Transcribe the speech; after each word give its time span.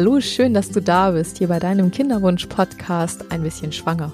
Hallo, 0.00 0.20
schön, 0.20 0.54
dass 0.54 0.70
du 0.70 0.80
da 0.80 1.10
bist, 1.10 1.38
hier 1.38 1.48
bei 1.48 1.58
deinem 1.58 1.90
Kinderwunsch-Podcast 1.90 3.32
Ein 3.32 3.42
bisschen 3.42 3.72
schwanger. 3.72 4.12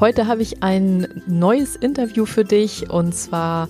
Heute 0.00 0.26
habe 0.26 0.42
ich 0.42 0.64
ein 0.64 1.22
neues 1.28 1.76
Interview 1.76 2.26
für 2.26 2.42
dich 2.42 2.90
und 2.90 3.14
zwar 3.14 3.68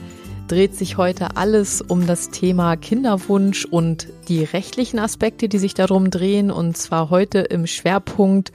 dreht 0.48 0.74
sich 0.74 0.96
heute 0.96 1.36
alles 1.36 1.82
um 1.82 2.06
das 2.06 2.30
Thema 2.30 2.76
Kinderwunsch 2.76 3.66
und 3.66 4.08
die 4.28 4.44
rechtlichen 4.44 4.98
Aspekte, 4.98 5.50
die 5.50 5.58
sich 5.58 5.74
darum 5.74 6.08
drehen 6.08 6.50
und 6.50 6.78
zwar 6.78 7.10
heute 7.10 7.40
im 7.40 7.66
Schwerpunkt 7.66 8.50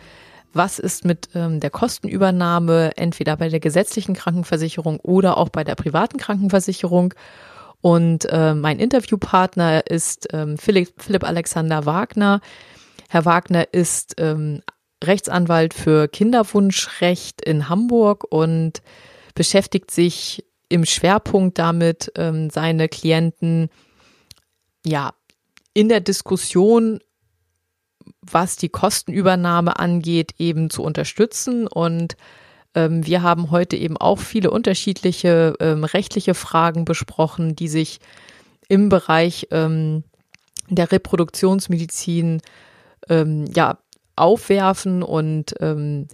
was 0.51 0.79
ist 0.79 1.05
mit 1.05 1.29
ähm, 1.35 1.59
der 1.59 1.69
Kostenübernahme 1.69 2.97
entweder 2.97 3.37
bei 3.37 3.49
der 3.49 3.59
gesetzlichen 3.59 4.15
Krankenversicherung 4.15 4.99
oder 5.01 5.37
auch 5.37 5.49
bei 5.49 5.63
der 5.63 5.75
privaten 5.75 6.17
Krankenversicherung. 6.17 7.13
Und 7.81 8.25
äh, 8.25 8.53
mein 8.53 8.79
Interviewpartner 8.79 9.87
ist 9.87 10.27
ähm, 10.33 10.57
Philipp, 10.57 10.93
Philipp 10.97 11.23
Alexander 11.23 11.85
Wagner. 11.85 12.41
Herr 13.09 13.25
Wagner 13.25 13.73
ist 13.73 14.15
ähm, 14.17 14.61
Rechtsanwalt 15.03 15.73
für 15.73 16.07
Kinderwunschrecht 16.07 17.41
in 17.41 17.69
Hamburg 17.69 18.25
und 18.29 18.81
beschäftigt 19.33 19.91
sich 19.91 20.45
im 20.67 20.85
Schwerpunkt 20.85 21.57
damit, 21.57 22.11
ähm, 22.15 22.49
seine 22.49 22.89
Klienten 22.89 23.69
ja 24.85 25.13
in 25.73 25.89
der 25.89 26.01
Diskussion 26.01 26.99
was 28.21 28.55
die 28.55 28.69
Kostenübernahme 28.69 29.79
angeht, 29.79 30.35
eben 30.37 30.69
zu 30.69 30.83
unterstützen. 30.83 31.67
Und 31.67 32.15
ähm, 32.79 33.05
wir 33.05 33.21
haben 33.21 33.51
heute 33.51 33.75
eben 33.75 33.97
auch 33.97 34.19
viele 34.19 34.51
unterschiedliche 34.51 35.55
ähm, 35.59 35.83
rechtliche 35.83 36.33
Fragen 36.33 36.85
besprochen, 36.85 37.55
die 37.55 37.67
sich 37.67 37.99
im 38.67 38.89
Bereich 38.89 39.47
ähm, 39.51 40.03
der 40.69 40.91
Reproduktionsmedizin 40.91 42.41
ähm, 43.09 43.45
ja 43.53 43.79
aufwerfen 44.15 45.03
und 45.03 45.55
ähm, 45.59 46.07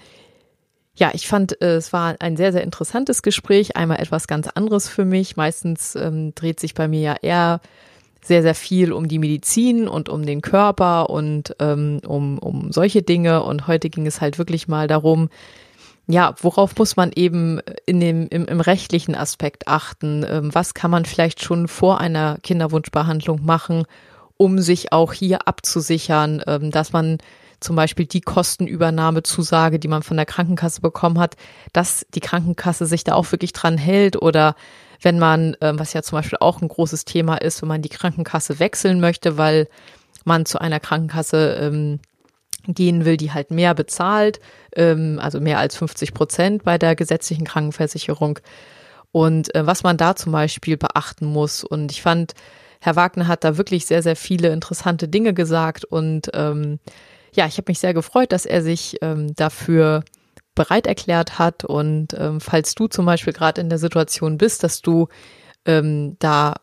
ja, 0.97 1.11
ich 1.13 1.27
fand, 1.27 1.61
äh, 1.61 1.75
es 1.75 1.91
war 1.91 2.15
ein 2.19 2.37
sehr, 2.37 2.53
sehr 2.53 2.63
interessantes 2.63 3.21
Gespräch. 3.21 3.75
Einmal 3.75 3.99
etwas 3.99 4.27
ganz 4.27 4.47
anderes 4.47 4.87
für 4.87 5.03
mich. 5.03 5.35
Meistens 5.35 5.93
ähm, 5.95 6.33
dreht 6.35 6.61
sich 6.61 6.73
bei 6.73 6.87
mir 6.87 7.01
ja 7.01 7.15
eher 7.21 7.61
sehr, 8.21 8.41
sehr 8.41 8.55
viel 8.55 8.93
um 8.93 9.09
die 9.09 9.19
Medizin 9.19 9.89
und 9.89 10.07
um 10.07 10.25
den 10.25 10.41
Körper 10.41 11.09
und 11.09 11.53
ähm, 11.59 11.99
um, 12.07 12.39
um 12.39 12.71
solche 12.71 13.01
Dinge. 13.01 13.43
Und 13.43 13.67
heute 13.67 13.89
ging 13.89 14.07
es 14.07 14.21
halt 14.21 14.37
wirklich 14.37 14.69
mal 14.69 14.87
darum, 14.87 15.29
ja, 16.07 16.35
worauf 16.41 16.77
muss 16.77 16.95
man 16.95 17.11
eben 17.15 17.59
in 17.85 17.99
dem, 17.99 18.27
im, 18.27 18.45
im 18.45 18.61
rechtlichen 18.61 19.15
Aspekt 19.15 19.67
achten? 19.67 20.25
Ähm, 20.29 20.53
was 20.53 20.73
kann 20.73 20.91
man 20.91 21.05
vielleicht 21.05 21.43
schon 21.43 21.67
vor 21.67 21.99
einer 21.99 22.37
Kinderwunschbehandlung 22.43 23.43
machen, 23.43 23.85
um 24.37 24.59
sich 24.59 24.91
auch 24.91 25.13
hier 25.13 25.47
abzusichern, 25.47 26.43
ähm, 26.45 26.69
dass 26.69 26.93
man 26.93 27.17
zum 27.59 27.75
Beispiel 27.75 28.05
die 28.05 28.21
Kostenübernahmezusage, 28.21 29.79
die 29.79 29.87
man 29.87 30.03
von 30.03 30.17
der 30.17 30.27
Krankenkasse 30.27 30.81
bekommen 30.81 31.19
hat, 31.19 31.35
dass 31.73 32.05
die 32.13 32.19
Krankenkasse 32.19 32.85
sich 32.85 33.03
da 33.03 33.15
auch 33.15 33.31
wirklich 33.31 33.53
dran 33.53 33.77
hält 33.77 34.21
oder 34.21 34.55
wenn 35.01 35.17
man, 35.17 35.57
ähm, 35.61 35.79
was 35.79 35.93
ja 35.93 36.03
zum 36.03 36.17
Beispiel 36.17 36.37
auch 36.39 36.61
ein 36.61 36.67
großes 36.67 37.05
Thema 37.05 37.37
ist, 37.37 37.61
wenn 37.61 37.69
man 37.69 37.81
die 37.81 37.89
Krankenkasse 37.89 38.59
wechseln 38.59 38.99
möchte, 38.99 39.37
weil 39.37 39.67
man 40.23 40.45
zu 40.45 40.59
einer 40.59 40.79
Krankenkasse 40.79 41.57
gehen 42.67 43.05
will, 43.05 43.17
die 43.17 43.31
halt 43.31 43.51
mehr 43.51 43.73
bezahlt, 43.73 44.39
ähm, 44.75 45.19
also 45.21 45.39
mehr 45.39 45.59
als 45.59 45.75
50 45.75 46.13
Prozent 46.13 46.63
bei 46.63 46.77
der 46.77 46.95
gesetzlichen 46.95 47.45
Krankenversicherung. 47.45 48.39
Und 49.11 49.53
äh, 49.55 49.65
was 49.65 49.83
man 49.83 49.97
da 49.97 50.15
zum 50.15 50.31
Beispiel 50.31 50.77
beachten 50.77 51.25
muss. 51.25 51.63
Und 51.63 51.91
ich 51.91 52.01
fand, 52.01 52.33
Herr 52.81 52.95
Wagner 52.95 53.27
hat 53.27 53.43
da 53.43 53.57
wirklich 53.57 53.85
sehr, 53.85 54.03
sehr 54.03 54.15
viele 54.15 54.49
interessante 54.49 55.07
Dinge 55.07 55.33
gesagt. 55.33 55.85
Und 55.85 56.29
ähm, 56.33 56.79
ja, 57.33 57.45
ich 57.47 57.57
habe 57.57 57.69
mich 57.69 57.79
sehr 57.79 57.93
gefreut, 57.93 58.31
dass 58.31 58.45
er 58.45 58.61
sich 58.61 58.97
ähm, 59.01 59.33
dafür 59.35 60.03
bereit 60.53 60.87
erklärt 60.87 61.39
hat. 61.39 61.63
Und 61.63 62.13
ähm, 62.17 62.41
falls 62.41 62.75
du 62.75 62.87
zum 62.87 63.05
Beispiel 63.05 63.33
gerade 63.33 63.61
in 63.61 63.69
der 63.69 63.77
Situation 63.79 64.37
bist, 64.37 64.63
dass 64.63 64.81
du 64.81 65.07
ähm, 65.65 66.17
da 66.19 66.55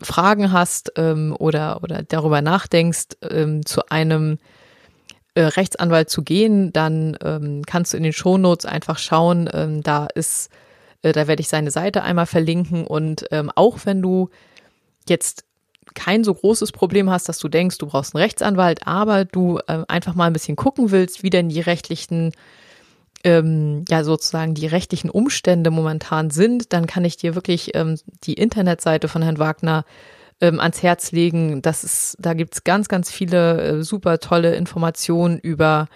Fragen 0.00 0.52
hast 0.52 0.92
ähm, 0.96 1.34
oder, 1.38 1.82
oder 1.82 2.02
darüber 2.02 2.42
nachdenkst, 2.42 3.16
ähm, 3.22 3.64
zu 3.64 3.88
einem 3.88 4.38
äh, 5.38 5.42
Rechtsanwalt 5.44 6.10
zu 6.10 6.22
gehen, 6.22 6.72
dann 6.72 7.16
ähm, 7.22 7.62
kannst 7.64 7.92
du 7.92 7.96
in 7.96 8.02
den 8.02 8.12
Shownotes 8.12 8.66
einfach 8.66 8.98
schauen. 8.98 9.48
Ähm, 9.52 9.84
da 9.84 10.08
ist, 10.12 10.50
äh, 11.02 11.12
da 11.12 11.28
werde 11.28 11.40
ich 11.40 11.48
seine 11.48 11.70
Seite 11.70 12.02
einmal 12.02 12.26
verlinken. 12.26 12.84
Und 12.84 13.24
ähm, 13.30 13.48
auch 13.54 13.78
wenn 13.84 14.02
du 14.02 14.30
jetzt 15.08 15.44
kein 15.94 16.24
so 16.24 16.34
großes 16.34 16.72
Problem 16.72 17.08
hast, 17.08 17.28
dass 17.28 17.38
du 17.38 17.48
denkst, 17.48 17.78
du 17.78 17.86
brauchst 17.86 18.16
einen 18.16 18.22
Rechtsanwalt, 18.22 18.84
aber 18.88 19.24
du 19.24 19.60
äh, 19.68 19.84
einfach 19.86 20.16
mal 20.16 20.26
ein 20.26 20.32
bisschen 20.32 20.56
gucken 20.56 20.90
willst, 20.90 21.22
wie 21.22 21.30
denn 21.30 21.48
die 21.50 21.60
rechtlichen 21.60 22.32
ähm, 23.22 23.84
ja 23.88 24.02
sozusagen 24.02 24.54
die 24.54 24.66
rechtlichen 24.66 25.08
Umstände 25.08 25.70
momentan 25.70 26.30
sind, 26.30 26.72
dann 26.72 26.88
kann 26.88 27.04
ich 27.04 27.16
dir 27.16 27.36
wirklich 27.36 27.76
ähm, 27.76 27.96
die 28.24 28.34
Internetseite 28.34 29.06
von 29.06 29.22
Herrn 29.22 29.38
Wagner 29.38 29.84
ähm, 30.40 30.60
ans 30.60 30.82
Herz 30.82 31.12
legen. 31.12 31.62
Das 31.62 31.84
ist, 31.84 32.16
da 32.18 32.34
gibt's 32.34 32.64
ganz, 32.64 32.88
ganz 32.88 33.10
viele 33.10 33.60
äh, 33.60 33.82
super 33.82 34.18
tolle 34.18 34.54
Informationen 34.54 35.38
über 35.38 35.88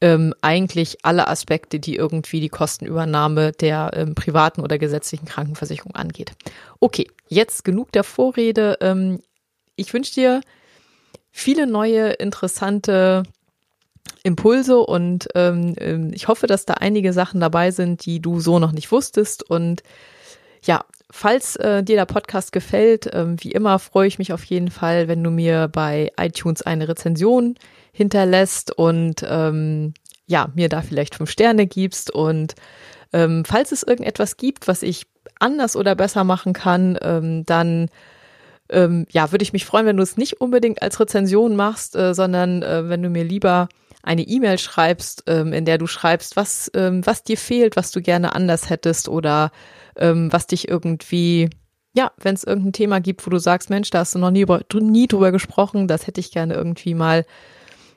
ähm, 0.00 0.34
eigentlich 0.40 0.98
alle 1.02 1.28
Aspekte, 1.28 1.78
die 1.78 1.96
irgendwie 1.96 2.40
die 2.40 2.48
Kostenübernahme 2.48 3.52
der 3.52 3.90
ähm, 3.94 4.14
privaten 4.14 4.62
oder 4.62 4.78
gesetzlichen 4.78 5.26
Krankenversicherung 5.26 5.94
angeht. 5.94 6.32
Okay, 6.80 7.10
jetzt 7.28 7.64
genug 7.64 7.92
der 7.92 8.04
Vorrede. 8.04 8.78
Ähm, 8.80 9.20
ich 9.76 9.92
wünsche 9.92 10.14
dir 10.14 10.40
viele 11.30 11.66
neue, 11.66 12.10
interessante 12.12 13.24
Impulse 14.22 14.78
und 14.78 15.28
ähm, 15.34 15.74
ähm, 15.78 16.10
ich 16.14 16.28
hoffe, 16.28 16.46
dass 16.46 16.66
da 16.66 16.74
einige 16.74 17.12
Sachen 17.12 17.40
dabei 17.40 17.70
sind, 17.70 18.04
die 18.04 18.20
du 18.20 18.40
so 18.40 18.58
noch 18.58 18.72
nicht 18.72 18.90
wusstest. 18.90 19.48
Und 19.48 19.82
ja, 20.64 20.84
falls 21.10 21.56
äh, 21.56 21.82
dir 21.82 21.96
der 21.96 22.06
Podcast 22.06 22.52
gefällt, 22.52 23.10
ähm, 23.12 23.36
wie 23.40 23.52
immer 23.52 23.78
freue 23.78 24.08
ich 24.08 24.18
mich 24.18 24.32
auf 24.32 24.44
jeden 24.44 24.70
Fall, 24.70 25.08
wenn 25.08 25.22
du 25.22 25.30
mir 25.30 25.68
bei 25.68 26.12
iTunes 26.18 26.62
eine 26.62 26.88
Rezension 26.88 27.56
hinterlässt 27.92 28.76
und 28.76 29.24
ähm, 29.28 29.94
ja, 30.26 30.50
mir 30.54 30.68
da 30.68 30.82
vielleicht 30.82 31.16
fünf 31.16 31.30
Sterne 31.30 31.66
gibst. 31.66 32.10
Und 32.10 32.54
ähm, 33.12 33.44
falls 33.44 33.72
es 33.72 33.82
irgendetwas 33.82 34.36
gibt, 34.36 34.68
was 34.68 34.82
ich 34.82 35.06
anders 35.38 35.76
oder 35.76 35.94
besser 35.94 36.24
machen 36.24 36.52
kann, 36.52 36.98
ähm, 37.02 37.44
dann 37.44 37.88
ähm, 38.68 39.06
ja, 39.10 39.32
würde 39.32 39.42
ich 39.42 39.52
mich 39.52 39.64
freuen, 39.64 39.86
wenn 39.86 39.96
du 39.96 40.02
es 40.02 40.16
nicht 40.16 40.40
unbedingt 40.40 40.80
als 40.82 41.00
Rezension 41.00 41.56
machst, 41.56 41.96
äh, 41.96 42.14
sondern 42.14 42.62
äh, 42.62 42.88
wenn 42.88 43.02
du 43.02 43.10
mir 43.10 43.24
lieber 43.24 43.68
eine 44.02 44.22
E-Mail 44.22 44.58
schreibst, 44.58 45.24
ähm, 45.26 45.52
in 45.52 45.64
der 45.64 45.78
du 45.78 45.86
schreibst, 45.86 46.36
was, 46.36 46.70
ähm, 46.74 47.04
was 47.04 47.22
dir 47.22 47.36
fehlt, 47.36 47.76
was 47.76 47.90
du 47.90 48.00
gerne 48.00 48.34
anders 48.34 48.70
hättest 48.70 49.08
oder 49.08 49.50
ähm, 50.00 50.32
was 50.32 50.46
dich 50.46 50.68
irgendwie, 50.68 51.50
ja, 51.94 52.10
wenn 52.18 52.34
es 52.34 52.44
irgendein 52.44 52.72
Thema 52.72 53.00
gibt, 53.00 53.26
wo 53.26 53.30
du 53.30 53.38
sagst, 53.38 53.70
Mensch, 53.70 53.90
da 53.90 54.00
hast 54.00 54.14
du 54.14 54.18
noch 54.18 54.30
nie, 54.30 54.46
nie 54.74 55.06
drüber 55.06 55.32
gesprochen, 55.32 55.88
das 55.88 56.06
hätte 56.06 56.20
ich 56.20 56.32
gerne 56.32 56.54
irgendwie 56.54 56.94
mal 56.94 57.24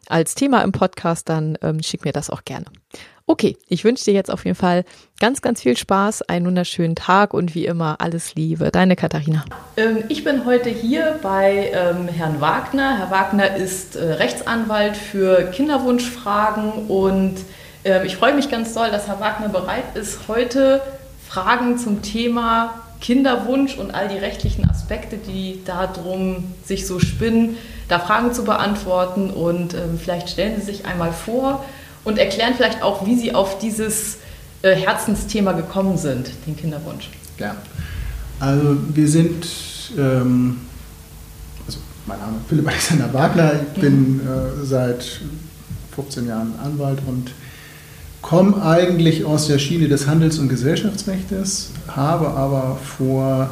als 0.10 0.36
Thema 0.36 0.62
im 0.62 0.72
Podcast, 0.72 1.30
dann 1.30 1.58
ähm, 1.62 1.82
schick 1.82 2.06
mir 2.06 2.12
das 2.12 2.30
auch 2.30 2.44
gerne. 2.44 2.66
Okay, 3.26 3.58
ich 3.70 3.86
wünsche 3.86 4.04
dir 4.04 4.14
jetzt 4.14 4.30
auf 4.30 4.44
jeden 4.44 4.58
Fall 4.58 4.84
ganz, 5.22 5.42
ganz 5.42 5.62
viel 5.62 5.78
Spaß, 5.78 6.24
einen 6.24 6.46
wunderschönen 6.46 6.96
Tag 6.96 7.34
und 7.34 7.56
wie 7.56 7.66
immer 7.66 8.02
alles 8.02 8.36
Liebe. 8.36 8.70
Deine 8.70 8.98
Katharina. 8.98 9.46
Ähm, 9.78 10.04
ich 10.10 10.26
bin 10.26 10.46
heute 10.46 10.70
hier 10.70 11.20
bei 11.24 11.72
ähm, 11.74 12.10
Herrn 12.10 12.42
Wagner. 12.42 12.98
Herr 12.98 13.12
Wagner 13.12 13.56
ist 13.56 13.96
äh, 13.96 14.14
Rechtsanwalt 14.14 14.98
für 14.98 15.52
Kinderwunschfragen 15.52 16.88
und 16.90 17.36
äh, 17.86 18.06
ich 18.06 18.18
freue 18.18 18.36
mich 18.36 18.52
ganz 18.52 18.74
doll, 18.74 18.92
dass 18.92 19.08
Herr 19.08 19.22
Wagner 19.22 19.48
bereit 19.48 19.96
ist, 19.96 20.28
heute 20.28 20.82
Fragen 21.34 21.80
zum 21.80 22.04
Thema 22.04 22.76
Kinderwunsch 23.02 23.76
und 23.78 23.94
all 23.96 24.08
die 24.08 24.18
rechtlichen 24.18 24.70
Aspekte, 24.70 25.18
die 25.18 25.62
darum 25.66 26.54
sich 26.64 26.86
so 26.86 27.00
spinnen, 27.00 27.58
da 27.90 28.00
Fragen 28.00 28.34
zu 28.34 28.44
beantworten. 28.44 29.32
Und 29.32 29.74
ähm, 29.74 30.00
vielleicht 30.02 30.30
stellen 30.30 30.60
Sie 30.60 30.66
sich 30.66 30.86
einmal 30.86 31.12
vor, 31.12 31.66
und 32.04 32.18
erklären 32.18 32.54
vielleicht 32.56 32.84
auch, 32.84 33.06
wie 33.06 33.16
Sie 33.16 33.34
auf 33.34 33.60
dieses 33.60 34.18
äh, 34.62 34.76
Herzensthema 34.76 35.54
gekommen 35.54 35.98
sind, 35.98 36.30
den 36.46 36.56
Kinderwunsch. 36.56 37.10
Ja, 37.38 37.56
also 38.40 38.78
wir 38.94 39.08
sind, 39.08 39.48
ähm, 39.98 40.62
also 41.66 41.80
mein 42.06 42.20
Name 42.20 42.38
ist 42.38 42.50
Philipp 42.50 42.68
Alexander 42.68 43.14
Wagner, 43.14 43.54
ich 43.54 43.82
bin 43.82 44.20
äh, 44.20 44.66
seit 44.66 45.22
15 45.96 46.28
Jahren 46.28 46.54
Anwalt 46.64 47.00
und 47.08 47.32
komme 48.24 48.66
eigentlich 48.66 49.26
aus 49.26 49.48
der 49.48 49.60
Schiene 49.60 49.88
des 49.88 50.08
Handels- 50.08 50.40
und 50.40 50.50
Gesellschaftsrechts, 50.50 51.70
habe 51.88 52.30
aber 52.30 52.80
vor 52.98 53.52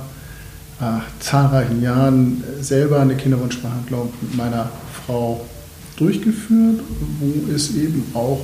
äh, 0.79 0.83
zahlreichen 1.19 1.83
Jahren 1.83 2.43
selber 2.61 3.01
eine 3.01 3.15
Kinderwunschbehandlung 3.15 4.11
mit 4.21 4.35
meiner 4.35 4.71
Frau 5.05 5.45
durchgeführt, 5.97 6.79
wo 7.19 7.53
es 7.53 7.75
eben 7.75 8.03
auch 8.15 8.39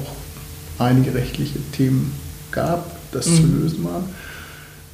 einige 0.77 1.15
rechtliche 1.15 1.59
Themen 1.71 2.13
gab, 2.51 2.85
das 3.11 3.27
mhm. 3.27 3.35
zu 3.35 3.41
lösen 3.43 3.83
war. 3.85 4.03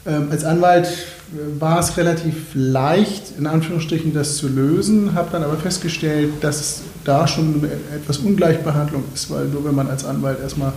Ähm, 0.06 0.28
als 0.30 0.46
Anwalt 0.46 0.86
äh, 0.86 1.60
war 1.60 1.80
es 1.80 1.98
relativ 1.98 2.36
leicht, 2.54 3.34
in 3.40 3.48
Anführungsstrichen, 3.48 4.14
das 4.14 4.38
zu 4.38 4.48
lösen, 4.48 5.16
habe 5.16 5.30
dann 5.32 5.44
aber 5.44 5.58
festgestellt, 5.58 6.32
dass 6.42 6.60
es 6.60 6.82
da 7.04 7.28
schon 7.28 7.68
etwas 7.94 8.20
Ungleichbehandlung 8.20 9.04
ist, 9.16 9.32
weil 9.32 9.46
nur 9.48 9.66
wenn 9.66 9.76
man 9.76 9.90
als 9.90 10.06
Anwalt 10.06 10.40
erstmal 10.40 10.74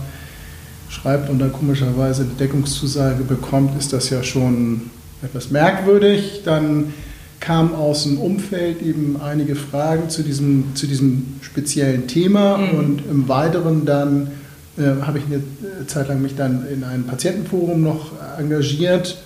schreibt 0.89 1.29
und 1.29 1.39
dann 1.39 1.51
komischerweise 1.51 2.23
eine 2.23 2.31
Deckungszusage 2.31 3.23
bekommt, 3.23 3.77
ist 3.77 3.93
das 3.93 4.09
ja 4.09 4.23
schon 4.23 4.89
etwas 5.21 5.51
merkwürdig. 5.51 6.41
Dann 6.45 6.93
kamen 7.39 7.75
aus 7.75 8.03
dem 8.03 8.17
Umfeld 8.17 8.81
eben 8.81 9.17
einige 9.21 9.55
Fragen 9.55 10.09
zu 10.09 10.23
diesem, 10.23 10.75
zu 10.75 10.87
diesem 10.87 11.35
speziellen 11.41 12.07
Thema 12.07 12.57
mhm. 12.57 12.79
und 12.79 13.03
im 13.09 13.27
Weiteren 13.27 13.85
dann 13.85 14.31
äh, 14.77 15.01
habe 15.01 15.19
ich 15.19 15.25
eine 15.25 15.41
Zeit 15.87 16.07
lang 16.07 16.21
mich 16.21 16.35
dann 16.35 16.65
in 16.71 16.83
einem 16.83 17.05
Patientenforum 17.05 17.81
noch 17.81 18.11
engagiert 18.37 19.17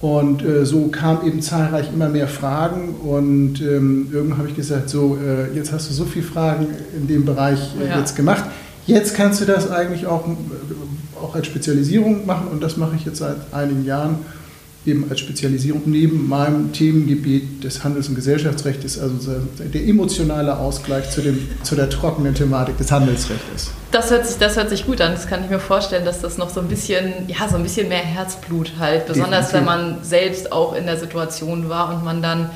und 0.00 0.42
äh, 0.42 0.64
so 0.64 0.88
kamen 0.88 1.26
eben 1.26 1.42
zahlreich 1.42 1.92
immer 1.92 2.08
mehr 2.08 2.28
Fragen 2.28 2.94
und 2.94 3.60
ähm, 3.60 4.08
irgendwann 4.12 4.38
habe 4.38 4.48
ich 4.48 4.56
gesagt, 4.56 4.88
so 4.88 5.18
äh, 5.22 5.54
jetzt 5.54 5.72
hast 5.72 5.90
du 5.90 5.94
so 5.94 6.04
viele 6.04 6.24
Fragen 6.24 6.68
in 6.96 7.06
dem 7.06 7.24
Bereich 7.24 7.58
äh, 7.80 7.88
ja. 7.88 7.98
jetzt 7.98 8.16
gemacht, 8.16 8.44
jetzt 8.86 9.14
kannst 9.14 9.40
du 9.40 9.44
das 9.44 9.70
eigentlich 9.70 10.06
auch, 10.06 10.24
auch 11.22 11.34
als 11.34 11.46
Spezialisierung 11.46 12.26
machen 12.26 12.48
und 12.48 12.62
das 12.62 12.76
mache 12.76 12.96
ich 12.96 13.04
jetzt 13.04 13.18
seit 13.18 13.36
einigen 13.52 13.84
Jahren 13.84 14.18
eben 14.86 15.06
als 15.10 15.20
Spezialisierung 15.20 15.82
neben 15.84 16.26
meinem 16.26 16.72
Themengebiet 16.72 17.62
des 17.62 17.84
Handels- 17.84 18.08
und 18.08 18.14
Gesellschaftsrechts, 18.14 18.98
also 18.98 19.42
der 19.58 19.86
emotionale 19.86 20.56
Ausgleich 20.56 21.10
zu, 21.10 21.20
dem, 21.20 21.48
zu 21.62 21.76
der 21.76 21.90
trockenen 21.90 22.34
Thematik 22.34 22.78
des 22.78 22.90
Handelsrechts. 22.90 23.72
Das 23.90 24.10
hört, 24.10 24.26
sich, 24.26 24.38
das 24.38 24.56
hört 24.56 24.70
sich 24.70 24.86
gut 24.86 25.02
an. 25.02 25.12
Das 25.12 25.26
kann 25.26 25.44
ich 25.44 25.50
mir 25.50 25.58
vorstellen, 25.58 26.06
dass 26.06 26.20
das 26.22 26.38
noch 26.38 26.48
so 26.48 26.60
ein 26.60 26.68
bisschen, 26.68 27.12
ja, 27.28 27.46
so 27.48 27.56
ein 27.56 27.62
bisschen 27.62 27.88
mehr 27.88 27.98
Herzblut 27.98 28.72
halt, 28.78 29.06
besonders 29.06 29.50
Definitiv. 29.50 29.54
wenn 29.54 29.64
man 29.64 30.04
selbst 30.04 30.50
auch 30.50 30.74
in 30.74 30.86
der 30.86 30.96
Situation 30.96 31.68
war 31.68 31.94
und 31.94 32.02
man 32.02 32.22
dann 32.22 32.50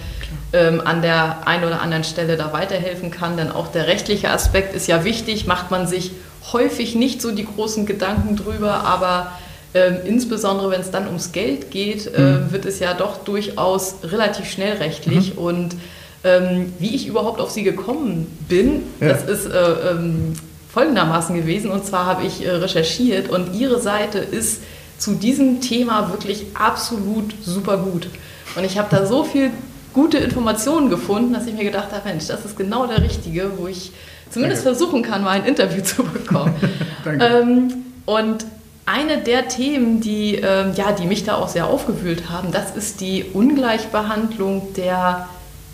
ähm, 0.54 0.80
an 0.82 1.02
der 1.02 1.46
einen 1.46 1.64
oder 1.64 1.82
anderen 1.82 2.04
Stelle 2.04 2.38
da 2.38 2.54
weiterhelfen 2.54 3.10
kann. 3.10 3.36
Denn 3.36 3.50
auch 3.50 3.68
der 3.68 3.86
rechtliche 3.86 4.30
Aspekt 4.30 4.74
ist 4.74 4.86
ja 4.86 5.04
wichtig, 5.04 5.46
macht 5.46 5.70
man 5.70 5.86
sich 5.86 6.12
häufig 6.52 6.94
nicht 6.94 7.22
so 7.22 7.32
die 7.32 7.46
großen 7.46 7.86
Gedanken 7.86 8.36
drüber, 8.36 8.84
aber 8.84 9.32
ähm, 9.74 9.96
insbesondere 10.04 10.70
wenn 10.70 10.80
es 10.80 10.90
dann 10.90 11.06
ums 11.06 11.32
Geld 11.32 11.70
geht, 11.70 12.06
äh, 12.14 12.20
mhm. 12.20 12.52
wird 12.52 12.64
es 12.64 12.78
ja 12.78 12.94
doch 12.94 13.24
durchaus 13.24 13.96
relativ 14.04 14.48
schnell 14.48 14.76
rechtlich. 14.76 15.34
Mhm. 15.34 15.38
Und 15.38 15.76
ähm, 16.22 16.72
wie 16.78 16.94
ich 16.94 17.06
überhaupt 17.06 17.40
auf 17.40 17.50
Sie 17.50 17.62
gekommen 17.62 18.26
bin, 18.48 18.84
ja. 19.00 19.08
das 19.08 19.24
ist 19.24 19.46
äh, 19.46 19.90
ähm, 19.90 20.34
folgendermaßen 20.72 21.34
gewesen. 21.36 21.70
Und 21.70 21.84
zwar 21.84 22.06
habe 22.06 22.24
ich 22.24 22.44
äh, 22.44 22.50
recherchiert 22.50 23.30
und 23.30 23.54
Ihre 23.54 23.80
Seite 23.80 24.18
ist 24.18 24.62
zu 24.98 25.14
diesem 25.14 25.60
Thema 25.60 26.10
wirklich 26.10 26.46
absolut 26.54 27.34
super 27.44 27.78
gut. 27.78 28.08
Und 28.56 28.64
ich 28.64 28.78
habe 28.78 28.88
da 28.90 29.06
so 29.06 29.24
viel 29.24 29.50
gute 29.92 30.18
Informationen 30.18 30.88
gefunden, 30.88 31.32
dass 31.32 31.46
ich 31.46 31.54
mir 31.54 31.64
gedacht 31.64 31.92
habe, 31.92 32.08
Mensch, 32.08 32.26
das 32.26 32.44
ist 32.44 32.56
genau 32.56 32.86
der 32.86 33.02
Richtige, 33.02 33.52
wo 33.56 33.66
ich 33.66 33.92
zumindest 34.30 34.64
Danke. 34.64 34.78
versuchen 34.78 35.02
kann, 35.02 35.22
mal 35.22 35.40
ein 35.40 35.44
Interview 35.44 35.82
zu 35.82 36.04
bekommen. 36.04 36.54
ähm, 37.06 37.72
und 38.06 38.44
eine 38.86 39.18
der 39.18 39.48
Themen, 39.48 40.00
die, 40.00 40.36
äh, 40.36 40.70
ja, 40.72 40.92
die 40.92 41.06
mich 41.06 41.24
da 41.24 41.36
auch 41.36 41.48
sehr 41.48 41.66
aufgewühlt 41.66 42.28
haben, 42.28 42.52
das 42.52 42.76
ist 42.76 43.00
die 43.00 43.24
Ungleichbehandlung 43.32 44.74
der 44.74 45.28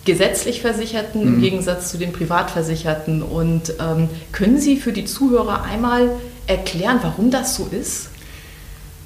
gesetzlich 0.04 0.60
Versicherten 0.60 1.22
mhm. 1.22 1.34
im 1.34 1.40
Gegensatz 1.40 1.90
zu 1.90 1.98
den 1.98 2.12
Privatversicherten. 2.12 3.22
Und 3.22 3.74
ähm, 3.80 4.08
können 4.32 4.58
Sie 4.60 4.76
für 4.76 4.92
die 4.92 5.04
Zuhörer 5.04 5.64
einmal 5.64 6.10
erklären, 6.46 6.98
warum 7.02 7.30
das 7.30 7.56
so 7.56 7.68
ist? 7.70 8.08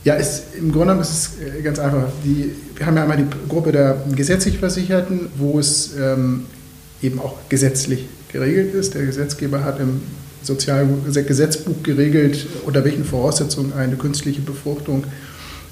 Ja, 0.04 0.14
ist, 0.14 0.54
im 0.54 0.70
Grunde 0.70 0.88
genommen 0.88 1.00
ist 1.00 1.10
es 1.10 1.58
äh, 1.58 1.62
ganz 1.62 1.78
einfach. 1.78 2.04
Die, 2.24 2.54
wir 2.76 2.86
haben 2.86 2.96
ja 2.96 3.02
einmal 3.02 3.16
die 3.16 3.26
Gruppe 3.48 3.72
der 3.72 4.02
gesetzlich 4.14 4.58
Versicherten, 4.58 5.28
wo 5.36 5.58
es 5.58 5.96
ähm, 5.96 6.44
eben 7.00 7.18
auch 7.20 7.36
gesetzlich 7.48 8.06
geregelt 8.34 8.74
ist. 8.74 8.94
Der 8.94 9.06
Gesetzgeber 9.06 9.64
hat 9.64 9.80
im 9.80 10.02
Sozialgesetzbuch 10.42 11.82
geregelt, 11.82 12.46
unter 12.66 12.84
welchen 12.84 13.04
Voraussetzungen 13.04 13.72
eine 13.72 13.96
künstliche 13.96 14.42
Befruchtung 14.42 15.04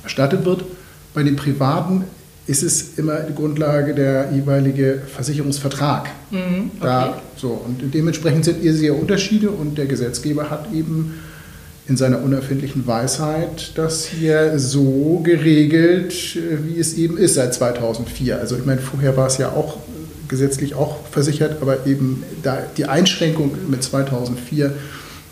erstattet 0.02 0.46
wird. 0.46 0.64
Bei 1.12 1.22
den 1.22 1.36
Privaten 1.36 2.04
ist 2.46 2.62
es 2.62 2.98
immer 2.98 3.20
die 3.20 3.34
Grundlage 3.34 3.94
der 3.94 4.30
jeweilige 4.32 5.02
Versicherungsvertrag. 5.14 6.08
Mhm, 6.30 6.70
okay. 6.78 6.80
da, 6.80 7.22
so, 7.36 7.48
und 7.48 7.92
dementsprechend 7.92 8.44
sind 8.44 8.60
hier 8.62 8.74
sehr 8.74 8.94
Unterschiede 8.96 9.50
und 9.50 9.76
der 9.76 9.86
Gesetzgeber 9.86 10.48
hat 10.48 10.72
eben 10.72 11.14
in 11.88 11.96
seiner 11.96 12.22
unerfindlichen 12.22 12.86
Weisheit 12.86 13.72
das 13.74 14.06
hier 14.06 14.58
so 14.58 15.20
geregelt, 15.24 16.14
wie 16.64 16.78
es 16.78 16.94
eben 16.94 17.18
ist 17.18 17.34
seit 17.34 17.54
2004. 17.54 18.38
Also 18.38 18.56
ich 18.56 18.64
meine, 18.64 18.80
vorher 18.80 19.16
war 19.16 19.26
es 19.26 19.38
ja 19.38 19.50
auch 19.50 19.78
gesetzlich 20.32 20.74
auch 20.74 20.96
versichert, 21.10 21.60
aber 21.60 21.86
eben 21.86 22.24
da 22.42 22.58
die 22.76 22.86
Einschränkung 22.86 23.52
mit 23.68 23.84
2004, 23.84 24.74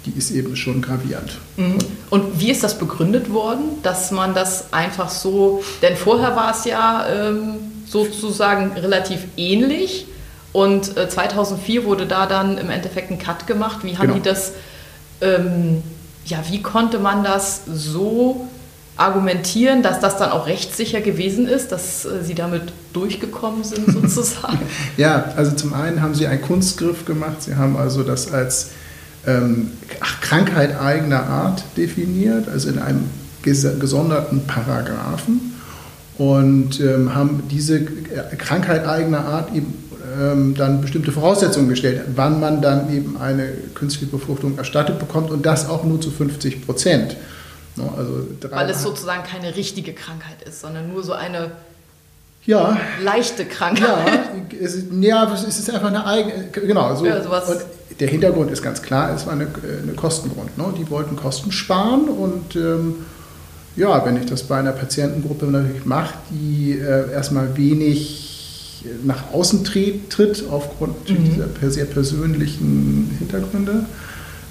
die 0.05 0.12
ist 0.12 0.31
eben 0.31 0.56
schon 0.56 0.82
gravierend. 0.82 1.38
Mhm. 1.56 1.79
Und 2.11 2.38
wie 2.38 2.50
ist 2.50 2.62
das 2.62 2.79
begründet 2.79 3.32
worden, 3.32 3.82
dass 3.82 4.11
man 4.11 4.35
das 4.35 4.73
einfach 4.75 5.08
so, 5.08 5.62
denn 5.81 5.97
vorher 5.97 6.37
war 6.37 6.52
es 6.52 6.67
ja 6.67 7.06
ähm, 7.08 7.55
sozusagen 7.87 8.73
relativ 8.73 9.20
ähnlich 9.38 10.06
und 10.52 10.99
äh, 10.99 11.08
2004 11.08 11.85
wurde 11.85 12.06
da 12.06 12.26
dann 12.26 12.58
im 12.58 12.69
Endeffekt 12.69 13.11
ein 13.11 13.19
Cut 13.19 13.46
gemacht. 13.46 13.79
Wie 13.82 13.96
haben 13.96 14.08
genau. 14.08 14.19
die 14.19 14.23
das, 14.23 14.53
ähm, 15.23 15.82
ja, 16.26 16.38
wie 16.50 16.61
konnte 16.61 16.99
man 16.99 17.25
das 17.25 17.62
so 17.73 18.49
argumentieren, 19.00 19.82
dass 19.82 19.99
das 20.00 20.19
dann 20.19 20.31
auch 20.31 20.47
rechtssicher 20.47 21.00
gewesen 21.00 21.49
ist, 21.49 21.73
dass 21.73 22.05
äh, 22.05 22.23
Sie 22.23 22.35
damit 22.35 22.73
durchgekommen 22.93 23.64
sind 23.64 23.91
sozusagen? 23.93 24.61
ja, 24.97 25.32
also 25.37 25.52
zum 25.52 25.73
einen 25.73 26.02
haben 26.02 26.14
Sie 26.14 26.26
einen 26.26 26.43
Kunstgriff 26.43 27.06
gemacht. 27.06 27.43
Sie 27.43 27.56
haben 27.56 27.76
also 27.76 28.02
das 28.02 28.32
als 28.32 28.70
ähm, 29.26 29.70
Krankheit 30.20 30.79
eigener 30.79 31.25
Art 31.25 31.64
definiert, 31.76 32.49
also 32.49 32.69
in 32.69 32.79
einem 32.79 33.05
gesonderten 33.43 34.47
Paragraphen 34.47 35.55
und 36.19 36.79
ähm, 36.81 37.14
haben 37.14 37.44
diese 37.50 37.76
äh, 37.79 38.37
Krankheit 38.37 38.87
eigener 38.87 39.25
Art 39.25 39.55
eben 39.55 39.73
ähm, 40.20 40.55
dann 40.55 40.82
bestimmte 40.82 41.12
Voraussetzungen 41.12 41.70
gestellt, 41.70 42.03
wann 42.14 42.38
man 42.41 42.61
dann 42.61 42.93
eben 42.94 43.17
eine 43.19 43.49
künstliche 43.75 44.11
Befruchtung 44.11 44.58
erstattet 44.58 44.99
bekommt 44.99 45.31
und 45.31 45.46
das 45.46 45.69
auch 45.69 45.85
nur 45.85 46.00
zu 46.00 46.11
50 46.11 46.67
Prozent. 46.67 47.17
Ne, 47.81 47.91
also 47.97 48.27
Weil 48.50 48.71
es 48.71 48.82
sozusagen 48.82 49.23
keine 49.25 49.56
richtige 49.56 49.93
Krankheit 49.93 50.43
ist, 50.47 50.61
sondern 50.61 50.93
nur 50.93 51.03
so 51.03 51.12
eine 51.12 51.50
ja, 52.46 52.77
leichte 53.03 53.44
Krankheit. 53.44 53.89
Ja, 54.53 54.58
es, 54.60 54.84
ja, 54.91 55.32
es 55.34 55.58
ist 55.58 55.70
einfach 55.70 55.89
eine 55.89 56.06
eigene, 56.06 56.49
genau. 56.49 56.94
So, 56.96 57.06
ja. 57.06 57.19
Und 57.19 57.60
der 57.99 58.08
Hintergrund 58.08 58.51
ist 58.51 58.63
ganz 58.63 58.81
klar, 58.82 59.15
es 59.15 59.27
war 59.27 59.34
eine, 59.34 59.46
eine 59.82 59.93
Kostengrund. 59.93 60.56
Ne? 60.56 60.72
Die 60.79 60.89
wollten 60.91 61.17
Kosten 61.17 61.53
sparen 61.53 62.08
und 62.08 62.56
ähm, 62.56 63.06
ja, 63.77 64.05
wenn 64.05 64.17
ich 64.17 64.27
das 64.27 64.43
bei 64.44 64.58
einer 64.58 64.72
Patientengruppe 64.72 65.46
natürlich 65.46 65.84
mache, 65.84 66.15
die 66.31 66.72
äh, 66.72 67.13
erstmal 67.13 67.56
wenig 67.56 68.84
nach 69.05 69.32
außen 69.32 69.65
tritt 69.65 70.44
aufgrund 70.51 71.10
mhm. 71.10 71.25
dieser 71.25 71.70
sehr 71.70 71.84
persönlichen 71.84 73.15
Hintergründe, 73.19 73.84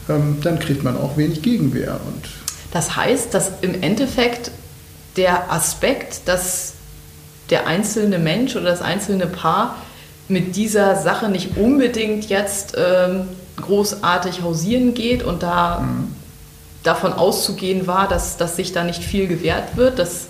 ähm, 0.07 0.37
dann 0.41 0.59
kriegt 0.59 0.83
man 0.83 0.95
auch 0.97 1.17
wenig 1.17 1.41
Gegenwehr. 1.41 1.99
Und 2.05 2.27
das 2.71 2.95
heißt, 2.95 3.33
dass 3.33 3.51
im 3.61 3.81
Endeffekt 3.81 4.51
der 5.17 5.51
Aspekt, 5.51 6.27
dass 6.27 6.73
der 7.49 7.67
einzelne 7.67 8.19
Mensch 8.19 8.55
oder 8.55 8.69
das 8.69 8.81
einzelne 8.81 9.27
Paar 9.27 9.75
mit 10.27 10.55
dieser 10.55 10.95
Sache 10.95 11.29
nicht 11.29 11.57
unbedingt 11.57 12.29
jetzt 12.29 12.75
ähm, 12.77 13.27
großartig 13.57 14.43
hausieren 14.43 14.93
geht 14.93 15.23
und 15.23 15.41
da 15.41 15.79
mhm. 15.79 16.15
davon 16.83 17.13
auszugehen 17.13 17.87
war, 17.87 18.07
dass, 18.07 18.37
dass 18.37 18.55
sich 18.55 18.71
da 18.71 18.83
nicht 18.83 19.03
viel 19.03 19.27
gewährt 19.27 19.75
wird. 19.75 19.97
Das, 19.97 20.27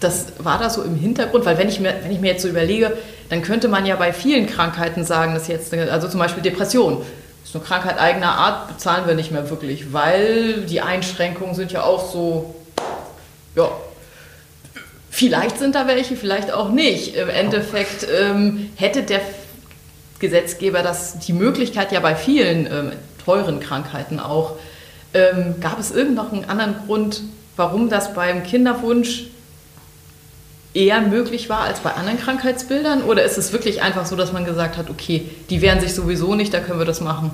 das 0.00 0.26
war 0.38 0.58
da 0.58 0.68
so 0.68 0.82
im 0.82 0.96
Hintergrund, 0.96 1.46
weil 1.46 1.56
wenn 1.56 1.68
ich, 1.68 1.78
mir, 1.78 1.94
wenn 2.02 2.10
ich 2.10 2.20
mir 2.20 2.32
jetzt 2.32 2.42
so 2.42 2.48
überlege, 2.48 2.96
dann 3.28 3.42
könnte 3.42 3.68
man 3.68 3.86
ja 3.86 3.94
bei 3.94 4.12
vielen 4.12 4.46
Krankheiten 4.46 5.04
sagen, 5.04 5.34
dass 5.34 5.46
jetzt, 5.46 5.72
also 5.72 6.08
zum 6.08 6.18
Beispiel 6.18 6.42
Depression, 6.42 7.02
ist 7.54 7.60
eine 7.60 7.64
Krankheit 7.64 8.00
eigener 8.00 8.32
Art, 8.32 8.68
bezahlen 8.68 9.06
wir 9.06 9.14
nicht 9.14 9.30
mehr 9.30 9.48
wirklich, 9.48 9.92
weil 9.92 10.62
die 10.62 10.80
Einschränkungen 10.80 11.54
sind 11.54 11.70
ja 11.70 11.84
auch 11.84 12.10
so, 12.10 12.54
ja, 13.54 13.70
vielleicht 15.10 15.58
sind 15.58 15.76
da 15.76 15.86
welche, 15.86 16.16
vielleicht 16.16 16.52
auch 16.52 16.70
nicht. 16.70 17.14
Im 17.14 17.28
Endeffekt 17.28 18.06
ähm, 18.10 18.70
hätte 18.74 19.04
der 19.04 19.20
Gesetzgeber 20.18 20.82
das, 20.82 21.20
die 21.20 21.32
Möglichkeit 21.32 21.92
ja 21.92 22.00
bei 22.00 22.16
vielen 22.16 22.66
ähm, 22.66 22.92
teuren 23.24 23.60
Krankheiten 23.60 24.18
auch. 24.18 24.56
Ähm, 25.12 25.56
gab 25.60 25.78
es 25.78 25.92
irgendeinen 25.92 26.46
anderen 26.46 26.74
Grund, 26.86 27.22
warum 27.54 27.88
das 27.88 28.14
beim 28.14 28.42
Kinderwunsch 28.42 29.26
eher 30.74 31.00
möglich 31.00 31.48
war 31.48 31.60
als 31.60 31.80
bei 31.80 31.92
anderen 31.92 32.18
Krankheitsbildern? 32.18 33.02
Oder 33.04 33.24
ist 33.24 33.38
es 33.38 33.52
wirklich 33.52 33.82
einfach 33.82 34.06
so, 34.06 34.16
dass 34.16 34.32
man 34.32 34.44
gesagt 34.44 34.76
hat, 34.76 34.90
okay, 34.90 35.22
die 35.48 35.62
wehren 35.62 35.80
sich 35.80 35.94
sowieso 35.94 36.34
nicht, 36.34 36.52
da 36.52 36.60
können 36.60 36.78
wir 36.80 36.86
das 36.86 37.00
machen? 37.00 37.30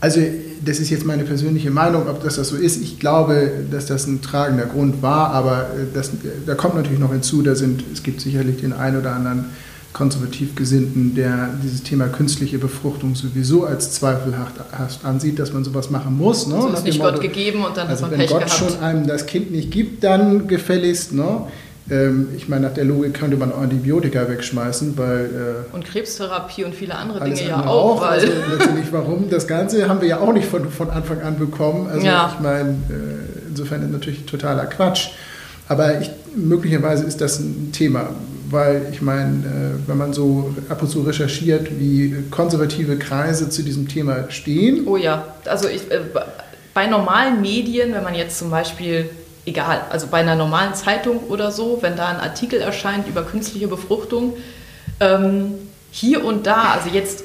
Also 0.00 0.20
das 0.64 0.78
ist 0.78 0.90
jetzt 0.90 1.04
meine 1.04 1.24
persönliche 1.24 1.70
Meinung, 1.70 2.08
ob 2.08 2.22
das, 2.22 2.36
das 2.36 2.48
so 2.48 2.56
ist. 2.56 2.80
Ich 2.80 3.00
glaube, 3.00 3.50
dass 3.70 3.86
das 3.86 4.06
ein 4.06 4.22
tragender 4.22 4.66
Grund 4.66 5.02
war, 5.02 5.32
aber 5.32 5.70
äh, 5.74 5.92
das, 5.92 6.10
da 6.46 6.54
kommt 6.54 6.76
natürlich 6.76 7.00
noch 7.00 7.12
hinzu, 7.12 7.42
da 7.42 7.54
sind, 7.54 7.84
es 7.92 8.02
gibt 8.02 8.20
sicherlich 8.20 8.60
den 8.60 8.72
einen 8.72 8.98
oder 8.98 9.12
anderen 9.12 9.46
konservativ 9.92 10.54
Gesinnten, 10.54 11.14
der 11.14 11.48
dieses 11.62 11.82
Thema 11.82 12.06
künstliche 12.06 12.58
Befruchtung 12.58 13.16
sowieso 13.16 13.64
als 13.64 13.90
zweifelhaft 13.92 14.54
ansieht, 15.02 15.38
dass 15.38 15.52
man 15.52 15.64
sowas 15.64 15.90
machen 15.90 16.16
muss. 16.16 16.46
Ne? 16.46 16.54
Also 16.54 16.68
ist 16.68 16.84
nicht 16.84 16.98
Motto, 16.98 17.14
Gott 17.14 17.22
gegeben 17.22 17.64
und 17.64 17.76
dann 17.76 17.88
also 17.88 18.04
hat 18.04 18.10
man 18.12 18.20
Pech 18.20 18.30
Wenn 18.30 18.38
Gott 18.38 18.46
gehabt. 18.46 18.72
schon 18.72 18.80
einem 18.80 19.06
das 19.06 19.26
Kind 19.26 19.50
nicht 19.50 19.72
gibt, 19.72 20.04
dann 20.04 20.46
gefälligst. 20.46 21.14
Ne? 21.14 21.48
Ähm, 21.90 22.28
ich 22.36 22.48
meine, 22.48 22.66
nach 22.66 22.74
der 22.74 22.84
Logik 22.84 23.14
könnte 23.14 23.36
man 23.36 23.52
Antibiotika 23.52 24.28
wegschmeißen, 24.28 24.96
weil... 24.98 25.64
Äh, 25.70 25.74
und 25.74 25.84
Krebstherapie 25.84 26.64
und 26.64 26.74
viele 26.74 26.94
andere 26.94 27.24
Dinge 27.24 27.48
ja 27.48 27.64
auch. 27.64 28.00
auch 28.00 28.02
also 28.02 28.26
letztendlich, 28.52 28.86
warum? 28.92 29.30
Das 29.30 29.46
Ganze 29.46 29.88
haben 29.88 30.00
wir 30.00 30.08
ja 30.08 30.20
auch 30.20 30.32
nicht 30.32 30.46
von, 30.46 30.68
von 30.70 30.90
Anfang 30.90 31.22
an 31.22 31.38
bekommen. 31.38 31.88
Also 31.90 32.06
ja. 32.06 32.32
ich 32.34 32.40
meine, 32.42 32.70
äh, 32.70 33.48
insofern 33.48 33.82
ist 33.82 33.92
natürlich 33.92 34.26
totaler 34.26 34.66
Quatsch. 34.66 35.10
Aber 35.66 36.00
ich, 36.00 36.10
möglicherweise 36.34 37.04
ist 37.04 37.20
das 37.20 37.38
ein 37.40 37.72
Thema, 37.72 38.10
weil 38.50 38.88
ich 38.92 39.00
meine, 39.00 39.46
äh, 39.46 39.88
wenn 39.88 39.96
man 39.96 40.12
so 40.12 40.54
ab 40.68 40.82
und 40.82 40.88
zu 40.88 41.02
recherchiert, 41.02 41.78
wie 41.78 42.14
konservative 42.30 42.96
Kreise 42.98 43.48
zu 43.48 43.62
diesem 43.62 43.88
Thema 43.88 44.30
stehen. 44.30 44.86
Oh 44.86 44.96
ja, 44.96 45.24
also 45.46 45.68
ich, 45.68 45.82
bei 46.74 46.86
normalen 46.86 47.40
Medien, 47.40 47.92
wenn 47.92 48.04
man 48.04 48.14
jetzt 48.14 48.38
zum 48.38 48.50
Beispiel 48.50 49.08
egal, 49.48 49.82
also 49.90 50.06
bei 50.06 50.18
einer 50.18 50.36
normalen 50.36 50.74
Zeitung 50.74 51.20
oder 51.28 51.50
so, 51.50 51.78
wenn 51.80 51.96
da 51.96 52.06
ein 52.06 52.20
Artikel 52.20 52.60
erscheint 52.60 53.08
über 53.08 53.22
künstliche 53.22 53.68
Befruchtung, 53.68 54.34
ähm, 55.00 55.54
hier 55.90 56.24
und 56.24 56.46
da, 56.46 56.74
also 56.74 56.90
jetzt 56.90 57.24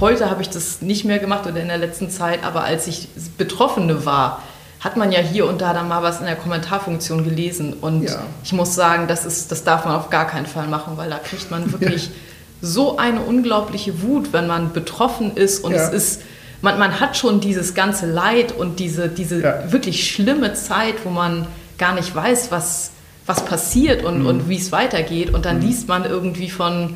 heute 0.00 0.30
habe 0.30 0.42
ich 0.42 0.50
das 0.50 0.82
nicht 0.82 1.04
mehr 1.04 1.18
gemacht 1.18 1.46
oder 1.46 1.60
in 1.60 1.68
der 1.68 1.78
letzten 1.78 2.10
Zeit, 2.10 2.44
aber 2.44 2.64
als 2.64 2.86
ich 2.86 3.08
Betroffene 3.38 4.04
war, 4.04 4.42
hat 4.80 4.96
man 4.96 5.12
ja 5.12 5.20
hier 5.20 5.46
und 5.46 5.60
da 5.60 5.72
dann 5.72 5.86
mal 5.86 6.02
was 6.02 6.18
in 6.18 6.26
der 6.26 6.34
Kommentarfunktion 6.34 7.22
gelesen. 7.22 7.74
Und 7.74 8.04
ja. 8.04 8.22
ich 8.42 8.52
muss 8.52 8.74
sagen, 8.74 9.06
das, 9.06 9.24
ist, 9.24 9.52
das 9.52 9.62
darf 9.62 9.84
man 9.84 9.94
auf 9.94 10.10
gar 10.10 10.26
keinen 10.26 10.46
Fall 10.46 10.66
machen, 10.66 10.96
weil 10.96 11.08
da 11.08 11.18
kriegt 11.18 11.52
man 11.52 11.70
wirklich 11.70 12.10
so 12.60 12.96
eine 12.96 13.20
unglaubliche 13.20 14.02
Wut, 14.02 14.32
wenn 14.32 14.48
man 14.48 14.72
betroffen 14.72 15.36
ist 15.36 15.62
und 15.62 15.72
ja. 15.72 15.78
es 15.78 15.92
ist 15.92 16.22
man, 16.62 16.78
man 16.78 17.00
hat 17.00 17.16
schon 17.16 17.40
dieses 17.40 17.74
ganze 17.74 18.06
Leid 18.06 18.52
und 18.52 18.78
diese, 18.78 19.08
diese 19.08 19.42
ja. 19.42 19.72
wirklich 19.72 20.10
schlimme 20.10 20.54
Zeit, 20.54 21.04
wo 21.04 21.10
man 21.10 21.46
gar 21.76 21.94
nicht 21.94 22.14
weiß, 22.14 22.50
was, 22.50 22.92
was 23.26 23.44
passiert 23.44 24.04
und, 24.04 24.20
mhm. 24.20 24.26
und 24.26 24.48
wie 24.48 24.56
es 24.56 24.72
weitergeht. 24.72 25.34
Und 25.34 25.44
dann 25.44 25.56
mhm. 25.56 25.66
liest 25.66 25.88
man 25.88 26.04
irgendwie 26.04 26.48
von, 26.48 26.94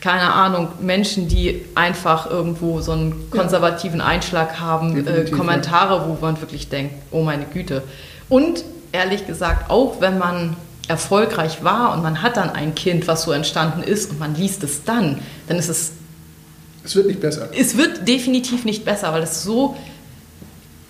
keine 0.00 0.32
Ahnung, 0.32 0.68
Menschen, 0.80 1.26
die 1.26 1.64
einfach 1.74 2.30
irgendwo 2.30 2.80
so 2.80 2.92
einen 2.92 3.30
konservativen 3.30 4.00
Einschlag 4.00 4.60
haben, 4.60 5.06
äh, 5.06 5.24
Kommentare, 5.30 6.08
wo 6.08 6.16
man 6.24 6.40
wirklich 6.40 6.68
denkt, 6.68 6.94
oh 7.10 7.22
meine 7.22 7.44
Güte. 7.44 7.82
Und 8.28 8.64
ehrlich 8.92 9.26
gesagt, 9.26 9.68
auch 9.68 10.00
wenn 10.00 10.18
man 10.18 10.56
erfolgreich 10.86 11.64
war 11.64 11.92
und 11.92 12.04
man 12.04 12.22
hat 12.22 12.36
dann 12.36 12.50
ein 12.50 12.76
Kind, 12.76 13.08
was 13.08 13.24
so 13.24 13.32
entstanden 13.32 13.82
ist 13.82 14.12
und 14.12 14.20
man 14.20 14.36
liest 14.36 14.62
es 14.62 14.84
dann, 14.84 15.18
dann 15.48 15.58
ist 15.58 15.68
es 15.68 15.92
es 16.86 16.96
wird 16.96 17.06
nicht 17.06 17.20
besser. 17.20 17.48
Es 17.56 17.76
wird 17.76 18.06
definitiv 18.08 18.64
nicht 18.64 18.84
besser, 18.84 19.12
weil 19.12 19.22
es 19.22 19.42
so. 19.42 19.76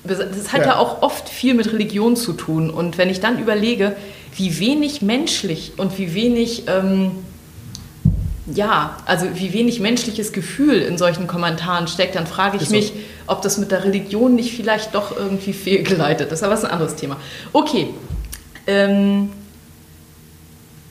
Das 0.05 0.53
hat 0.53 0.61
ja. 0.61 0.67
ja 0.67 0.76
auch 0.79 1.03
oft 1.03 1.29
viel 1.29 1.55
mit 1.55 1.73
Religion 1.73 2.15
zu 2.15 2.33
tun. 2.33 2.71
Und 2.71 2.97
wenn 2.97 3.11
ich 3.11 3.19
dann 3.19 3.41
überlege, 3.41 3.97
wie 4.37 4.61
wenig 4.61 5.03
menschlich 5.03 5.73
und 5.79 5.99
wie 5.99 6.15
wenig. 6.15 6.65
Ähm, 6.69 7.12
ja, 8.55 8.99
also 9.07 9.26
wie 9.35 9.53
wenig 9.53 9.81
menschliches 9.81 10.33
Gefühl 10.33 10.81
in 10.81 10.99
solchen 10.99 11.26
Kommentaren 11.26 11.88
steckt, 11.88 12.15
dann 12.15 12.29
frage 12.29 12.59
ich 12.59 12.62
ist 12.62 12.71
mich, 12.71 12.87
so. 12.87 12.93
ob 13.26 13.43
das 13.43 13.59
mit 13.59 13.73
der 13.73 13.83
Religion 13.83 14.37
nicht 14.37 14.55
vielleicht 14.55 14.95
doch 14.95 15.17
irgendwie 15.17 15.53
fehlgeleitet 15.53 16.31
ist. 16.31 16.45
Aber 16.45 16.53
das 16.53 16.61
ist 16.61 16.67
ein 16.67 16.71
anderes 16.71 16.95
Thema. 16.95 17.17
Okay. 17.53 17.88
Ähm, 18.69 19.31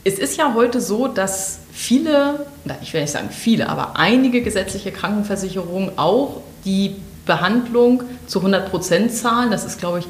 es 0.04 0.18
ist 0.18 0.36
ja 0.36 0.52
heute 0.54 0.82
so, 0.82 1.08
dass 1.08 1.60
viele, 1.72 2.46
ich 2.82 2.92
will 2.92 3.00
nicht 3.00 3.12
sagen 3.12 3.28
viele, 3.30 3.68
aber 3.68 3.96
einige 3.96 4.42
gesetzliche 4.42 4.92
Krankenversicherungen 4.92 5.98
auch 5.98 6.42
die 6.64 6.96
Behandlung 7.24 8.02
zu 8.26 8.38
100 8.38 8.70
Prozent 8.70 9.12
zahlen. 9.12 9.50
Das 9.50 9.64
ist, 9.64 9.78
glaube 9.78 10.00
ich, 10.00 10.06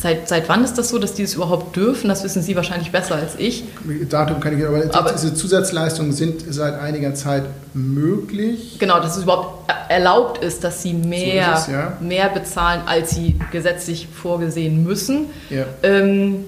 Seit, 0.00 0.28
seit 0.28 0.48
wann 0.48 0.62
ist 0.62 0.78
das 0.78 0.90
so, 0.90 0.98
dass 1.00 1.14
die 1.14 1.22
das 1.22 1.34
überhaupt 1.34 1.74
dürfen? 1.74 2.08
Das 2.08 2.22
wissen 2.22 2.40
Sie 2.40 2.54
wahrscheinlich 2.54 2.92
besser 2.92 3.16
als 3.16 3.34
ich. 3.36 3.64
Datum 4.08 4.38
kann 4.38 4.56
ich 4.56 4.64
aber, 4.64 4.84
aber 4.92 5.12
diese 5.12 5.34
Zusatzleistungen 5.34 6.12
sind 6.12 6.44
seit 6.48 6.78
einiger 6.78 7.14
Zeit 7.14 7.42
möglich. 7.74 8.76
Genau, 8.78 9.00
dass 9.00 9.16
es 9.16 9.24
überhaupt 9.24 9.68
erlaubt 9.88 10.44
ist, 10.44 10.62
dass 10.62 10.82
sie 10.82 10.94
mehr, 10.94 11.56
so 11.56 11.62
es, 11.62 11.66
ja. 11.66 11.96
mehr 12.00 12.28
bezahlen, 12.28 12.82
als 12.86 13.10
sie 13.10 13.40
gesetzlich 13.50 14.06
vorgesehen 14.06 14.84
müssen. 14.84 15.26
Ja. 15.50 15.64
Ähm, 15.82 16.44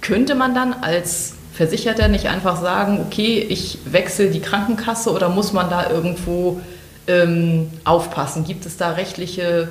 könnte 0.00 0.34
man 0.34 0.54
dann 0.54 0.72
als 0.72 1.34
Versicherter 1.56 2.08
nicht 2.08 2.26
einfach 2.26 2.60
sagen, 2.60 3.00
okay, 3.00 3.38
ich 3.48 3.78
wechsle 3.90 4.30
die 4.30 4.40
Krankenkasse 4.40 5.10
oder 5.10 5.30
muss 5.30 5.52
man 5.52 5.70
da 5.70 5.90
irgendwo 5.90 6.60
ähm, 7.06 7.68
aufpassen? 7.84 8.44
Gibt 8.44 8.66
es 8.66 8.76
da 8.76 8.90
rechtliche 8.90 9.68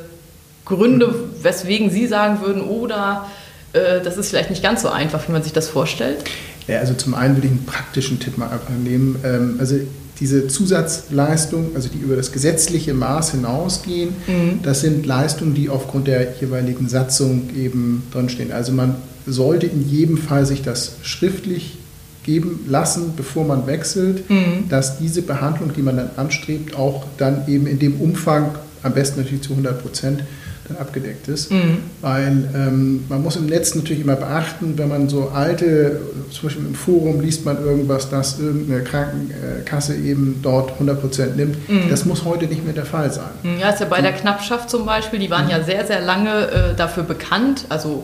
Gründe, 0.65 1.13
weswegen 1.43 1.91
Sie 1.91 2.07
sagen 2.07 2.41
würden, 2.41 2.63
oder 2.63 3.27
äh, 3.73 4.01
das 4.01 4.17
ist 4.17 4.29
vielleicht 4.29 4.49
nicht 4.49 4.63
ganz 4.63 4.81
so 4.81 4.89
einfach, 4.89 5.27
wie 5.27 5.31
man 5.31 5.43
sich 5.43 5.53
das 5.53 5.69
vorstellt? 5.69 6.23
Ja, 6.67 6.79
also 6.79 6.95
zum 6.95 7.13
einen 7.13 7.35
würde 7.35 7.47
ich 7.47 7.53
einen 7.53 7.65
praktischen 7.65 8.19
Tipp 8.19 8.39
mal 8.39 8.49
nehmen. 8.83 9.19
Ähm, 9.23 9.57
also 9.59 9.75
diese 10.19 10.47
Zusatzleistungen, 10.47 11.75
also 11.75 11.89
die 11.89 11.99
über 11.99 12.15
das 12.15 12.31
gesetzliche 12.31 12.95
Maß 12.95 13.31
hinausgehen, 13.31 14.15
mhm. 14.25 14.59
das 14.63 14.81
sind 14.81 15.05
Leistungen, 15.05 15.53
die 15.53 15.69
aufgrund 15.69 16.07
der 16.07 16.33
jeweiligen 16.39 16.89
Satzung 16.89 17.49
eben 17.55 18.07
drinstehen. 18.11 18.51
Also 18.51 18.71
man 18.71 18.95
sollte 19.25 19.67
in 19.67 19.87
jedem 19.87 20.17
Fall 20.17 20.45
sich 20.45 20.61
das 20.61 20.97
schriftlich 21.03 21.77
geben 22.23 22.65
lassen, 22.67 23.13
bevor 23.15 23.45
man 23.45 23.67
wechselt, 23.67 24.29
mhm. 24.29 24.67
dass 24.69 24.97
diese 24.97 25.21
Behandlung, 25.21 25.71
die 25.75 25.81
man 25.81 25.97
dann 25.97 26.09
anstrebt, 26.17 26.75
auch 26.75 27.05
dann 27.17 27.47
eben 27.47 27.67
in 27.67 27.79
dem 27.79 28.01
Umfang, 28.01 28.55
am 28.83 28.93
besten 28.93 29.21
natürlich 29.21 29.43
zu 29.43 29.51
100 29.51 29.81
Prozent, 29.81 30.23
dann 30.67 30.77
abgedeckt 30.77 31.27
ist. 31.27 31.51
Mhm. 31.51 31.77
Weil 32.01 32.49
ähm, 32.55 33.03
man 33.07 33.21
muss 33.21 33.35
im 33.35 33.45
Netz 33.45 33.75
natürlich 33.75 34.01
immer 34.01 34.15
beachten, 34.15 34.73
wenn 34.77 34.89
man 34.89 35.09
so 35.09 35.29
alte, 35.29 36.01
zum 36.31 36.49
Beispiel 36.49 36.65
im 36.65 36.73
Forum 36.73 37.21
liest 37.21 37.45
man 37.45 37.63
irgendwas, 37.63 38.09
dass 38.09 38.39
irgendeine 38.39 38.83
Krankenkasse 38.83 39.95
eben 39.95 40.39
dort 40.41 40.73
100 40.73 40.99
Prozent 40.99 41.37
nimmt. 41.37 41.69
Mhm. 41.69 41.89
Das 41.89 42.05
muss 42.05 42.25
heute 42.25 42.47
nicht 42.47 42.63
mehr 42.63 42.73
der 42.73 42.85
Fall 42.85 43.11
sein. 43.11 43.29
Ja, 43.59 43.69
ist 43.69 43.79
ja 43.79 43.85
bei 43.85 44.01
der 44.01 44.13
Knappschaft 44.13 44.69
zum 44.69 44.85
Beispiel, 44.85 45.19
die 45.19 45.29
waren 45.29 45.45
mhm. 45.45 45.51
ja 45.51 45.63
sehr, 45.63 45.85
sehr 45.85 46.01
lange 46.01 46.47
äh, 46.47 46.75
dafür 46.75 47.03
bekannt, 47.03 47.65
also 47.69 48.03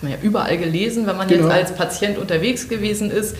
hat 0.00 0.02
man 0.02 0.12
ja 0.12 0.18
überall 0.22 0.56
gelesen, 0.56 1.06
wenn 1.06 1.16
man 1.16 1.28
genau. 1.28 1.48
jetzt 1.48 1.70
als 1.70 1.74
Patient 1.74 2.18
unterwegs 2.18 2.68
gewesen 2.68 3.10
ist. 3.10 3.36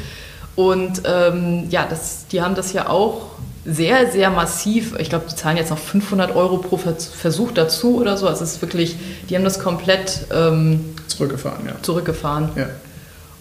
Und 0.57 1.03
ähm, 1.07 1.67
ja, 1.71 1.87
das, 1.89 2.27
die 2.31 2.43
haben 2.43 2.55
das 2.55 2.73
ja 2.73 2.89
auch 2.89 3.31
sehr, 3.65 4.11
sehr 4.11 4.31
massiv. 4.31 4.95
Ich 4.99 5.09
glaube, 5.09 5.27
die 5.31 5.35
zahlen 5.35 5.57
jetzt 5.57 5.71
noch 5.71 5.79
500 5.79 6.35
Euro 6.35 6.59
pro 6.59 6.77
Versuch 6.77 7.53
dazu 7.53 7.99
oder 7.99 8.17
so. 8.17 8.27
Also 8.27 8.45
es 8.45 8.53
ist 8.53 8.63
wirklich, 8.63 8.97
die 9.29 9.37
haben 9.37 9.45
das 9.45 9.59
komplett 9.59 10.27
ähm, 10.33 10.95
zurückgefahren. 11.07 11.67
Ja. 11.67 11.83
Zurückgefahren. 11.83 12.51
Ja. 12.57 12.67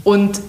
Und 0.03 0.39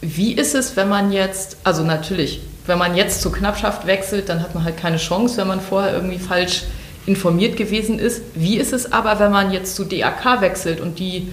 wie 0.00 0.34
ist 0.34 0.54
es, 0.54 0.76
wenn 0.76 0.88
man 0.88 1.10
jetzt, 1.10 1.56
also 1.64 1.82
natürlich, 1.82 2.42
wenn 2.66 2.78
man 2.78 2.94
jetzt 2.94 3.22
zur 3.22 3.32
Knappschaft 3.32 3.86
wechselt, 3.86 4.28
dann 4.28 4.40
hat 4.40 4.54
man 4.54 4.64
halt 4.64 4.76
keine 4.76 4.98
Chance, 4.98 5.36
wenn 5.38 5.48
man 5.48 5.60
vorher 5.60 5.94
irgendwie 5.94 6.18
falsch 6.18 6.62
informiert 7.06 7.56
gewesen 7.56 7.98
ist. 7.98 8.22
Wie 8.34 8.56
ist 8.56 8.72
es 8.72 8.92
aber, 8.92 9.18
wenn 9.18 9.32
man 9.32 9.50
jetzt 9.50 9.74
zu 9.74 9.84
DAK 9.84 10.40
wechselt 10.40 10.80
und 10.80 10.98
die 10.98 11.32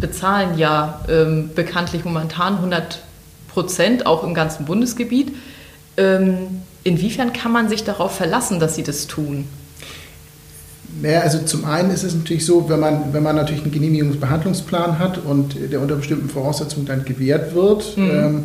bezahlen 0.00 0.58
ja 0.58 1.00
ähm, 1.08 1.50
bekanntlich 1.54 2.04
momentan 2.04 2.56
100 2.56 3.00
Prozent, 3.48 4.06
auch 4.06 4.24
im 4.24 4.34
ganzen 4.34 4.64
Bundesgebiet. 4.64 5.34
Ähm, 5.96 6.62
inwiefern 6.84 7.32
kann 7.32 7.52
man 7.52 7.68
sich 7.68 7.84
darauf 7.84 8.14
verlassen, 8.14 8.60
dass 8.60 8.74
sie 8.74 8.82
das 8.82 9.06
tun? 9.06 9.46
Naja, 11.02 11.20
also 11.20 11.38
zum 11.38 11.64
einen 11.64 11.90
ist 11.90 12.02
es 12.02 12.14
natürlich 12.14 12.44
so, 12.44 12.68
wenn 12.68 12.80
man, 12.80 13.12
wenn 13.12 13.22
man 13.22 13.36
natürlich 13.36 13.62
einen 13.62 13.72
Genehmigungsbehandlungsplan 13.72 14.98
hat 14.98 15.18
und 15.18 15.54
der 15.70 15.80
unter 15.80 15.96
bestimmten 15.96 16.28
Voraussetzungen 16.28 16.86
dann 16.86 17.04
gewährt 17.04 17.54
wird, 17.54 17.96
mhm. 17.96 18.10
ähm, 18.10 18.44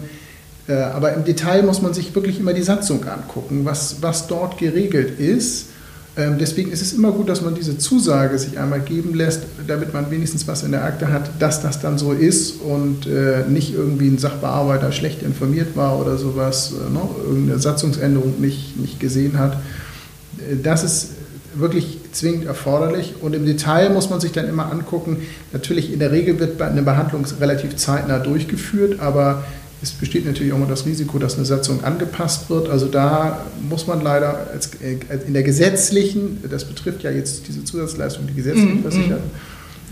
äh, 0.67 0.73
aber 0.73 1.13
im 1.13 1.25
Detail 1.25 1.63
muss 1.63 1.81
man 1.81 1.93
sich 1.93 2.13
wirklich 2.15 2.39
immer 2.39 2.53
die 2.53 2.61
Satzung 2.61 3.03
angucken, 3.05 3.65
was, 3.65 4.01
was 4.01 4.27
dort 4.27 4.57
geregelt 4.57 5.19
ist. 5.19 5.69
Ähm, 6.17 6.37
deswegen 6.39 6.71
ist 6.71 6.81
es 6.81 6.93
immer 6.93 7.11
gut, 7.11 7.27
dass 7.27 7.41
man 7.41 7.55
diese 7.55 7.77
Zusage 7.77 8.39
sich 8.39 8.57
einmal 8.57 8.79
geben 8.79 9.13
lässt, 9.13 9.43
damit 9.67 9.93
man 9.93 10.09
wenigstens 10.11 10.47
was 10.47 10.63
in 10.63 10.71
der 10.71 10.85
Akte 10.85 11.11
hat, 11.11 11.29
dass 11.39 11.61
das 11.61 11.81
dann 11.81 11.97
so 11.97 12.13
ist 12.13 12.61
und 12.61 13.05
äh, 13.05 13.43
nicht 13.49 13.73
irgendwie 13.73 14.07
ein 14.07 14.17
Sachbearbeiter 14.17 14.93
schlecht 14.93 15.23
informiert 15.23 15.75
war 15.75 15.99
oder 15.99 16.17
sowas, 16.17 16.71
äh, 16.71 16.93
ne, 16.93 17.01
irgendeine 17.27 17.59
Satzungsänderung 17.59 18.39
nicht, 18.39 18.79
nicht 18.79 18.99
gesehen 19.01 19.37
hat. 19.37 19.57
Äh, 20.37 20.55
das 20.63 20.85
ist 20.85 21.09
wirklich 21.53 21.99
zwingend 22.11 22.45
erforderlich 22.45 23.15
und 23.21 23.33
im 23.33 23.45
Detail 23.45 23.89
muss 23.89 24.09
man 24.09 24.21
sich 24.21 24.31
dann 24.31 24.47
immer 24.47 24.71
angucken. 24.71 25.17
Natürlich, 25.51 25.91
in 25.91 25.99
der 25.99 26.11
Regel 26.11 26.39
wird 26.39 26.61
eine 26.61 26.81
Behandlung 26.81 27.25
relativ 27.39 27.75
zeitnah 27.75 28.19
durchgeführt, 28.19 28.99
aber 28.99 29.43
es 29.85 29.91
besteht 29.91 30.25
natürlich 30.25 30.51
auch 30.51 30.57
immer 30.57 30.65
das 30.65 30.85
Risiko, 30.87 31.19
dass 31.19 31.35
eine 31.35 31.45
Satzung 31.45 31.83
angepasst 31.83 32.49
wird. 32.49 32.69
Also 32.69 32.87
da 32.87 33.45
muss 33.69 33.85
man 33.85 34.01
leider 34.01 34.47
als, 34.51 34.71
äh, 34.81 34.97
in 35.27 35.33
der 35.33 35.43
gesetzlichen, 35.43 36.43
das 36.49 36.65
betrifft 36.65 37.03
ja 37.03 37.11
jetzt 37.11 37.47
diese 37.47 37.63
Zusatzleistung, 37.63 38.25
die 38.25 38.33
gesetzlichen 38.33 38.77
mhm. 38.77 38.81
Versicherten, 38.81 39.29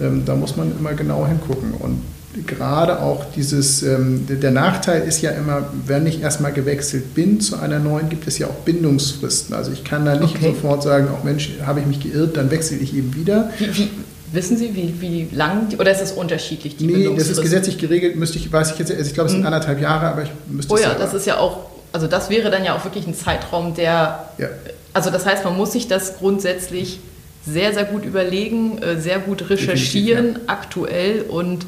ähm, 0.02 0.24
da 0.26 0.36
muss 0.36 0.58
man 0.58 0.72
immer 0.78 0.94
genau 0.94 1.28
hingucken. 1.28 1.74
Und 1.74 2.02
gerade 2.48 3.02
auch 3.02 3.26
dieses, 3.36 3.84
ähm, 3.84 4.26
der 4.28 4.50
Nachteil 4.50 5.04
ist 5.04 5.22
ja 5.22 5.30
immer, 5.30 5.68
wenn 5.86 6.08
ich 6.08 6.22
erstmal 6.22 6.54
gewechselt 6.54 7.14
bin 7.14 7.40
zu 7.40 7.58
einer 7.58 7.78
neuen, 7.78 8.10
gibt 8.10 8.28
es 8.28 8.40
ja 8.40 8.48
auch 8.48 8.66
Bindungsfristen. 8.66 9.56
Also 9.56 9.72
ich 9.72 9.84
kann 9.84 10.06
da 10.06 10.16
nicht 10.16 10.38
okay. 10.38 10.56
sofort 10.56 10.82
sagen, 10.82 11.10
auch 11.10 11.24
Mensch, 11.24 11.52
habe 11.64 11.82
ich 11.82 11.86
mich 11.86 12.00
geirrt, 12.00 12.36
dann 12.36 12.50
wechsle 12.50 12.78
ich 12.78 12.98
eben 12.98 13.14
wieder. 13.14 13.52
Wie, 13.60 13.78
wie, 13.78 13.90
Wissen 14.34 14.58
Sie, 14.58 14.76
wie, 14.76 15.00
wie 15.00 15.28
lang, 15.32 15.70
die, 15.70 15.78
oder 15.78 15.92
ist 15.92 16.02
es 16.02 16.12
unterschiedlich, 16.12 16.76
die 16.76 16.88
Nee, 16.88 17.16
das 17.16 17.30
ist 17.30 17.40
gesetzlich 17.40 17.78
geregelt, 17.78 18.16
müsste 18.16 18.40
ich, 18.40 18.52
weiß 18.52 18.72
ich 18.72 18.80
jetzt, 18.80 18.92
also 18.92 19.04
ich 19.04 19.14
glaube, 19.14 19.28
es 19.28 19.32
sind 19.32 19.42
mhm. 19.42 19.46
anderthalb 19.46 19.80
Jahre, 19.80 20.08
aber 20.08 20.24
ich 20.24 20.30
müsste 20.48 20.74
Oh 20.74 20.78
ja, 20.78 20.96
das 20.96 21.14
ist 21.14 21.28
ja 21.28 21.38
auch, 21.38 21.68
also 21.92 22.08
das 22.08 22.32
wäre 22.32 22.50
dann 22.50 22.66
ja 22.66 22.76
auch 22.76 22.84
wirklich 22.84 23.06
ein 23.06 23.14
Zeitraum, 23.14 23.76
der, 23.76 24.28
ja. 24.40 24.48
also 24.92 25.12
das 25.12 25.28
heißt, 25.28 25.46
man 25.46 25.56
muss 25.56 25.74
sich 25.74 25.88
das 25.88 26.18
grundsätzlich 26.18 27.00
sehr, 27.46 27.76
sehr 27.76 27.86
gut 27.86 28.06
überlegen, 28.06 28.82
äh, 28.82 29.00
sehr 29.00 29.20
gut 29.20 29.52
recherchieren, 29.52 30.34
ja. 30.34 30.40
aktuell 30.48 31.22
und, 31.22 31.68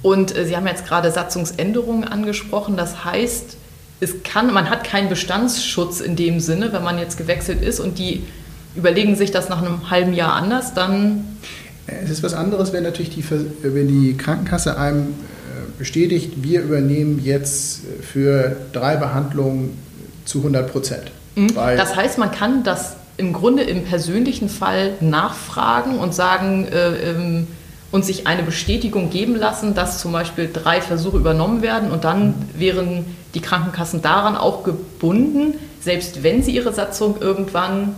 und 0.00 0.34
äh, 0.34 0.46
Sie 0.46 0.56
haben 0.56 0.66
jetzt 0.66 0.86
gerade 0.86 1.10
Satzungsänderungen 1.10 2.04
angesprochen, 2.04 2.78
das 2.78 3.04
heißt, 3.04 3.58
es 4.00 4.22
kann, 4.22 4.50
man 4.54 4.70
hat 4.70 4.84
keinen 4.84 5.10
Bestandsschutz 5.10 6.00
in 6.00 6.16
dem 6.16 6.40
Sinne, 6.40 6.72
wenn 6.72 6.82
man 6.82 6.98
jetzt 6.98 7.18
gewechselt 7.18 7.60
ist 7.60 7.80
und 7.80 7.98
die 7.98 8.24
überlegen 8.74 9.14
sich 9.14 9.30
das 9.30 9.50
nach 9.50 9.60
einem 9.60 9.90
halben 9.90 10.14
Jahr 10.14 10.32
anders, 10.32 10.72
dann 10.72 11.36
es 12.02 12.10
ist 12.10 12.22
was 12.22 12.34
anderes, 12.34 12.72
wenn 12.72 12.82
natürlich 12.82 13.10
die, 13.10 13.24
wenn 13.62 13.88
die 13.88 14.16
Krankenkasse 14.16 14.78
einem 14.78 15.02
äh, 15.02 15.78
bestätigt, 15.78 16.42
wir 16.42 16.62
übernehmen 16.62 17.20
jetzt 17.22 17.82
für 18.00 18.56
drei 18.72 18.96
Behandlungen 18.96 19.76
zu 20.24 20.38
100 20.38 20.70
Prozent. 20.70 21.10
Mhm. 21.34 21.54
Das 21.54 21.96
heißt, 21.96 22.18
man 22.18 22.30
kann 22.30 22.64
das 22.64 22.96
im 23.16 23.32
Grunde 23.32 23.62
im 23.62 23.84
persönlichen 23.84 24.48
Fall 24.48 24.92
nachfragen 25.00 25.98
und 25.98 26.14
sagen 26.14 26.66
äh, 26.66 27.10
ähm, 27.10 27.46
und 27.90 28.04
sich 28.04 28.26
eine 28.26 28.42
Bestätigung 28.42 29.10
geben 29.10 29.36
lassen, 29.36 29.74
dass 29.74 30.00
zum 30.00 30.12
Beispiel 30.12 30.50
drei 30.50 30.80
Versuche 30.80 31.18
übernommen 31.18 31.62
werden 31.62 31.90
und 31.90 32.04
dann 32.04 32.34
wären 32.56 33.04
die 33.34 33.40
Krankenkassen 33.40 34.00
daran 34.02 34.34
auch 34.36 34.64
gebunden, 34.64 35.54
selbst 35.80 36.22
wenn 36.22 36.42
sie 36.42 36.52
ihre 36.52 36.72
Satzung 36.72 37.16
irgendwann 37.20 37.94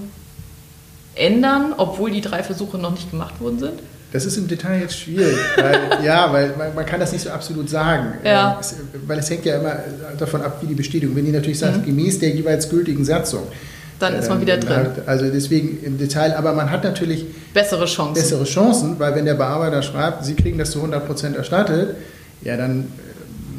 ändern, 1.16 1.74
obwohl 1.76 2.10
die 2.10 2.20
drei 2.20 2.42
Versuche 2.42 2.78
noch 2.78 2.92
nicht 2.92 3.10
gemacht 3.10 3.40
worden 3.40 3.58
sind? 3.58 3.80
Das 4.14 4.24
ist 4.24 4.36
im 4.36 4.46
Detail 4.46 4.80
jetzt 4.80 4.96
schwierig, 4.96 5.36
weil, 5.56 5.80
ja, 6.04 6.32
weil 6.32 6.54
man, 6.56 6.72
man, 6.72 6.86
kann 6.86 7.00
das 7.00 7.10
nicht 7.10 7.22
so 7.22 7.30
absolut 7.30 7.68
sagen. 7.68 8.12
Ja. 8.24 8.52
Ähm, 8.52 8.56
es, 8.60 8.76
weil 9.08 9.18
es 9.18 9.28
hängt 9.28 9.44
ja 9.44 9.56
immer 9.56 9.76
davon 10.16 10.40
ab, 10.40 10.58
wie 10.60 10.68
die 10.68 10.74
Bestätigung. 10.74 11.16
Wenn 11.16 11.24
die 11.24 11.32
natürlich 11.32 11.58
sagt, 11.58 11.78
mhm. 11.78 11.84
gemäß 11.84 12.20
der 12.20 12.30
jeweils 12.30 12.70
gültigen 12.70 13.04
Satzung, 13.04 13.42
dann 13.98 14.14
ist 14.14 14.28
man 14.28 14.40
wieder 14.40 14.56
drin. 14.56 14.86
Also 15.06 15.26
deswegen 15.30 15.82
im 15.82 15.98
Detail, 15.98 16.36
aber 16.36 16.52
man 16.52 16.70
hat 16.70 16.84
natürlich 16.84 17.26
bessere 17.52 17.86
Chancen. 17.86 18.14
Bessere 18.14 18.44
Chancen, 18.44 19.00
weil 19.00 19.16
wenn 19.16 19.24
der 19.24 19.34
Bearbeiter 19.34 19.82
schreibt, 19.82 20.24
Sie 20.24 20.34
kriegen 20.34 20.58
das 20.58 20.70
zu 20.70 20.84
100% 20.84 21.34
erstattet, 21.34 21.96
ja 22.42 22.56
dann. 22.56 22.82
Äh, 22.82 22.84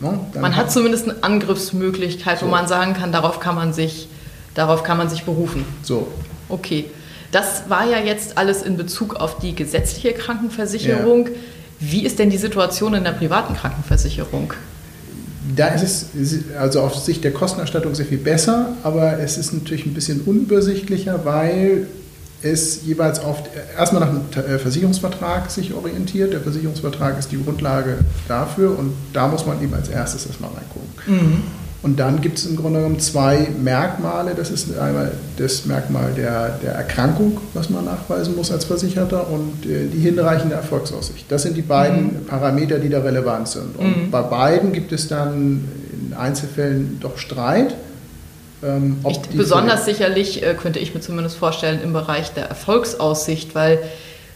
no, 0.01 0.25
dann 0.31 0.41
man 0.41 0.55
hat, 0.55 0.67
hat 0.67 0.71
zumindest 0.71 1.09
eine 1.09 1.21
Angriffsmöglichkeit, 1.21 2.39
so. 2.39 2.45
wo 2.45 2.49
man 2.49 2.69
sagen 2.69 2.93
kann, 2.93 3.11
darauf 3.11 3.41
kann 3.41 3.55
man 3.55 3.73
sich, 3.73 4.07
darauf 4.53 4.83
kann 4.83 4.97
man 4.97 5.09
sich 5.09 5.25
berufen. 5.25 5.65
So. 5.83 6.07
Okay. 6.47 6.85
Das 7.31 7.63
war 7.67 7.89
ja 7.89 7.99
jetzt 7.99 8.37
alles 8.37 8.61
in 8.61 8.77
Bezug 8.77 9.15
auf 9.15 9.39
die 9.39 9.55
gesetzliche 9.55 10.13
Krankenversicherung. 10.13 11.27
Ja. 11.27 11.33
Wie 11.79 12.05
ist 12.05 12.19
denn 12.19 12.29
die 12.29 12.37
Situation 12.37 12.93
in 12.93 13.03
der 13.03 13.11
privaten 13.11 13.55
Krankenversicherung? 13.55 14.53
Da 15.55 15.67
ist 15.67 15.83
es 16.15 16.35
also 16.57 16.81
auf 16.81 16.95
Sicht 16.95 17.23
der 17.23 17.31
Kostenerstattung 17.31 17.93
sehr 17.93 18.05
viel 18.05 18.17
besser, 18.17 18.69
aber 18.83 19.19
es 19.19 19.37
ist 19.37 19.53
natürlich 19.53 19.85
ein 19.85 19.93
bisschen 19.93 20.21
unübersichtlicher, 20.21 21.23
weil 21.23 21.87
es 22.41 22.85
jeweils 22.85 23.23
oft 23.23 23.49
erstmal 23.77 24.01
nach 24.01 24.09
einem 24.09 24.23
äh, 24.35 24.59
Versicherungsvertrag 24.59 25.49
sich 25.51 25.73
orientiert. 25.73 26.33
Der 26.33 26.41
Versicherungsvertrag 26.41 27.17
ist 27.17 27.31
die 27.31 27.43
Grundlage 27.43 27.99
dafür 28.27 28.77
und 28.77 28.93
da 29.13 29.27
muss 29.27 29.45
man 29.45 29.61
eben 29.61 29.73
als 29.73 29.89
erstes 29.89 30.25
erstmal 30.25 30.51
reingucken. 30.51 30.89
Mhm. 31.07 31.43
Und 31.85 31.99
dann 31.99 32.19
gibt 32.19 32.39
es 32.39 32.47
im 32.47 32.55
Grunde 32.55 32.79
genommen 32.79 32.99
zwei 32.99 33.45
Merkmale. 33.61 34.33
Das 34.35 34.49
ist 34.49 34.75
einmal 34.75 35.11
das 35.37 35.67
Merkmal 35.67 36.13
der, 36.17 36.57
der 36.63 36.71
Erkrankung, 36.71 37.39
was 37.53 37.69
man 37.69 37.85
nachweisen 37.85 38.35
muss 38.35 38.51
als 38.51 38.65
Versicherter, 38.65 39.29
und 39.29 39.67
äh, 39.67 39.85
die 39.93 39.99
hinreichende 39.99 40.55
Erfolgsaussicht. 40.55 41.25
Das 41.29 41.43
sind 41.43 41.55
die 41.55 41.61
beiden 41.61 42.05
mhm. 42.05 42.25
Parameter, 42.25 42.79
die 42.79 42.89
da 42.89 43.01
relevant 43.01 43.49
sind. 43.49 43.77
Und 43.77 44.05
mhm. 44.05 44.09
bei 44.09 44.23
beiden 44.23 44.73
gibt 44.73 44.93
es 44.93 45.09
dann 45.09 45.69
in 45.93 46.15
Einzelfällen 46.15 46.97
doch 47.01 47.19
Streit. 47.19 47.75
Ähm, 48.63 48.97
ich, 49.07 49.19
besonders 49.37 49.85
sicherlich 49.85 50.41
äh, 50.41 50.55
könnte 50.55 50.79
ich 50.79 50.95
mir 50.95 51.01
zumindest 51.01 51.37
vorstellen 51.37 51.81
im 51.83 51.93
Bereich 51.93 52.33
der 52.33 52.45
Erfolgsaussicht, 52.45 53.53
weil 53.53 53.77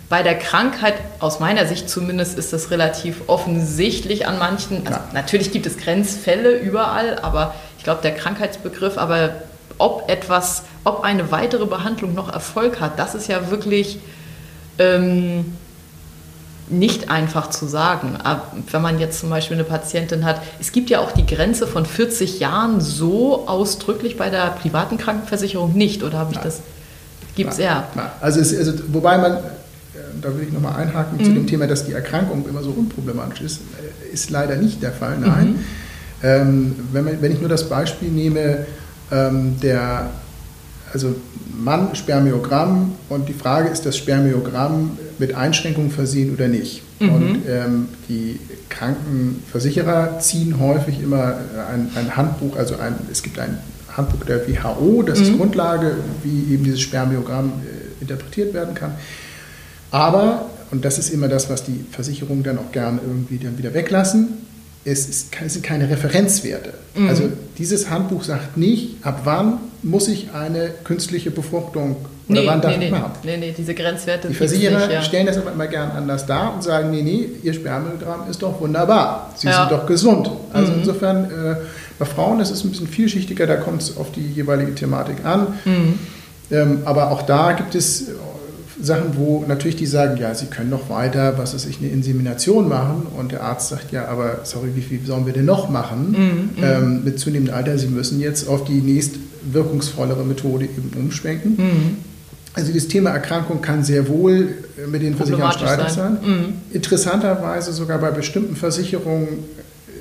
bei 0.10 0.24
der 0.24 0.38
Krankheit, 0.40 0.96
aus 1.20 1.40
meiner 1.40 1.68
Sicht 1.68 1.88
zumindest, 1.88 2.38
ist 2.38 2.52
das 2.52 2.72
relativ 2.72 3.22
offensichtlich 3.28 4.26
an 4.28 4.40
manchen. 4.40 4.86
Also 4.88 5.00
natürlich 5.14 5.52
gibt 5.52 5.68
es 5.68 5.78
Grenzfälle 5.78 6.58
überall, 6.58 7.20
aber 7.20 7.54
ich 7.78 7.84
glaube, 7.84 8.02
der 8.02 8.16
Krankheitsbegriff, 8.16 8.98
aber 8.98 9.36
ob 9.78 10.10
etwas, 10.10 10.64
ob 10.84 11.04
eine 11.04 11.32
weitere 11.32 11.68
Behandlung 11.68 12.16
noch 12.16 12.34
Erfolg 12.34 12.82
hat, 12.82 12.98
das 12.98 13.14
ist 13.14 13.28
ja 13.28 13.52
wirklich 13.52 14.00
ähm, 14.80 15.54
nicht 16.70 17.12
einfach 17.12 17.52
zu 17.52 17.68
sagen. 17.68 18.18
Wenn 18.72 18.82
man 18.82 19.00
jetzt 19.00 19.20
zum 19.20 19.30
Beispiel 19.30 19.58
eine 19.58 19.64
Patientin 19.64 20.26
hat, 20.26 20.42
es 20.60 20.72
gibt 20.72 20.90
ja 20.90 21.02
auch 21.02 21.12
die 21.12 21.26
Grenze 21.26 21.68
von 21.68 21.86
40 21.86 22.40
Jahren 22.40 22.82
so 22.82 23.48
ausdrücklich 23.48 24.18
bei 24.18 24.32
der 24.32 24.48
privaten 24.52 24.98
Krankenversicherung 24.98 25.74
nicht, 25.74 26.02
oder 26.02 26.18
habe 26.18 26.34
ich 26.34 26.40
das? 26.40 26.62
Gibt 27.36 27.54
es 27.54 27.60
ja. 27.60 27.88
Also, 28.22 28.40
es, 28.40 28.58
also, 28.58 28.74
wobei 28.88 29.18
man 29.18 29.38
da 30.22 30.36
will 30.36 30.44
ich 30.48 30.54
nochmal 30.54 30.76
einhaken 30.76 31.18
mhm. 31.18 31.24
zu 31.24 31.32
dem 31.34 31.48
Thema, 31.48 31.68
dass 31.68 31.86
die 31.86 31.94
Erkrankung 31.94 32.46
immer 32.48 32.64
so 32.64 32.72
unproblematisch 32.72 33.42
ist, 33.42 33.62
äh, 33.62 34.14
ist 34.14 34.30
leider 34.30 34.56
nicht 34.56 34.82
der 34.82 34.92
Fall. 34.92 35.18
Nein. 35.20 35.48
Mhm. 35.48 35.56
Ähm, 36.22 36.76
wenn, 36.92 37.06
man, 37.06 37.22
wenn 37.22 37.32
ich 37.32 37.40
nur 37.40 37.50
das 37.50 37.70
Beispiel 37.70 38.10
nehme, 38.10 38.66
ähm, 39.12 39.56
der 39.62 40.10
also 40.94 41.16
Mann 41.56 41.96
Spermiogramm 41.96 42.94
und 43.10 43.30
die 43.30 43.34
Frage 43.34 43.70
ist 43.70 43.86
das 43.86 43.98
Spermiogramm 43.98 44.98
mit 45.18 45.36
Einschränkungen 45.36 45.92
versehen 45.92 46.34
oder 46.34 46.48
nicht. 46.48 46.82
Mhm. 47.00 47.10
Und 47.10 47.42
ähm, 47.48 47.88
die 48.08 48.40
Krankenversicherer 48.70 50.20
ziehen 50.20 50.60
häufig 50.60 51.02
immer 51.02 51.36
ein, 51.72 51.90
ein 51.96 52.16
Handbuch, 52.16 52.58
also 52.58 52.78
ein, 52.78 52.96
es 53.12 53.24
gibt 53.24 53.40
ein 53.40 53.58
Handbuch 53.96 54.26
der 54.26 54.48
WHO, 54.48 55.04
das 55.04 55.20
mhm. 55.20 55.26
ist 55.26 55.38
Grundlage, 55.38 55.98
wie 56.24 56.54
eben 56.54 56.64
dieses 56.64 56.82
Spermiogramm 56.82 57.48
äh, 57.48 58.02
interpretiert 58.02 58.54
werden 58.54 58.74
kann. 58.74 58.94
Aber, 59.92 60.46
und 60.72 60.86
das 60.86 61.00
ist 61.00 61.10
immer 61.10 61.28
das, 61.28 61.50
was 61.50 61.64
die 61.64 61.86
Versicherungen 61.92 62.44
dann 62.44 62.58
auch 62.58 62.72
gerne 62.72 63.00
irgendwie 63.06 63.38
dann 63.38 63.58
wieder 63.58 63.74
weglassen, 63.74 64.40
es, 64.86 65.10
ist, 65.10 65.36
es 65.46 65.54
sind 65.54 65.64
keine 65.64 65.90
Referenzwerte. 65.90 66.74
Mhm. 66.96 67.10
Also 67.10 67.24
dieses 67.58 67.90
Handbuch 67.90 68.24
sagt 68.24 68.58
nicht, 68.58 68.98
ab 69.06 69.22
wann 69.26 69.58
muss 69.84 70.08
ich 70.08 70.32
eine 70.34 70.72
künstliche 70.84 71.32
Befruchtung 71.32 71.98
oder 72.28 72.42
nee, 72.42 72.48
wann 72.48 72.62
darf 72.62 72.78
nee, 72.78 72.86
ich 72.86 72.92
nee, 72.92 72.98
machen. 72.98 73.12
Nee, 73.24 73.38
nee, 73.38 73.54
diese 73.58 73.74
Grenzwerte. 73.74 74.28
Die 74.28 74.36
Versicherer 74.36 74.80
nicht, 74.80 74.92
ja. 74.92 75.02
stellen 75.02 75.26
das 75.26 75.38
aber 75.38 75.52
immer 75.52 75.68
gern 75.68 75.92
anders 75.92 76.26
dar 76.26 76.54
und 76.54 76.64
sagen, 76.64 76.92
nee, 76.92 77.02
nee, 77.02 77.28
Ihr 77.44 77.54
Spermiogramm 77.54 78.30
ist 78.30 78.42
doch 78.42 78.62
wunderbar. 78.62 79.34
Sie 79.36 79.48
ja. 79.48 79.62
sind 79.62 79.72
doch 79.72 79.88
gesund. 79.88 80.30
Also 80.54 80.72
mhm. 80.72 80.80
insofern, 80.80 81.26
äh, 81.26 81.56
bei 81.98 82.06
Frauen 82.06 82.40
ist 82.40 82.52
es 82.52 82.64
ein 82.64 82.70
bisschen 82.70 82.88
vielschichtiger, 82.88 83.48
da 83.48 83.56
kommt 83.56 83.82
es 83.82 83.98
auf 83.98 84.12
die 84.12 84.22
jeweilige 84.22 84.76
Thematik 84.76 85.26
an. 85.26 85.48
Mhm. 85.66 86.00
Ähm, 86.52 86.82
aber 86.86 87.12
auch 87.12 87.24
da 87.24 87.54
gibt 87.54 87.76
es 87.76 88.10
Sachen, 88.82 89.18
wo 89.18 89.44
natürlich 89.48 89.76
die 89.76 89.86
sagen, 89.86 90.18
ja, 90.18 90.34
sie 90.34 90.46
können 90.46 90.70
noch 90.70 90.90
weiter, 90.90 91.38
was 91.38 91.54
weiß 91.54 91.66
ich, 91.66 91.80
eine 91.80 91.90
Insemination 91.90 92.70
machen 92.70 93.08
und 93.18 93.32
der 93.32 93.44
Arzt 93.44 93.70
sagt, 93.70 93.92
ja, 93.92 94.08
aber 94.08 94.40
sorry, 94.44 94.70
wie 94.76 94.82
viel 94.82 95.06
sollen 95.06 95.26
wir 95.26 95.34
denn 95.34 95.46
noch 95.46 95.70
machen 95.70 96.12
mm, 96.12 96.60
mm. 96.60 96.64
Ähm, 96.64 97.04
mit 97.04 97.20
zunehmendem 97.20 97.56
Alter? 97.56 97.78
Sie 97.78 97.88
müssen 97.88 98.20
jetzt 98.20 98.48
auf 98.48 98.64
die 98.64 98.82
nächst 98.82 99.16
wirkungsvollere 99.52 100.24
Methode 100.24 100.66
eben 100.66 100.92
umschwenken. 100.98 101.52
Mm. 101.54 101.98
Also 102.54 102.74
das 102.74 102.88
Thema 102.88 103.12
Erkrankung 103.12 103.62
kann 103.62 103.84
sehr 103.84 104.08
wohl 104.08 104.50
mit 104.90 105.02
den 105.02 105.16
Versicherern 105.16 105.52
streitig 105.52 105.90
sein. 105.90 106.18
sein. 106.22 106.30
Mhm. 106.30 106.54
Interessanterweise 106.72 107.72
sogar 107.74 108.00
bei 108.00 108.12
bestimmten 108.12 108.56
Versicherungen 108.56 109.28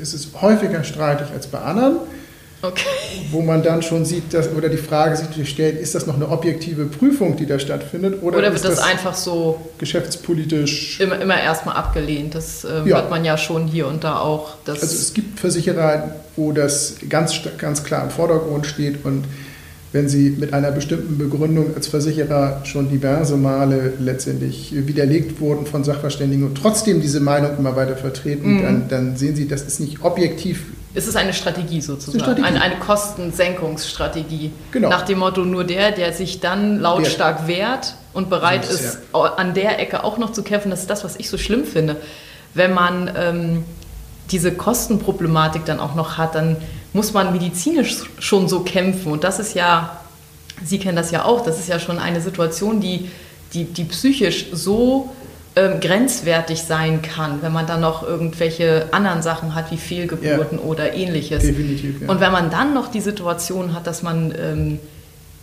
ist 0.00 0.14
es 0.14 0.28
häufiger 0.40 0.82
streitig 0.82 1.28
als 1.32 1.46
bei 1.46 1.58
anderen. 1.58 1.96
Okay. 2.60 2.86
Wo 3.30 3.40
man 3.40 3.62
dann 3.62 3.82
schon 3.82 4.04
sieht, 4.04 4.34
dass, 4.34 4.50
oder 4.50 4.68
die 4.68 4.78
Frage 4.78 5.16
sich 5.16 5.48
stellt, 5.48 5.80
ist 5.80 5.94
das 5.94 6.06
noch 6.06 6.16
eine 6.16 6.28
objektive 6.28 6.86
Prüfung, 6.86 7.36
die 7.36 7.46
da 7.46 7.58
stattfindet? 7.58 8.20
Oder, 8.22 8.38
oder 8.38 8.52
wird 8.52 8.64
das, 8.64 8.76
das, 8.76 8.84
einfach 8.84 9.14
so 9.14 9.60
geschäftspolitisch? 9.78 10.98
Immer, 10.98 11.20
immer 11.20 11.40
erstmal 11.40 11.76
abgelehnt. 11.76 12.34
Das 12.34 12.64
äh, 12.64 12.78
ja. 12.78 12.96
hört 12.96 13.10
man 13.10 13.24
ja 13.24 13.38
schon 13.38 13.68
hier 13.68 13.86
und 13.86 14.02
da 14.02 14.18
auch. 14.18 14.56
also 14.66 14.84
es 14.84 15.14
gibt 15.14 15.38
Versicherer, 15.38 16.16
wo 16.34 16.50
das 16.50 16.96
ganz, 17.08 17.38
ganz 17.58 17.84
klar 17.84 18.02
im 18.02 18.10
Vordergrund 18.10 18.66
steht 18.66 19.04
und 19.04 19.24
wenn 19.92 20.08
Sie 20.08 20.36
mit 20.38 20.52
einer 20.52 20.70
bestimmten 20.70 21.16
Begründung 21.16 21.74
als 21.74 21.86
Versicherer 21.86 22.60
schon 22.64 22.90
diverse 22.90 23.36
Male 23.36 23.94
letztendlich 23.98 24.74
widerlegt 24.86 25.40
wurden 25.40 25.64
von 25.64 25.82
Sachverständigen 25.82 26.44
und 26.44 26.56
trotzdem 26.56 27.00
diese 27.00 27.20
Meinung 27.20 27.56
immer 27.58 27.74
weiter 27.74 27.96
vertreten, 27.96 28.56
mhm. 28.56 28.62
dann, 28.62 28.88
dann, 28.88 29.16
sehen 29.16 29.34
Sie, 29.34 29.48
das 29.48 29.62
ist 29.62 29.80
nicht 29.80 30.02
objektiv 30.02 30.66
es 30.94 31.06
ist 31.06 31.16
eine 31.16 31.32
Strategie 31.32 31.80
sozusagen, 31.80 32.24
eine, 32.24 32.32
Strategie. 32.32 32.48
eine, 32.48 32.62
eine 32.62 32.76
Kostensenkungsstrategie. 32.76 34.52
Genau. 34.72 34.88
Nach 34.88 35.02
dem 35.02 35.18
Motto, 35.18 35.42
nur 35.42 35.64
der, 35.64 35.92
der 35.92 36.12
sich 36.12 36.40
dann 36.40 36.80
lautstark 36.80 37.46
wehrt 37.46 37.94
und 38.14 38.30
bereit 38.30 38.64
ist, 38.64 38.80
ist 38.80 38.98
ja. 39.12 39.20
an 39.20 39.54
der 39.54 39.78
Ecke 39.80 40.02
auch 40.02 40.18
noch 40.18 40.32
zu 40.32 40.42
kämpfen, 40.42 40.70
das 40.70 40.80
ist 40.80 40.90
das, 40.90 41.04
was 41.04 41.16
ich 41.16 41.28
so 41.28 41.38
schlimm 41.38 41.64
finde. 41.64 41.96
Wenn 42.54 42.72
man 42.72 43.10
ähm, 43.16 43.64
diese 44.30 44.52
Kostenproblematik 44.52 45.64
dann 45.64 45.78
auch 45.80 45.94
noch 45.94 46.16
hat, 46.16 46.34
dann 46.34 46.56
muss 46.92 47.12
man 47.12 47.32
medizinisch 47.32 47.98
schon 48.18 48.48
so 48.48 48.60
kämpfen. 48.60 49.12
Und 49.12 49.24
das 49.24 49.38
ist 49.38 49.54
ja, 49.54 50.00
Sie 50.64 50.78
kennen 50.78 50.96
das 50.96 51.10
ja 51.10 51.24
auch, 51.24 51.44
das 51.44 51.58
ist 51.58 51.68
ja 51.68 51.78
schon 51.78 51.98
eine 51.98 52.20
Situation, 52.20 52.80
die, 52.80 53.10
die, 53.52 53.64
die 53.64 53.84
psychisch 53.84 54.46
so 54.52 55.10
ähm, 55.58 55.80
grenzwertig 55.80 56.62
sein 56.62 57.02
kann, 57.02 57.42
wenn 57.42 57.52
man 57.52 57.66
dann 57.66 57.80
noch 57.80 58.06
irgendwelche 58.06 58.86
anderen 58.92 59.22
Sachen 59.22 59.56
hat, 59.56 59.72
wie 59.72 59.76
Fehlgeburten 59.76 60.58
ja. 60.58 60.64
oder 60.64 60.94
ähnliches. 60.94 61.42
Definitiv, 61.42 62.02
ja. 62.02 62.08
Und 62.08 62.20
wenn 62.20 62.30
man 62.30 62.50
dann 62.50 62.74
noch 62.74 62.88
die 62.88 63.00
Situation 63.00 63.74
hat, 63.74 63.88
dass 63.88 64.04
man 64.04 64.32
ähm, 64.38 64.78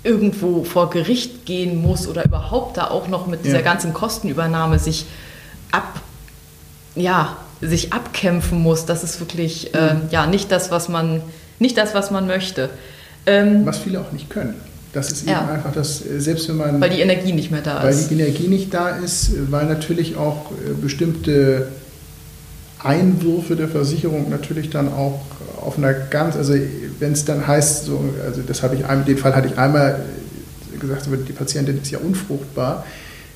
irgendwo 0.04 0.64
vor 0.64 0.90
Gericht 0.90 1.46
gehen 1.46 1.82
muss 1.82 2.08
oder 2.08 2.24
überhaupt 2.24 2.78
da 2.78 2.92
auch 2.92 3.10
noch 3.10 3.28
mit 3.28 3.44
dieser 3.44 3.62
ganzen 3.62 3.92
Kostenübernahme 3.92 4.80
sich 4.80 5.06
ab, 5.72 6.00
ja, 6.96 7.36
sich 7.60 7.92
abkämpfen 7.92 8.62
muss, 8.62 8.86
das 8.86 9.04
ist 9.04 9.20
wirklich 9.20 9.74
äh, 9.74 9.96
ja 10.12 10.28
nicht 10.28 10.50
das, 10.50 10.72
was 10.72 10.88
man 10.88 11.24
nicht 11.60 11.78
das, 11.78 11.94
was 11.94 12.10
man 12.10 12.26
möchte. 12.26 12.70
Ähm, 13.26 13.66
was 13.66 13.80
viele 13.80 14.00
auch 14.00 14.14
nicht 14.14 14.30
können. 14.30 14.56
Das 14.96 15.12
ist 15.12 15.28
ja. 15.28 15.42
eben 15.42 15.50
einfach 15.52 15.74
das, 15.74 16.06
äh, 16.06 16.22
selbst 16.22 16.48
wenn 16.48 16.56
man. 16.56 16.80
Weil 16.80 16.90
die 16.90 17.02
Energie 17.02 17.34
nicht 17.34 17.52
mehr 17.52 17.62
da 17.62 17.84
weil 17.84 17.92
ist. 17.92 18.10
Weil 18.10 18.18
die 18.18 18.24
Energie 18.24 18.48
nicht 18.48 18.74
da 18.74 18.90
ist, 18.90 19.32
weil 19.52 19.66
natürlich 19.66 20.16
auch 20.16 20.52
äh, 20.52 20.74
bestimmte 20.82 21.68
Einwürfe 22.82 23.58
der 23.58 23.68
Versicherung 23.68 24.30
natürlich 24.30 24.70
dann 24.70 24.88
auch 24.88 25.20
auf 25.62 25.78
einer 25.78 25.92
ganz, 25.92 26.38
also 26.38 26.54
wenn 27.00 27.12
es 27.12 27.26
dann 27.26 27.46
heißt, 27.46 27.86
so, 27.86 28.00
also 28.26 28.42
das 28.42 28.64
habe 28.64 28.76
ich, 28.76 28.84
den 29.06 29.18
Fall 29.18 29.36
hatte 29.36 29.50
ich 29.50 29.58
einmal 29.58 30.00
gesagt, 30.80 31.08
die 31.28 31.34
Patientin 31.34 31.82
ist 31.82 31.92
ja 31.92 32.00
unfruchtbar 32.00 32.86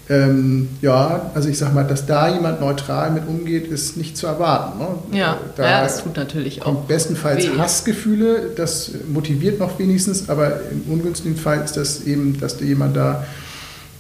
ähm, 0.09 0.69
ja, 0.81 1.29
also 1.35 1.49
ich 1.49 1.59
sag 1.59 1.73
mal, 1.73 1.83
dass 1.83 2.07
da 2.07 2.27
jemand 2.33 2.59
neutral 2.61 3.11
mit 3.11 3.27
umgeht, 3.27 3.67
ist 3.67 3.95
nicht 3.95 4.17
zu 4.17 4.25
erwarten. 4.25 4.79
Ne? 4.79 5.17
Ja, 5.19 5.37
da 5.55 5.63
ja, 5.63 5.83
das 5.83 6.03
tut 6.03 6.17
natürlich 6.17 6.63
auch. 6.63 6.73
Bestenfalls 6.85 7.45
weh. 7.45 7.57
Hassgefühle, 7.57 8.49
das 8.55 8.91
motiviert 9.07 9.59
noch 9.59 9.77
wenigstens, 9.77 10.27
aber 10.27 10.61
im 10.71 10.91
ungünstigen 10.91 11.37
Fall 11.37 11.63
ist 11.63 11.77
das 11.77 12.05
eben, 12.05 12.39
dass 12.39 12.59
jemand 12.59 12.97
da 12.97 13.23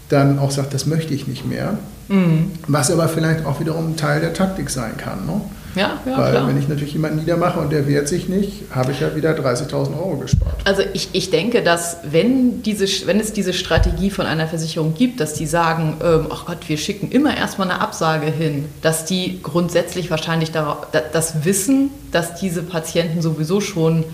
dann 0.09 0.39
auch 0.39 0.49
sagt, 0.49 0.73
das 0.73 0.87
möchte 0.87 1.13
ich 1.13 1.27
nicht 1.27 1.45
mehr. 1.45 1.77
Mhm. 2.07 2.51
Was 2.67 2.89
aber 2.89 3.07
vielleicht 3.07 3.45
auch 3.45 3.59
wiederum 3.59 3.95
Teil 3.95 4.19
der 4.19 4.33
Taktik 4.33 4.71
sein 4.71 4.97
kann. 4.97 5.27
Ne? 5.27 5.41
Ja, 5.75 5.99
ja, 6.05 6.17
Weil 6.17 6.31
klar. 6.31 6.47
wenn 6.47 6.57
ich 6.57 6.67
natürlich 6.67 6.93
jemanden 6.93 7.19
niedermache 7.19 7.59
und 7.59 7.71
der 7.71 7.87
wehrt 7.87 8.07
sich 8.07 8.27
nicht, 8.27 8.63
habe 8.71 8.91
ich 8.91 9.01
ja 9.01 9.15
wieder 9.15 9.31
30.000 9.31 9.97
Euro 9.97 10.17
gespart. 10.17 10.55
Also 10.65 10.81
ich, 10.93 11.09
ich 11.13 11.29
denke, 11.29 11.61
dass 11.61 11.97
wenn, 12.09 12.63
diese, 12.63 12.85
wenn 13.05 13.19
es 13.19 13.33
diese 13.33 13.53
Strategie 13.53 14.09
von 14.09 14.25
einer 14.25 14.47
Versicherung 14.47 14.95
gibt, 14.95 15.19
dass 15.19 15.33
die 15.33 15.45
sagen, 15.45 15.97
ähm, 16.03 16.27
ach 16.31 16.45
Gott, 16.45 16.67
wir 16.67 16.77
schicken 16.77 17.11
immer 17.11 17.37
erstmal 17.37 17.69
eine 17.69 17.81
Absage 17.81 18.27
hin, 18.27 18.65
dass 18.81 19.05
die 19.05 19.39
grundsätzlich 19.43 20.09
wahrscheinlich 20.09 20.51
darauf, 20.51 20.87
das 20.91 21.45
wissen, 21.45 21.91
dass 22.11 22.35
diese 22.35 22.63
Patienten 22.63 23.21
sowieso 23.21 23.61
schon 23.61 24.05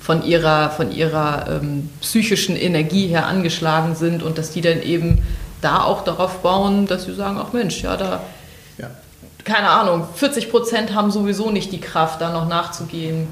von 0.00 0.24
ihrer, 0.24 0.70
von 0.70 0.90
ihrer 0.90 1.60
ähm, 1.62 1.90
psychischen 2.00 2.56
Energie 2.56 3.08
her 3.08 3.26
angeschlagen 3.26 3.94
sind 3.94 4.22
und 4.22 4.38
dass 4.38 4.50
die 4.50 4.60
dann 4.60 4.82
eben 4.82 5.22
da 5.60 5.82
auch 5.82 6.04
darauf 6.04 6.40
bauen, 6.42 6.86
dass 6.86 7.04
sie 7.04 7.14
sagen, 7.14 7.38
ach 7.40 7.52
Mensch, 7.52 7.82
ja, 7.82 7.96
da 7.96 8.20
keine 9.44 9.68
Ahnung, 9.68 10.04
40 10.14 10.50
Prozent 10.50 10.94
haben 10.94 11.10
sowieso 11.10 11.50
nicht 11.50 11.72
die 11.72 11.80
Kraft, 11.80 12.20
da 12.20 12.32
noch 12.32 12.48
nachzugehen 12.48 13.26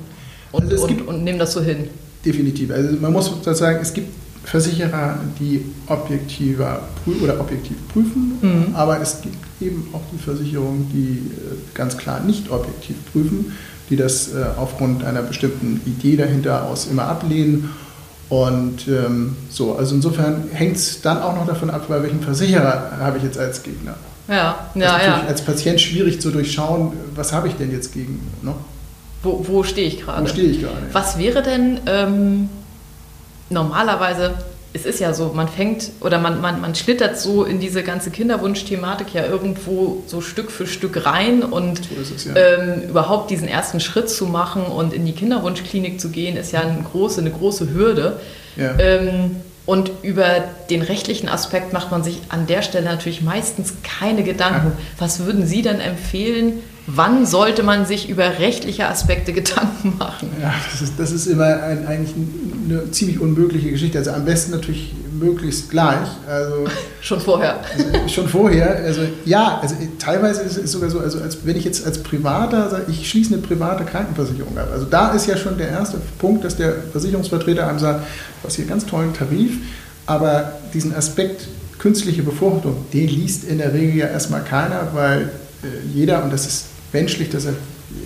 und, 0.52 0.70
also 0.70 0.86
und, 0.86 1.08
und 1.08 1.24
nehmen 1.24 1.38
das 1.38 1.52
so 1.52 1.60
hin. 1.60 1.88
Definitiv. 2.24 2.70
Also 2.70 2.96
man 3.00 3.12
muss 3.12 3.32
sagen, 3.42 3.78
es 3.80 3.92
gibt 3.92 4.08
Versicherer, 4.44 5.18
die 5.38 5.64
objektiver 5.86 6.82
oder 7.22 7.40
objektiv 7.40 7.76
prüfen, 7.92 8.38
mhm. 8.40 8.74
aber 8.74 9.00
es 9.00 9.20
gibt 9.20 9.36
eben 9.60 9.88
auch 9.92 10.00
die 10.12 10.18
Versicherungen, 10.18 10.90
die 10.92 11.30
äh, 11.32 11.56
ganz 11.74 11.96
klar 11.96 12.20
nicht 12.20 12.50
objektiv 12.50 12.96
prüfen, 13.12 13.56
die 13.88 13.96
das 13.96 14.34
äh, 14.34 14.44
aufgrund 14.56 15.04
einer 15.04 15.22
bestimmten 15.22 15.80
Idee 15.86 16.16
dahinter 16.16 16.64
aus 16.64 16.86
immer 16.86 17.04
ablehnen. 17.04 17.70
Und 18.28 18.88
ähm, 18.88 19.36
so, 19.50 19.76
also 19.76 19.94
insofern 19.94 20.44
hängt 20.52 20.76
es 20.76 21.02
dann 21.02 21.18
auch 21.18 21.36
noch 21.36 21.46
davon 21.46 21.70
ab, 21.70 21.86
bei 21.88 22.02
welchem 22.02 22.20
Versicherer 22.20 22.92
habe 22.98 23.18
ich 23.18 23.24
jetzt 23.24 23.38
als 23.38 23.62
Gegner. 23.62 23.94
Ja, 24.28 24.70
ja, 24.74 24.96
ist 24.96 25.06
ja. 25.06 25.24
als 25.26 25.42
Patient 25.42 25.80
schwierig 25.80 26.20
zu 26.20 26.30
durchschauen, 26.30 26.92
was 27.14 27.32
habe 27.32 27.48
ich 27.48 27.54
denn 27.54 27.72
jetzt 27.72 27.92
gegen. 27.92 28.20
Ne? 28.42 28.54
Wo, 29.22 29.44
wo 29.46 29.62
stehe 29.62 29.86
ich 29.86 30.00
gerade? 30.00 30.22
Wo 30.22 30.28
stehe 30.28 30.48
ich 30.48 30.60
gerade? 30.60 30.76
Ja. 30.76 30.94
Was 30.94 31.18
wäre 31.18 31.42
denn 31.42 31.80
ähm, 31.86 32.48
normalerweise, 33.50 34.34
es 34.72 34.86
ist 34.86 35.00
ja 35.00 35.12
so, 35.12 35.32
man 35.34 35.48
fängt 35.48 35.90
oder 36.00 36.18
man, 36.18 36.40
man, 36.40 36.60
man 36.60 36.74
schlittert 36.74 37.18
so 37.18 37.44
in 37.44 37.60
diese 37.60 37.82
ganze 37.82 38.10
Kinderwunsch-Thematik 38.10 39.12
ja 39.12 39.26
irgendwo 39.26 40.02
so 40.06 40.20
Stück 40.20 40.50
für 40.50 40.66
Stück 40.66 41.04
rein 41.04 41.42
und 41.42 41.80
so 41.84 42.14
es, 42.14 42.24
ja. 42.24 42.34
ähm, 42.34 42.82
überhaupt 42.88 43.30
diesen 43.30 43.48
ersten 43.48 43.80
Schritt 43.80 44.08
zu 44.08 44.26
machen 44.26 44.62
und 44.62 44.92
in 44.92 45.04
die 45.04 45.12
Kinderwunschklinik 45.12 46.00
zu 46.00 46.10
gehen, 46.10 46.36
ist 46.36 46.52
ja 46.52 46.60
eine 46.60 46.82
große, 46.82 47.20
eine 47.20 47.30
große 47.30 47.72
Hürde. 47.72 48.20
Ja. 48.56 48.78
Ähm, 48.78 49.36
und 49.64 49.92
über 50.02 50.26
den 50.70 50.82
rechtlichen 50.82 51.28
Aspekt 51.28 51.72
macht 51.72 51.90
man 51.90 52.02
sich 52.02 52.20
an 52.30 52.46
der 52.46 52.62
Stelle 52.62 52.84
natürlich 52.84 53.22
meistens 53.22 53.74
keine 53.84 54.24
Gedanken. 54.24 54.72
Was 54.98 55.20
würden 55.20 55.46
Sie 55.46 55.62
denn 55.62 55.80
empfehlen? 55.80 56.54
Wann 56.88 57.26
sollte 57.26 57.62
man 57.62 57.86
sich 57.86 58.08
über 58.08 58.40
rechtliche 58.40 58.88
Aspekte 58.88 59.32
Gedanken 59.32 59.96
machen? 59.98 60.30
Ja, 60.40 60.52
das 60.70 60.82
ist, 60.82 60.94
das 60.98 61.12
ist 61.12 61.26
immer 61.26 61.62
ein, 61.62 61.86
eigentlich 61.86 62.14
eine 62.68 62.90
ziemlich 62.90 63.20
unmögliche 63.20 63.70
Geschichte. 63.70 63.98
Also 63.98 64.10
am 64.10 64.24
besten 64.24 64.50
natürlich 64.50 64.92
möglichst 65.22 65.70
gleich. 65.70 66.08
Also, 66.28 66.64
schon 67.00 67.20
vorher. 67.20 67.60
Schon 68.08 68.28
vorher. 68.28 68.76
Also 68.76 69.02
ja, 69.24 69.58
also 69.60 69.74
teilweise 69.98 70.42
ist 70.42 70.56
es 70.56 70.72
sogar 70.72 70.90
so, 70.90 71.00
also 71.00 71.20
als, 71.20 71.38
wenn 71.44 71.56
ich 71.56 71.64
jetzt 71.64 71.86
als 71.86 72.02
Privater 72.02 72.68
sage, 72.68 72.84
ich 72.88 73.08
schließe 73.08 73.34
eine 73.34 73.42
private 73.42 73.84
Krankenversicherung 73.84 74.56
ab. 74.58 74.68
Also 74.72 74.86
da 74.86 75.12
ist 75.12 75.26
ja 75.26 75.36
schon 75.36 75.56
der 75.56 75.68
erste 75.68 75.98
Punkt, 76.18 76.44
dass 76.44 76.56
der 76.56 76.74
Versicherungsvertreter 76.92 77.66
einem 77.66 77.78
sagt, 77.78 78.00
du 78.42 78.48
hast 78.48 78.56
hier 78.56 78.66
ganz 78.66 78.86
tollen 78.86 79.14
Tarif, 79.14 79.52
aber 80.06 80.52
diesen 80.74 80.94
Aspekt 80.94 81.48
künstliche 81.78 82.22
Befruchtung, 82.22 82.84
den 82.92 83.08
liest 83.08 83.44
in 83.44 83.58
der 83.58 83.72
Regel 83.72 83.96
ja 83.96 84.06
erstmal 84.06 84.42
keiner, 84.42 84.88
weil 84.92 85.30
äh, 85.62 85.66
jeder, 85.92 86.22
und 86.24 86.32
das 86.32 86.46
ist 86.46 86.66
menschlich, 86.92 87.30
dass 87.30 87.46
er, 87.46 87.52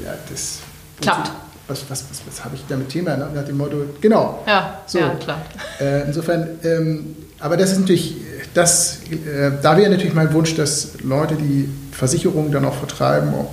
ja, 0.05 0.15
das 0.31 0.59
klappt. 1.01 1.33
Was, 1.69 1.83
was, 1.89 2.05
was, 2.11 2.23
was 2.27 2.45
habe 2.45 2.55
ich 2.55 2.63
da 2.69 2.77
mit 2.77 2.89
Thema? 2.89 3.17
Nach 3.17 3.45
dem 3.45 3.57
Motto, 3.57 3.77
genau. 4.01 4.45
Ja, 4.47 4.83
so. 4.87 4.99
ja 4.99 5.11
klar. 5.15 5.43
Äh, 5.81 6.07
insofern, 6.07 6.49
ähm, 6.63 7.17
aber 7.41 7.57
das 7.57 7.73
ist 7.73 7.81
natürlich, 7.81 8.17
das, 8.55 9.01
äh, 9.11 9.51
da 9.63 9.77
wäre 9.77 9.91
natürlich 9.91 10.15
mein 10.15 10.33
Wunsch, 10.33 10.55
dass 10.55 11.01
Leute, 11.03 11.35
die 11.35 11.69
Versicherungen 11.91 12.53
dann 12.53 12.65
auch 12.65 12.77
vertreiben, 12.77 13.35
auch 13.35 13.53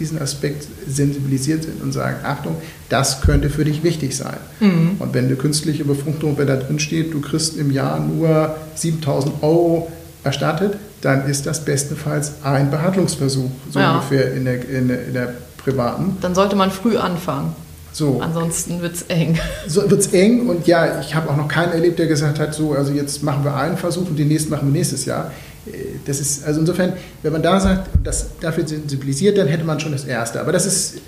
diesen 0.00 0.20
Aspekt 0.20 0.66
sensibilisiert 0.88 1.64
sind 1.64 1.82
und 1.82 1.92
sagen, 1.92 2.16
Achtung, 2.24 2.56
das 2.88 3.20
könnte 3.20 3.50
für 3.50 3.64
dich 3.64 3.82
wichtig 3.84 4.16
sein. 4.16 4.38
Mhm. 4.58 4.96
Und 4.98 5.12
wenn 5.12 5.26
eine 5.26 5.36
künstliche 5.36 5.84
Befruchtung, 5.84 6.38
wenn 6.38 6.46
da 6.46 6.56
drin 6.56 6.80
steht, 6.80 7.12
du 7.12 7.20
kriegst 7.20 7.56
im 7.56 7.70
Jahr 7.70 8.00
nur 8.00 8.56
7000 8.74 9.42
Euro 9.42 9.92
erstattet, 10.24 10.78
dann 11.02 11.28
ist 11.28 11.46
das 11.46 11.64
bestenfalls 11.64 12.42
ein 12.42 12.70
Behandlungsversuch, 12.70 13.50
so 13.70 13.78
ja. 13.78 13.92
ungefähr 13.92 14.34
in 14.34 14.44
der, 14.46 14.68
in, 14.68 14.88
der, 14.88 15.06
in 15.06 15.12
der 15.14 15.34
privaten. 15.64 16.16
Dann 16.20 16.34
sollte 16.34 16.56
man 16.56 16.70
früh 16.70 16.96
anfangen. 16.96 17.54
So. 17.92 18.20
Ansonsten 18.20 18.82
wird 18.82 18.94
es 18.94 19.02
eng. 19.02 19.38
So 19.66 19.90
wird 19.90 20.00
es 20.00 20.12
eng 20.12 20.48
und 20.48 20.66
ja, 20.66 21.00
ich 21.00 21.14
habe 21.14 21.28
auch 21.28 21.36
noch 21.36 21.48
keinen 21.48 21.72
erlebt, 21.72 21.98
der 21.98 22.06
gesagt 22.06 22.38
hat, 22.38 22.54
so, 22.54 22.72
also 22.72 22.92
jetzt 22.92 23.22
machen 23.22 23.44
wir 23.44 23.54
einen 23.54 23.76
Versuch 23.76 24.08
und 24.08 24.18
den 24.18 24.28
nächsten 24.28 24.50
machen 24.50 24.68
wir 24.68 24.72
nächstes 24.72 25.04
Jahr. 25.04 25.32
Äh, 25.66 25.70
das 26.06 26.20
ist, 26.20 26.46
also 26.46 26.60
insofern, 26.60 26.92
wenn 27.22 27.32
man 27.32 27.42
da 27.42 27.58
sagt, 27.58 27.88
das 28.04 28.26
dafür 28.40 28.66
sensibilisiert, 28.66 29.38
dann 29.38 29.48
hätte 29.48 29.64
man 29.64 29.80
schon 29.80 29.92
das 29.92 30.04
Erste. 30.04 30.40
Aber 30.40 30.52
das 30.52 30.66
ist 30.66 30.96
äh, 30.96 31.00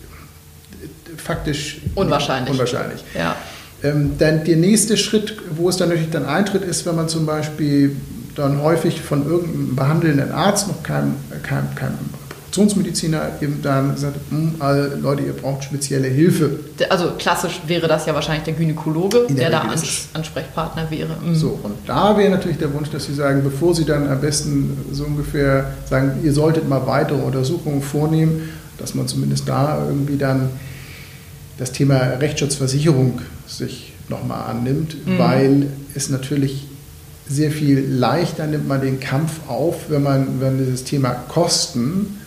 faktisch 1.17 1.81
unwahrscheinlich. 1.95 2.51
unwahrscheinlich. 2.51 3.05
Ja. 3.17 3.37
Ähm, 3.85 4.13
dann 4.19 4.45
der 4.45 4.57
nächste 4.57 4.97
Schritt, 4.97 5.37
wo 5.57 5.69
es 5.69 5.77
dann 5.77 5.89
natürlich 5.89 6.11
dann 6.11 6.27
eintritt, 6.27 6.63
ist, 6.63 6.85
wenn 6.87 6.97
man 6.97 7.09
zum 7.09 7.27
Beispiel 7.27 7.97
dann 8.35 8.63
häufig 8.63 9.01
von 9.01 9.27
irgendeinem 9.27 9.77
behandelnden 9.77 10.33
Arzt, 10.33 10.69
noch 10.69 10.83
keinem, 10.83 11.15
keinem, 11.43 11.75
keinem 11.75 11.99
Reproduktionsmediziner, 12.53 13.31
eben 13.41 13.61
dann 13.63 13.95
gesagt, 13.95 14.17
hm, 14.29 14.55
also 14.59 14.97
Leute, 15.01 15.23
ihr 15.23 15.33
braucht 15.33 15.65
spezielle 15.65 16.09
Hilfe. 16.09 16.61
Also 16.91 17.13
klassisch 17.19 17.63
wäre 17.67 17.89
das 17.89 18.07
ja 18.07 18.15
wahrscheinlich 18.15 18.45
der 18.45 18.55
Gynäkologe, 18.55 19.27
der, 19.29 19.37
der 19.37 19.51
da 19.51 19.61
Ans 19.63 20.09
Ansprechpartner 20.13 20.91
wäre. 20.91 21.17
Mhm. 21.25 21.35
So, 21.35 21.59
und 21.63 21.75
da 21.87 22.17
wäre 22.17 22.31
natürlich 22.31 22.59
der 22.59 22.73
Wunsch, 22.75 22.91
dass 22.91 23.07
Sie 23.07 23.15
sagen, 23.15 23.43
bevor 23.43 23.75
Sie 23.75 23.85
dann 23.85 24.09
am 24.09 24.21
besten 24.21 24.77
so 24.93 25.05
ungefähr 25.05 25.73
sagen, 25.89 26.21
ihr 26.23 26.33
solltet 26.33 26.69
mal 26.69 26.87
weitere 26.87 27.23
Untersuchungen 27.23 27.83
vornehmen, 27.83 28.51
dass 28.79 28.95
man 28.95 29.09
zumindest 29.09 29.49
da 29.49 29.85
irgendwie 29.89 30.19
dann 30.19 30.51
das 31.59 31.73
Thema 31.73 31.97
Rechtsschutzversicherung 31.97 33.21
sich 33.47 33.93
nochmal 34.09 34.51
annimmt, 34.51 35.07
mhm. 35.07 35.19
weil 35.19 35.67
es 35.95 36.11
natürlich 36.11 36.67
sehr 37.29 37.51
viel 37.51 37.87
leichter 37.89 38.47
nimmt 38.47 38.69
man 38.69 38.83
den 38.83 39.01
Kampf 39.01 39.49
auf, 39.49 39.89
wenn 39.89 40.03
man 40.03 40.41
wenn 40.41 40.59
dieses 40.59 40.85
Thema 40.85 41.11
Kosten 41.11 42.19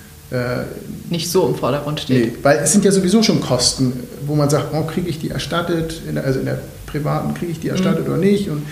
nicht 1.09 1.29
so 1.29 1.47
im 1.47 1.55
Vordergrund 1.55 1.99
steht. 1.99 2.37
Nee, 2.37 2.43
weil 2.43 2.57
es 2.57 2.71
sind 2.71 2.83
ja 2.83 2.91
sowieso 2.91 3.21
schon 3.21 3.41
Kosten, 3.41 3.93
wo 4.25 4.35
man 4.35 4.49
sagt, 4.49 4.73
oh, 4.73 4.83
kriege 4.83 5.07
ich 5.07 5.19
die 5.19 5.29
erstattet, 5.29 6.01
in 6.07 6.15
der, 6.15 6.25
also 6.25 6.39
in 6.39 6.45
der 6.45 6.59
privaten 6.87 7.33
kriege 7.35 7.51
ich 7.51 7.59
die 7.59 7.69
erstattet 7.69 8.07
mhm. 8.07 8.13
oder 8.13 8.17
nicht. 8.17 8.49
Und 8.49 8.65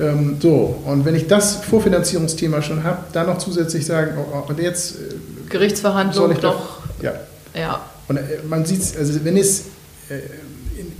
ähm, 0.00 0.36
so, 0.40 0.80
und 0.84 1.04
wenn 1.04 1.14
ich 1.14 1.26
das 1.26 1.56
Vorfinanzierungsthema 1.56 2.62
schon 2.62 2.84
habe, 2.84 2.98
dann 3.12 3.26
noch 3.26 3.38
zusätzlich 3.38 3.86
sagen, 3.86 4.12
oh, 4.18 4.26
oh, 4.32 4.48
und 4.48 4.60
jetzt 4.60 4.96
äh, 4.96 5.14
Gerichtsverhandlung 5.48 6.34
doch, 6.34 6.40
doch. 6.40 6.78
Ja. 7.02 7.14
ja. 7.54 7.80
Und 8.06 8.18
äh, 8.18 8.22
man 8.48 8.64
sieht 8.64 8.82
es, 8.82 8.96
also 8.96 9.24
wenn 9.24 9.36
es 9.36 9.60
äh, 10.08 10.20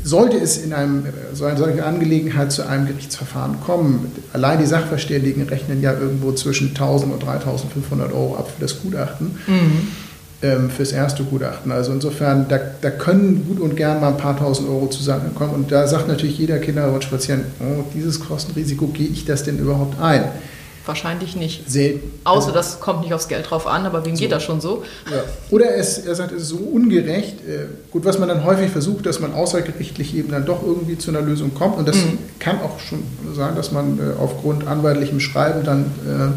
sollte 0.05 0.37
es 0.37 0.59
in 0.59 0.73
einem, 0.73 1.05
so 1.35 1.45
eine 1.45 1.59
solche 1.59 1.85
Angelegenheit 1.85 2.53
zu 2.53 2.67
einem 2.67 2.87
Gerichtsverfahren 2.87 3.61
kommen, 3.61 4.13
allein 4.33 4.59
die 4.59 4.67
Sachverständigen 4.67 5.43
rechnen 5.45 5.83
ja 5.83 5.93
irgendwo 5.93 6.33
zwischen 6.33 6.69
1000 6.69 7.13
und 7.13 7.23
3500 7.23 8.13
Euro 8.13 8.37
ab 8.37 8.51
für 8.55 8.61
das 8.61 8.81
Gutachten, 8.81 9.39
mhm. 9.47 9.89
ähm, 10.43 10.71
fürs 10.71 10.93
erste 10.93 11.25
Gutachten. 11.25 11.73
Also 11.73 11.93
insofern, 11.93 12.47
da, 12.49 12.59
da 12.81 12.91
können 12.91 13.45
gut 13.47 13.61
und 13.61 13.77
gern 13.77 14.01
mal 14.01 14.09
ein 14.09 14.17
paar 14.17 14.39
tausend 14.39 14.69
Euro 14.69 14.87
zusammenkommen. 14.87 15.55
Und 15.55 15.73
da 15.73 15.87
sagt 15.87 16.09
natürlich 16.09 16.39
jeder 16.39 16.59
Kinderwunschpatient, 16.59 17.45
oh, 17.61 17.85
dieses 17.95 18.21
Kostenrisiko, 18.21 18.87
gehe 18.89 19.09
ich 19.09 19.25
das 19.25 19.43
denn 19.43 19.59
überhaupt 19.59 20.01
ein? 20.01 20.25
Wahrscheinlich 20.89 21.37
nicht. 21.37 21.71
Selten. 21.71 22.11
Außer 22.25 22.47
also, 22.47 22.53
das 22.53 22.81
kommt 22.81 23.03
nicht 23.03 23.13
aufs 23.13 23.29
Geld 23.29 23.51
drauf 23.51 23.67
an, 23.67 23.85
aber 23.85 24.07
wem 24.07 24.17
so. 24.17 24.23
geht 24.23 24.33
das 24.33 24.43
schon 24.43 24.63
so? 24.63 24.85
Ja. 25.13 25.23
Oder 25.51 25.77
es, 25.77 25.99
er 25.99 26.15
sagt, 26.15 26.33
es 26.33 26.45
ist 26.45 26.49
so 26.49 26.57
ungerecht. 26.57 27.47
Äh, 27.47 27.67
gut, 27.91 28.07
was 28.07 28.19
man 28.19 28.31
dann 28.31 28.43
häufig 28.43 28.71
versucht, 28.71 29.05
dass 29.05 29.21
man 29.21 29.35
außergerichtlich 29.35 30.17
eben 30.17 30.31
dann 30.31 30.47
doch 30.47 30.63
irgendwie 30.63 30.97
zu 30.97 31.11
einer 31.11 31.21
Lösung 31.21 31.53
kommt. 31.53 31.77
Und 31.77 31.87
das 31.87 31.97
mhm. 31.97 32.19
kann 32.39 32.63
auch 32.63 32.81
schon 32.81 33.03
sein, 33.37 33.55
dass 33.55 33.71
man 33.71 33.99
äh, 33.99 34.19
aufgrund 34.19 34.67
anwaltlichem 34.67 35.21
Schreiben 35.21 35.63
dann, 35.63 35.83
äh, 36.07 36.33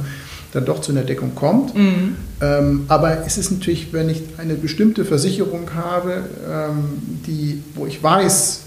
dann 0.51 0.65
doch 0.65 0.81
zu 0.81 0.91
einer 0.91 1.03
Deckung 1.03 1.33
kommt. 1.33 1.73
Mhm. 1.73 2.17
Ähm, 2.41 2.83
aber 2.89 3.25
es 3.25 3.37
ist 3.37 3.53
natürlich, 3.53 3.93
wenn 3.93 4.09
ich 4.09 4.21
eine 4.37 4.55
bestimmte 4.55 5.05
Versicherung 5.05 5.69
habe, 5.73 6.23
ähm, 6.45 7.01
die, 7.25 7.63
wo 7.73 7.85
ich 7.85 8.03
weiß, 8.03 8.63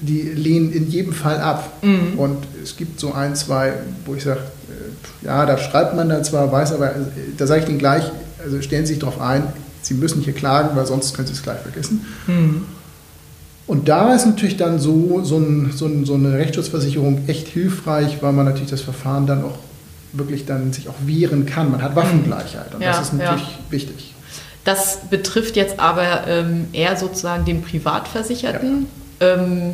die 0.00 0.20
lehnen 0.20 0.72
in 0.72 0.88
jedem 0.88 1.12
Fall 1.12 1.40
ab. 1.40 1.82
Mhm. 1.82 2.18
Und 2.20 2.36
es 2.62 2.76
gibt 2.76 3.00
so 3.00 3.14
ein, 3.14 3.34
zwei, 3.34 3.72
wo 4.06 4.14
ich 4.14 4.22
sage, 4.22 4.42
ja, 5.22 5.46
da 5.46 5.58
schreibt 5.58 5.96
man 5.96 6.08
dann 6.08 6.24
zwar, 6.24 6.50
weiß 6.50 6.72
aber, 6.72 6.94
da 7.36 7.46
sage 7.46 7.62
ich 7.62 7.68
Ihnen 7.68 7.78
gleich, 7.78 8.04
also 8.42 8.60
stellen 8.62 8.86
Sie 8.86 8.94
sich 8.94 9.00
darauf 9.00 9.20
ein, 9.20 9.44
Sie 9.82 9.94
müssen 9.94 10.22
hier 10.22 10.32
klagen, 10.32 10.76
weil 10.76 10.86
sonst 10.86 11.14
können 11.14 11.26
Sie 11.26 11.34
es 11.34 11.42
gleich 11.42 11.60
vergessen. 11.60 12.06
Mhm. 12.26 12.66
Und 13.66 13.88
da 13.88 14.14
ist 14.14 14.26
natürlich 14.26 14.56
dann 14.56 14.78
so, 14.78 15.22
so, 15.24 15.36
ein, 15.36 15.72
so, 15.74 15.86
ein, 15.86 16.06
so, 16.06 16.14
eine 16.14 16.32
Rechtsschutzversicherung 16.32 17.28
echt 17.28 17.48
hilfreich, 17.48 18.22
weil 18.22 18.32
man 18.32 18.46
natürlich 18.46 18.70
das 18.70 18.80
Verfahren 18.80 19.26
dann 19.26 19.44
auch 19.44 19.58
wirklich 20.12 20.46
dann 20.46 20.72
sich 20.72 20.88
auch 20.88 20.94
wehren 21.04 21.44
kann. 21.44 21.70
Man 21.70 21.82
hat 21.82 21.94
Waffengleichheit 21.94 22.74
und 22.74 22.80
ja, 22.80 22.92
das 22.92 23.08
ist 23.08 23.12
natürlich 23.12 23.42
ja. 23.42 23.70
wichtig. 23.70 24.14
Das 24.64 25.00
betrifft 25.10 25.56
jetzt 25.56 25.80
aber 25.80 26.26
ähm, 26.26 26.66
eher 26.72 26.96
sozusagen 26.96 27.44
den 27.44 27.62
Privatversicherten. 27.62 28.86
Ja. 29.20 29.34
Ähm, 29.34 29.72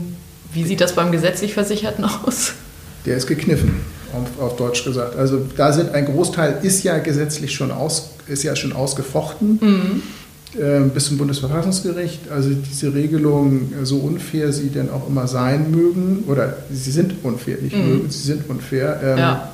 wie 0.53 0.65
sieht 0.65 0.81
das 0.81 0.95
beim 0.95 1.13
gesetzlich 1.13 1.55
Versicherten 1.55 2.05
aus? 2.27 2.55
Der 3.07 3.17
ist 3.17 3.27
gekniffen 3.27 3.81
auf, 4.41 4.57
Deutsch 4.57 4.85
gesagt. 4.85 5.17
Also 5.17 5.41
da 5.57 5.73
sind 5.73 5.95
ein 5.95 6.07
Großteil 6.07 6.59
ist 6.63 6.83
ja 6.83 6.99
gesetzlich 6.99 7.55
schon 7.55 7.71
aus, 7.71 8.11
ist 8.27 8.43
ja 8.43 8.57
schon 8.57 8.73
ausgefochten. 8.73 9.59
Mhm. 9.61 10.03
Ähm, 10.61 10.91
bis 10.91 11.07
zum 11.07 11.19
Bundesverfassungsgericht. 11.19 12.31
Also 12.31 12.51
diese 12.51 12.95
Regelungen, 12.95 13.75
äh, 13.83 13.85
so 13.85 13.97
unfair 13.97 14.53
sie 14.53 14.69
denn 14.69 14.89
auch 14.89 15.09
immer 15.09 15.27
sein 15.27 15.73
mögen, 15.73 16.25
oder 16.29 16.59
sie 16.71 16.93
sind 16.93 17.25
unfair, 17.25 17.57
nicht 17.61 17.77
mhm. 17.77 17.89
mögen, 17.89 18.11
sie 18.11 18.23
sind 18.23 18.49
unfair, 18.49 19.01
ähm, 19.03 19.19
ja. 19.19 19.53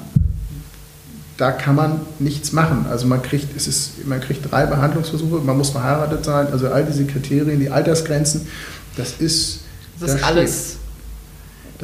da 1.39 1.53
kann 1.53 1.75
man 1.75 2.01
nichts 2.19 2.53
machen. 2.53 2.85
Also 2.91 3.07
man 3.07 3.23
kriegt, 3.23 3.57
es 3.57 3.67
ist, 3.67 4.07
man 4.07 4.21
kriegt 4.21 4.51
drei 4.51 4.67
Behandlungsversuche, 4.67 5.41
man 5.43 5.57
muss 5.57 5.71
verheiratet 5.71 6.23
sein, 6.23 6.49
also 6.53 6.69
all 6.69 6.85
diese 6.85 7.07
Kriterien, 7.07 7.61
die 7.61 7.71
Altersgrenzen, 7.71 8.47
das 8.97 9.15
ist... 9.21 9.61
Das 10.01 10.15
ist 10.15 10.25
alles 10.25 10.77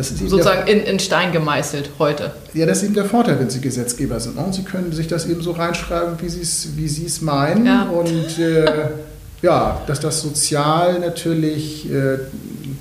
sozusagen 0.02 0.66
in, 0.68 0.80
in, 0.80 0.98
Stein 0.98 1.32
gemeißelt 1.32 1.90
heute. 1.98 2.32
Ja, 2.52 2.66
das 2.66 2.78
ist 2.78 2.84
eben 2.84 2.94
der 2.94 3.06
Vorteil, 3.06 3.38
wenn 3.38 3.48
Sie 3.48 3.60
Gesetzgeber 3.60 4.20
sind. 4.20 4.36
Ne? 4.36 4.44
Sie 4.50 4.62
können 4.62 4.92
sich 4.92 5.08
das 5.08 5.26
eben 5.26 5.40
so 5.40 5.52
reinschreiben, 5.52 6.14
wie 6.20 6.28
Sie 6.28 6.42
es 6.42 6.76
wie 6.76 6.88
Sie's 6.88 7.22
meinen. 7.22 7.66
Ja. 7.66 7.84
Und 7.84 8.38
äh, 8.38 8.88
ja, 9.42 9.80
dass 9.86 10.00
das 10.00 10.20
sozial 10.20 11.00
natürlich 11.00 11.90
äh, 11.90 12.18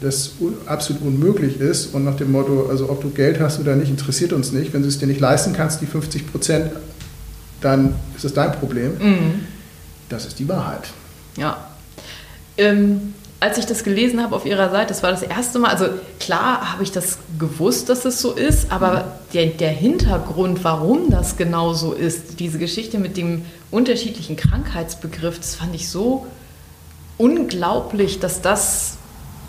das 0.01 0.34
un 0.39 0.56
absolut 0.65 1.01
unmöglich 1.04 1.60
ist 1.60 1.93
und 1.93 2.04
nach 2.04 2.15
dem 2.15 2.32
Motto, 2.32 2.67
also 2.69 2.89
ob 2.89 3.01
du 3.01 3.10
Geld 3.10 3.39
hast 3.39 3.60
oder 3.60 3.75
nicht, 3.75 3.89
interessiert 3.89 4.34
uns 4.34 4.51
nicht. 4.51 4.73
Wenn 4.73 4.82
du 4.82 4.88
es 4.88 4.99
dir 4.99 5.08
nicht 5.08 5.19
leisten 5.21 5.54
kannst, 5.54 5.82
die 5.82 5.86
50 5.86 6.32
Prozent, 6.32 6.71
dann 7.62 7.95
ist 8.15 8.25
es 8.25 8.34
dein 8.34 8.51
Problem. 8.51 8.91
Mhm. 8.99 9.41
Das 10.10 10.25
ist 10.25 10.39
die 10.39 10.47
Wahrheit. 10.47 10.89
Ja. 11.38 11.69
Ähm, 12.58 13.13
als 13.45 13.60
ich 13.60 13.67
das 13.67 13.84
gelesen 13.84 14.23
habe 14.23 14.36
auf 14.36 14.47
ihrer 14.47 14.71
Seite, 14.71 14.88
das 14.88 15.03
war 15.03 15.12
das 15.12 15.21
erste 15.21 15.60
Mal, 15.60 15.69
also 15.69 15.86
klar 16.19 16.73
habe 16.73 16.81
ich 16.81 16.91
das 16.91 17.19
gewusst, 17.38 17.89
dass 17.89 18.03
es 18.03 18.19
so 18.19 18.31
ist, 18.31 18.71
aber 18.71 19.13
der, 19.34 19.45
der 19.45 19.69
Hintergrund, 19.69 20.63
warum 20.63 21.12
das 21.12 21.38
genau 21.38 21.73
so 21.73 21.93
ist, 21.93 22.39
diese 22.39 22.58
Geschichte 22.58 22.97
mit 22.97 23.17
dem 23.17 23.45
unterschiedlichen 23.69 24.36
Krankheitsbegriff, 24.36 25.38
das 25.38 25.53
fand 25.53 25.75
ich 25.75 25.89
so 25.89 26.25
unglaublich, 27.19 28.19
dass 28.19 28.41
das, 28.41 28.97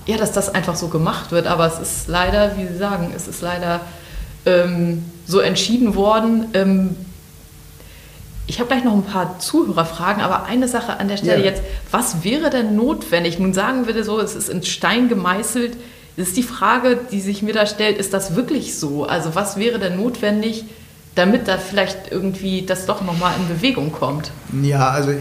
ja, 0.05 0.19
dass 0.19 0.33
das 0.33 0.55
einfach 0.55 0.77
so 0.77 0.89
gemacht 0.89 1.33
wird. 1.33 1.47
Aber 1.47 1.67
es 1.67 1.79
ist 1.79 2.07
leider, 2.07 2.59
wie 2.59 2.67
Sie 2.67 2.77
sagen, 2.77 3.15
es 3.17 3.27
ist 3.27 3.41
leider 3.41 3.81
ähm, 4.45 5.05
so 5.27 5.41
entschieden 5.41 5.95
worden. 5.95 6.49
Ähm, 6.53 6.97
ich 8.47 8.61
habe 8.61 8.69
gleich 8.69 8.85
noch 8.85 8.95
ein 8.95 9.03
paar 9.03 9.39
Zuhörerfragen, 9.39 10.23
aber 10.23 10.45
eine 10.45 10.69
Sache 10.69 10.99
an 10.99 11.09
der 11.09 11.17
Stelle 11.17 11.45
ja. 11.45 11.51
jetzt. 11.51 11.63
Was 11.91 12.23
wäre 12.23 12.51
denn 12.51 12.77
notwendig? 12.77 13.39
Nun 13.39 13.53
sagen 13.53 13.87
wir 13.87 14.05
so, 14.05 14.21
es 14.21 14.37
ist 14.37 14.49
in 14.49 14.63
Stein 14.63 15.09
gemeißelt. 15.09 15.77
Das 16.17 16.29
ist 16.29 16.37
die 16.37 16.43
Frage, 16.43 16.99
die 17.11 17.21
sich 17.21 17.43
mir 17.43 17.53
da 17.53 17.67
stellt, 17.67 17.99
ist 17.99 18.15
das 18.15 18.37
wirklich 18.37 18.77
so? 18.77 19.05
Also 19.05 19.35
was 19.35 19.57
wäre 19.57 19.79
denn 19.79 19.97
notwendig, 19.97 20.65
damit 21.15 21.49
da 21.49 21.59
vielleicht 21.59 22.11
irgendwie 22.11 22.63
das 22.63 22.87
doch 22.87 23.03
nochmal 23.03 23.35
in 23.39 23.55
Bewegung 23.55 23.93
kommt? 23.93 24.31
Ja, 24.63 24.91
also 24.91 25.13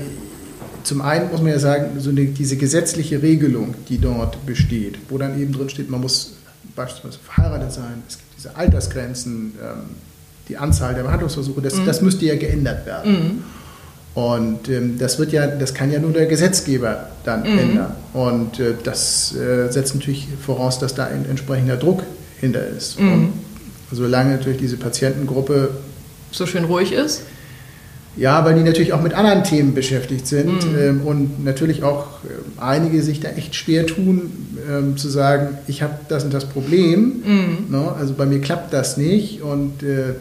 zum 0.84 1.02
einen 1.02 1.32
muss 1.32 1.42
man 1.42 1.52
ja 1.52 1.60
sagen, 1.60 2.00
so 2.00 2.12
eine, 2.12 2.26
diese 2.26 2.58
gesetzliche 2.58 3.22
Regelung, 3.22 3.74
die 3.90 3.98
dort 3.98 4.46
besteht, 4.46 5.00
wo 5.10 5.18
dann 5.18 5.40
eben 5.42 5.52
drin 5.52 5.70
steht, 5.70 5.90
man 5.90 6.00
muss 6.00 6.36
beispielsweise 6.76 7.20
verheiratet 7.20 7.74
sein, 7.74 8.04
es 8.08 8.18
gibt 8.18 8.38
diese 8.38 8.56
Altersgrenzen, 8.56 9.54
ähm, 9.62 9.96
die 10.48 10.58
Anzahl 10.58 10.94
der 10.94 11.04
Behandlungsversuche, 11.04 11.62
das, 11.62 11.76
mhm. 11.76 11.86
das 11.86 12.02
müsste 12.02 12.26
ja 12.26 12.36
geändert 12.36 12.86
werden. 12.86 13.12
Mhm. 13.12 13.44
Und 14.16 14.70
ähm, 14.70 14.98
das 14.98 15.20
wird 15.20 15.34
ja, 15.34 15.46
das 15.46 15.74
kann 15.74 15.92
ja 15.92 16.00
nur 16.00 16.14
der 16.14 16.26
Gesetzgeber 16.26 17.10
dann 17.26 17.42
mhm. 17.42 17.60
ändern. 17.60 17.96
Und 18.14 18.60
äh, 18.60 18.74
das 18.82 19.36
äh, 19.36 19.70
setzt 19.70 19.94
natürlich 19.96 20.28
voraus, 20.46 20.80
dass 20.80 20.96
da 20.96 21.06
ein 21.06 21.26
entsprechender 21.30 21.76
Druck 21.76 22.04
hinter 22.40 22.66
ist. 22.66 23.00
Mhm. 23.00 23.14
Und 23.14 23.34
solange 23.92 24.36
natürlich 24.36 24.60
diese 24.60 24.78
Patientengruppe 24.78 25.72
so 26.32 26.46
schön 26.46 26.66
ruhig 26.66 26.94
ist. 26.94 27.24
Ja, 28.18 28.46
weil 28.46 28.56
die 28.56 28.64
natürlich 28.64 28.94
auch 28.94 29.02
mit 29.02 29.14
anderen 29.14 29.44
Themen 29.44 29.74
beschäftigt 29.74 30.28
sind 30.28 30.72
mhm. 30.72 30.80
ähm, 30.80 31.02
und 31.02 31.44
natürlich 31.44 31.84
auch 31.84 32.24
äh, 32.24 32.62
einige 32.62 33.02
sich 33.02 33.20
da 33.20 33.30
echt 33.30 33.56
schwer 33.56 33.86
tun, 33.86 34.32
ähm, 34.70 34.98
zu 34.98 35.10
sagen, 35.10 35.58
ich 35.68 35.82
habe 35.82 35.96
das 36.08 36.24
und 36.24 36.34
das 36.34 36.46
Problem, 36.46 37.22
mhm. 37.26 37.58
ne? 37.70 37.94
also 38.00 38.14
bei 38.14 38.26
mir 38.26 38.40
klappt 38.40 38.74
das 38.74 38.98
nicht 38.98 39.42
und 39.42 39.84
äh, 39.84 40.14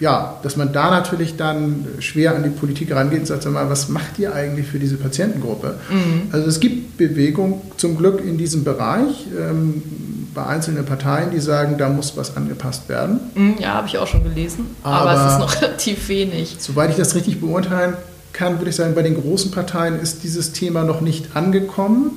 ja, 0.00 0.40
dass 0.42 0.56
man 0.56 0.72
da 0.72 0.90
natürlich 0.90 1.36
dann 1.36 1.86
schwer 2.00 2.34
an 2.34 2.42
die 2.42 2.48
Politik 2.48 2.92
rangeht 2.92 3.20
und 3.20 3.26
sagt, 3.26 3.44
sag 3.44 3.52
mal, 3.52 3.70
was 3.70 3.88
macht 3.88 4.18
ihr 4.18 4.34
eigentlich 4.34 4.66
für 4.66 4.80
diese 4.80 4.96
Patientengruppe? 4.96 5.76
Mhm. 5.90 6.32
Also 6.32 6.48
es 6.48 6.58
gibt 6.58 6.96
Bewegung 6.96 7.62
zum 7.76 7.96
Glück 7.96 8.20
in 8.24 8.36
diesem 8.36 8.64
Bereich 8.64 9.26
ähm, 9.38 9.82
bei 10.34 10.46
einzelnen 10.46 10.84
Parteien, 10.84 11.30
die 11.30 11.40
sagen, 11.40 11.76
da 11.78 11.88
muss 11.88 12.16
was 12.16 12.36
angepasst 12.36 12.88
werden. 12.88 13.20
Mhm, 13.34 13.56
ja, 13.58 13.74
habe 13.74 13.86
ich 13.86 13.98
auch 13.98 14.06
schon 14.06 14.22
gelesen, 14.22 14.74
aber, 14.82 15.10
aber 15.10 15.26
es 15.26 15.32
ist 15.32 15.38
noch 15.38 15.62
relativ 15.62 16.08
wenig. 16.08 16.56
Soweit 16.58 16.90
ich 16.90 16.96
das 16.96 17.14
richtig 17.14 17.40
beurteilen 17.40 17.94
kann, 18.32 18.58
würde 18.58 18.70
ich 18.70 18.76
sagen, 18.76 18.94
bei 18.94 19.02
den 19.02 19.20
großen 19.20 19.50
Parteien 19.50 20.00
ist 20.00 20.22
dieses 20.22 20.52
Thema 20.52 20.84
noch 20.84 21.00
nicht 21.00 21.36
angekommen. 21.36 22.12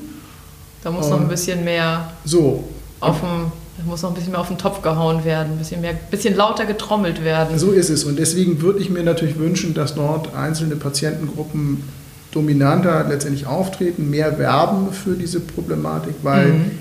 Da 0.84 0.92
muss 0.92 1.10
noch 1.10 1.20
ein 1.20 1.28
bisschen 1.28 1.64
mehr 1.64 2.12
so. 2.24 2.64
auf 3.00 3.20
dem 3.20 3.52
da 3.78 3.84
muss 3.84 4.02
noch 4.04 4.12
ein 4.12 4.16
bisschen 4.16 4.32
mehr 4.32 4.40
auf 4.40 4.48
den 4.48 4.58
Topf 4.58 4.82
gehauen 4.82 5.26
werden, 5.26 5.54
ein 5.54 5.58
bisschen, 5.58 5.82
mehr, 5.82 5.94
bisschen 5.94 6.36
lauter 6.36 6.66
getrommelt 6.66 7.24
werden. 7.26 7.60
So 7.60 7.72
ist 7.72 7.90
es. 7.90 8.06
Und 8.06 8.18
deswegen 8.18 8.62
würde 8.62 8.80
ich 8.80 8.90
mir 8.90 9.04
natürlich 9.04 9.38
wünschen, 9.38 9.74
dass 9.74 9.96
dort 9.96 10.34
einzelne 10.34 10.78
Patientengruppen 10.78 11.84
dominanter 12.32 13.06
letztendlich 13.10 13.48
auftreten, 13.48 14.10
mehr 14.10 14.40
werben 14.40 14.94
für 14.94 15.16
diese 15.16 15.42
Problematik, 15.42 16.16
weil 16.24 16.48
mhm. 16.48 16.72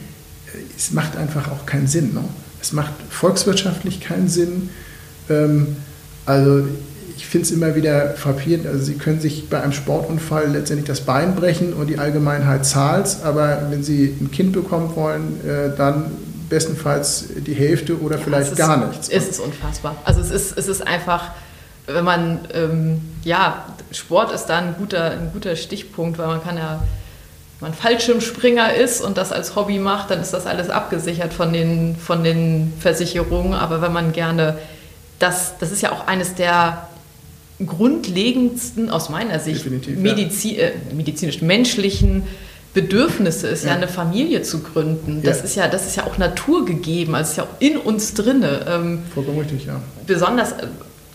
Es 0.77 0.93
macht 0.93 1.17
einfach 1.17 1.51
auch 1.51 1.67
keinen 1.67 1.87
Sinn. 1.87 2.15
Ne? 2.15 2.25
Es 2.61 2.73
macht 2.73 2.93
volkswirtschaftlich 3.11 4.01
keinen 4.01 4.29
Sinn. 4.29 4.71
Ähm, 5.29 5.77
also 6.27 6.67
ich 7.17 7.27
finde 7.27 7.47
es 7.47 7.53
immer 7.53 7.75
wieder 7.75 8.11
frappierend. 8.11 8.67
Also 8.67 8.85
Sie 8.85 8.95
können 8.95 9.21
sich 9.21 9.49
bei 9.49 9.63
einem 9.63 9.73
Sportunfall 9.73 10.51
letztendlich 10.51 10.87
das 10.87 11.03
Bein 11.03 11.35
brechen 11.35 11.73
und 11.73 11.89
die 11.89 11.99
Allgemeinheit 11.99 12.67
zahlt, 12.67 13.19
aber 13.23 13.69
wenn 13.71 13.83
Sie 13.83 14.17
ein 14.21 14.31
Kind 14.31 14.53
bekommen 14.53 14.95
wollen, 14.97 15.41
äh, 15.47 15.77
dann 15.77 16.07
bestenfalls 16.49 17.27
die 17.37 17.55
Hälfte 17.55 18.01
oder 18.01 18.17
ja, 18.17 18.23
vielleicht 18.23 18.53
ist, 18.53 18.59
gar 18.59 18.89
nichts. 18.89 19.09
Es 19.09 19.29
ist 19.29 19.41
unfassbar. 19.41 19.97
Also 20.05 20.21
es 20.21 20.31
ist, 20.31 20.57
es 20.57 20.69
ist 20.69 20.87
einfach, 20.87 21.31
wenn 21.87 22.05
man 22.05 22.41
ähm, 22.53 23.01
ja, 23.23 23.67
Sport 23.91 24.33
ist 24.33 24.47
da 24.47 24.59
ein 24.59 24.75
guter, 24.79 25.13
ein 25.13 25.31
guter 25.33 25.57
Stichpunkt, 25.57 26.19
weil 26.19 26.27
man 26.27 26.43
kann 26.43 26.57
ja, 26.57 26.83
man 27.65 27.75
Fallschirmspringer 27.75 28.75
ist 28.75 29.01
und 29.01 29.17
das 29.17 29.33
als 29.33 29.57
Hobby 29.57 29.79
macht, 29.79 30.11
dann 30.11 30.21
ist 30.21 30.33
das 30.33 30.47
alles 30.47 30.71
abgesichert 30.71 31.35
von 31.35 31.53
den, 31.53 31.97
von 31.97 32.23
den 32.23 32.73
Versicherungen. 32.79 33.55
Aber 33.55 33.83
wenn 33.83 33.93
man 33.93 34.13
gerne 34.13 34.59
das, 35.19 35.55
das 35.59 35.73
ist 35.73 35.83
ja 35.83 35.91
auch 35.91 36.07
eines 36.07 36.35
der 36.35 36.89
grundlegendsten, 37.65 38.91
aus 38.91 39.09
meiner 39.09 39.41
Sicht, 39.41 39.67
Medizi 39.67 40.57
ja. 40.57 40.67
äh, 40.67 40.73
medizinisch-menschlichen 40.95 42.25
Bedürfnisse 42.75 43.47
ist 43.47 43.65
ja. 43.65 43.71
ja. 43.71 43.77
eine 43.77 43.89
Familie 43.89 44.43
zu 44.43 44.61
gründen. 44.61 45.23
Das 45.23 45.39
ja. 45.39 45.45
ist 45.45 45.55
ja, 45.55 45.69
das 45.69 45.87
ist 45.87 45.97
ja 45.97 46.05
auch 46.05 46.19
naturgegeben, 46.19 47.15
also 47.15 47.31
ist 47.31 47.37
ja 47.37 47.45
auch 47.45 47.61
in 47.61 47.77
uns 47.77 48.15
drinne. 48.15 48.67
Ähm, 48.69 49.03
Vollkommen 49.15 49.39
richtig, 49.39 49.67
ja. 49.67 49.81
Besonders 50.07 50.53
äh, 50.53 50.67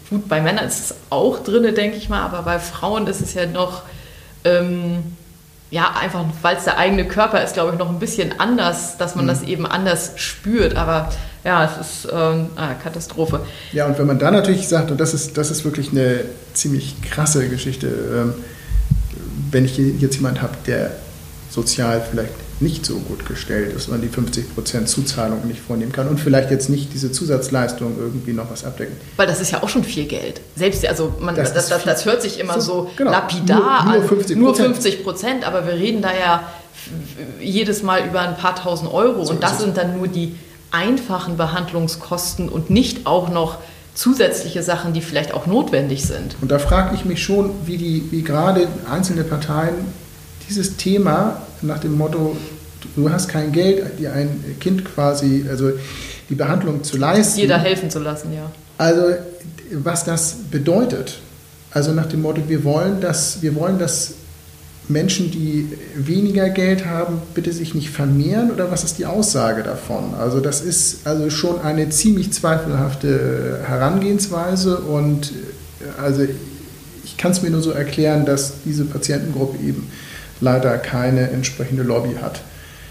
gut 0.09 0.27
bei 0.27 0.41
Männern 0.41 0.65
ist 0.65 0.79
es 0.79 0.95
auch 1.09 1.43
drinne, 1.43 1.73
denke 1.73 1.97
ich 1.97 2.09
mal, 2.09 2.21
aber 2.21 2.41
bei 2.41 2.59
Frauen 2.59 3.05
ist 3.07 3.21
es 3.21 3.33
ja 3.33 3.45
noch 3.45 3.83
ähm, 4.45 5.03
ja 5.71 5.93
einfach, 5.99 6.25
weil 6.41 6.57
es 6.57 6.63
der 6.63 6.77
eigene 6.77 7.05
Körper 7.05 7.43
ist, 7.43 7.53
glaube 7.53 7.73
ich, 7.73 7.79
noch 7.79 7.89
ein 7.89 7.99
bisschen 7.99 8.39
anders, 8.39 8.97
dass 8.97 9.15
man 9.15 9.25
mhm. 9.25 9.29
das 9.29 9.43
eben 9.43 9.65
anders 9.65 10.13
spürt. 10.15 10.75
Aber 10.75 11.09
ja, 11.43 11.65
es 11.65 11.87
ist 11.87 12.07
ähm, 12.11 12.47
eine 12.55 12.75
Katastrophe. 12.81 13.41
Ja, 13.71 13.85
und 13.85 13.97
wenn 13.97 14.07
man 14.07 14.19
da 14.19 14.31
natürlich 14.31 14.67
sagt, 14.67 14.91
und 14.91 14.99
das 14.99 15.13
ist, 15.13 15.37
das 15.37 15.51
ist 15.51 15.63
wirklich 15.63 15.91
eine 15.91 16.25
ziemlich 16.53 17.01
krasse 17.01 17.47
Geschichte, 17.49 17.87
ähm, 17.87 18.33
wenn 19.51 19.65
ich 19.65 19.77
jetzt 19.77 20.15
jemanden 20.15 20.41
habe, 20.41 20.53
der 20.67 20.91
sozial 21.49 22.01
vielleicht 22.09 22.33
nicht 22.61 22.85
so 22.85 22.95
gut 22.95 23.25
gestellt 23.25 23.73
ist 23.73 23.87
und 23.87 24.01
die 24.01 24.09
50% 24.09 24.85
Zuzahlung 24.85 25.47
nicht 25.47 25.61
vornehmen 25.61 25.91
kann 25.91 26.07
und 26.07 26.19
vielleicht 26.19 26.51
jetzt 26.51 26.69
nicht 26.69 26.93
diese 26.93 27.11
Zusatzleistung 27.11 27.95
irgendwie 27.97 28.33
noch 28.33 28.51
was 28.51 28.65
abdecken. 28.65 28.95
Weil 29.15 29.27
das 29.27 29.39
ist 29.39 29.51
ja 29.51 29.63
auch 29.63 29.69
schon 29.69 29.83
viel 29.83 30.05
Geld. 30.05 30.41
Selbst, 30.55 30.85
also 30.85 31.13
man, 31.19 31.35
das, 31.35 31.53
das, 31.53 31.69
das, 31.69 31.83
das 31.83 32.05
hört 32.05 32.21
sich 32.21 32.39
immer 32.39 32.59
so, 32.59 32.71
so 32.71 32.91
genau, 32.97 33.11
lapidar 33.11 33.85
nur, 33.85 33.93
nur 33.99 34.03
50 34.03 34.35
an, 34.35 34.43
nur 34.43 34.55
50 34.55 35.03
Prozent, 35.03 35.47
aber 35.47 35.65
wir 35.65 35.73
reden 35.73 36.01
da 36.01 36.11
ja 36.11 36.43
jedes 37.39 37.83
Mal 37.83 38.05
über 38.05 38.21
ein 38.21 38.35
paar 38.35 38.55
tausend 38.55 38.91
Euro 38.91 39.23
so 39.25 39.31
und 39.31 39.43
das 39.43 39.59
sind 39.59 39.77
dann 39.77 39.97
nur 39.97 40.07
die 40.07 40.35
einfachen 40.71 41.37
Behandlungskosten 41.37 42.49
und 42.49 42.69
nicht 42.69 43.05
auch 43.05 43.29
noch 43.29 43.57
zusätzliche 43.93 44.63
Sachen, 44.63 44.93
die 44.93 45.01
vielleicht 45.01 45.33
auch 45.33 45.45
notwendig 45.45 46.05
sind. 46.05 46.35
Und 46.41 46.51
da 46.51 46.59
frage 46.59 46.95
ich 46.95 47.05
mich 47.05 47.23
schon, 47.23 47.51
wie, 47.65 47.77
die, 47.77 48.07
wie 48.11 48.21
gerade 48.21 48.67
einzelne 48.89 49.23
Parteien 49.23 49.75
dieses 50.49 50.77
Thema 50.77 51.41
nach 51.61 51.79
dem 51.79 51.97
Motto, 51.97 52.35
du 52.95 53.09
hast 53.09 53.29
kein 53.29 53.51
Geld, 53.51 53.99
dir 53.99 54.13
ein 54.13 54.43
Kind 54.59 54.83
quasi, 54.85 55.45
also 55.49 55.71
die 56.29 56.35
Behandlung 56.35 56.83
zu 56.83 56.97
leisten. 56.97 57.39
Jeder 57.39 57.59
helfen 57.59 57.89
zu 57.89 57.99
lassen, 57.99 58.33
ja. 58.33 58.51
Also 58.77 59.01
was 59.71 60.03
das 60.05 60.35
bedeutet. 60.49 61.19
Also 61.71 61.91
nach 61.93 62.07
dem 62.07 62.21
Motto, 62.21 62.41
wir 62.47 62.63
wollen, 62.63 62.99
dass, 63.01 63.41
wir 63.41 63.55
wollen, 63.55 63.77
dass 63.77 64.13
Menschen, 64.87 65.29
die 65.29 65.69
weniger 65.95 66.49
Geld 66.49 66.87
haben, 66.87 67.21
bitte 67.35 67.53
sich 67.53 67.75
nicht 67.75 67.91
vermehren 67.91 68.49
oder 68.49 68.71
was 68.71 68.83
ist 68.83 68.97
die 68.97 69.05
Aussage 69.05 69.61
davon? 69.61 70.15
Also 70.19 70.39
das 70.39 70.61
ist 70.61 71.05
also 71.05 71.29
schon 71.29 71.61
eine 71.61 71.89
ziemlich 71.89 72.33
zweifelhafte 72.33 73.59
Herangehensweise 73.67 74.79
und 74.79 75.31
äh, 75.31 76.01
also 76.01 76.25
ich 77.03 77.17
kann 77.17 77.31
es 77.31 77.43
mir 77.43 77.51
nur 77.51 77.61
so 77.61 77.69
erklären, 77.71 78.25
dass 78.25 78.53
diese 78.65 78.85
Patientengruppe 78.85 79.63
eben 79.63 79.91
leider 80.41 80.77
keine 80.77 81.29
entsprechende 81.29 81.83
Lobby 81.83 82.15
hat. 82.21 82.41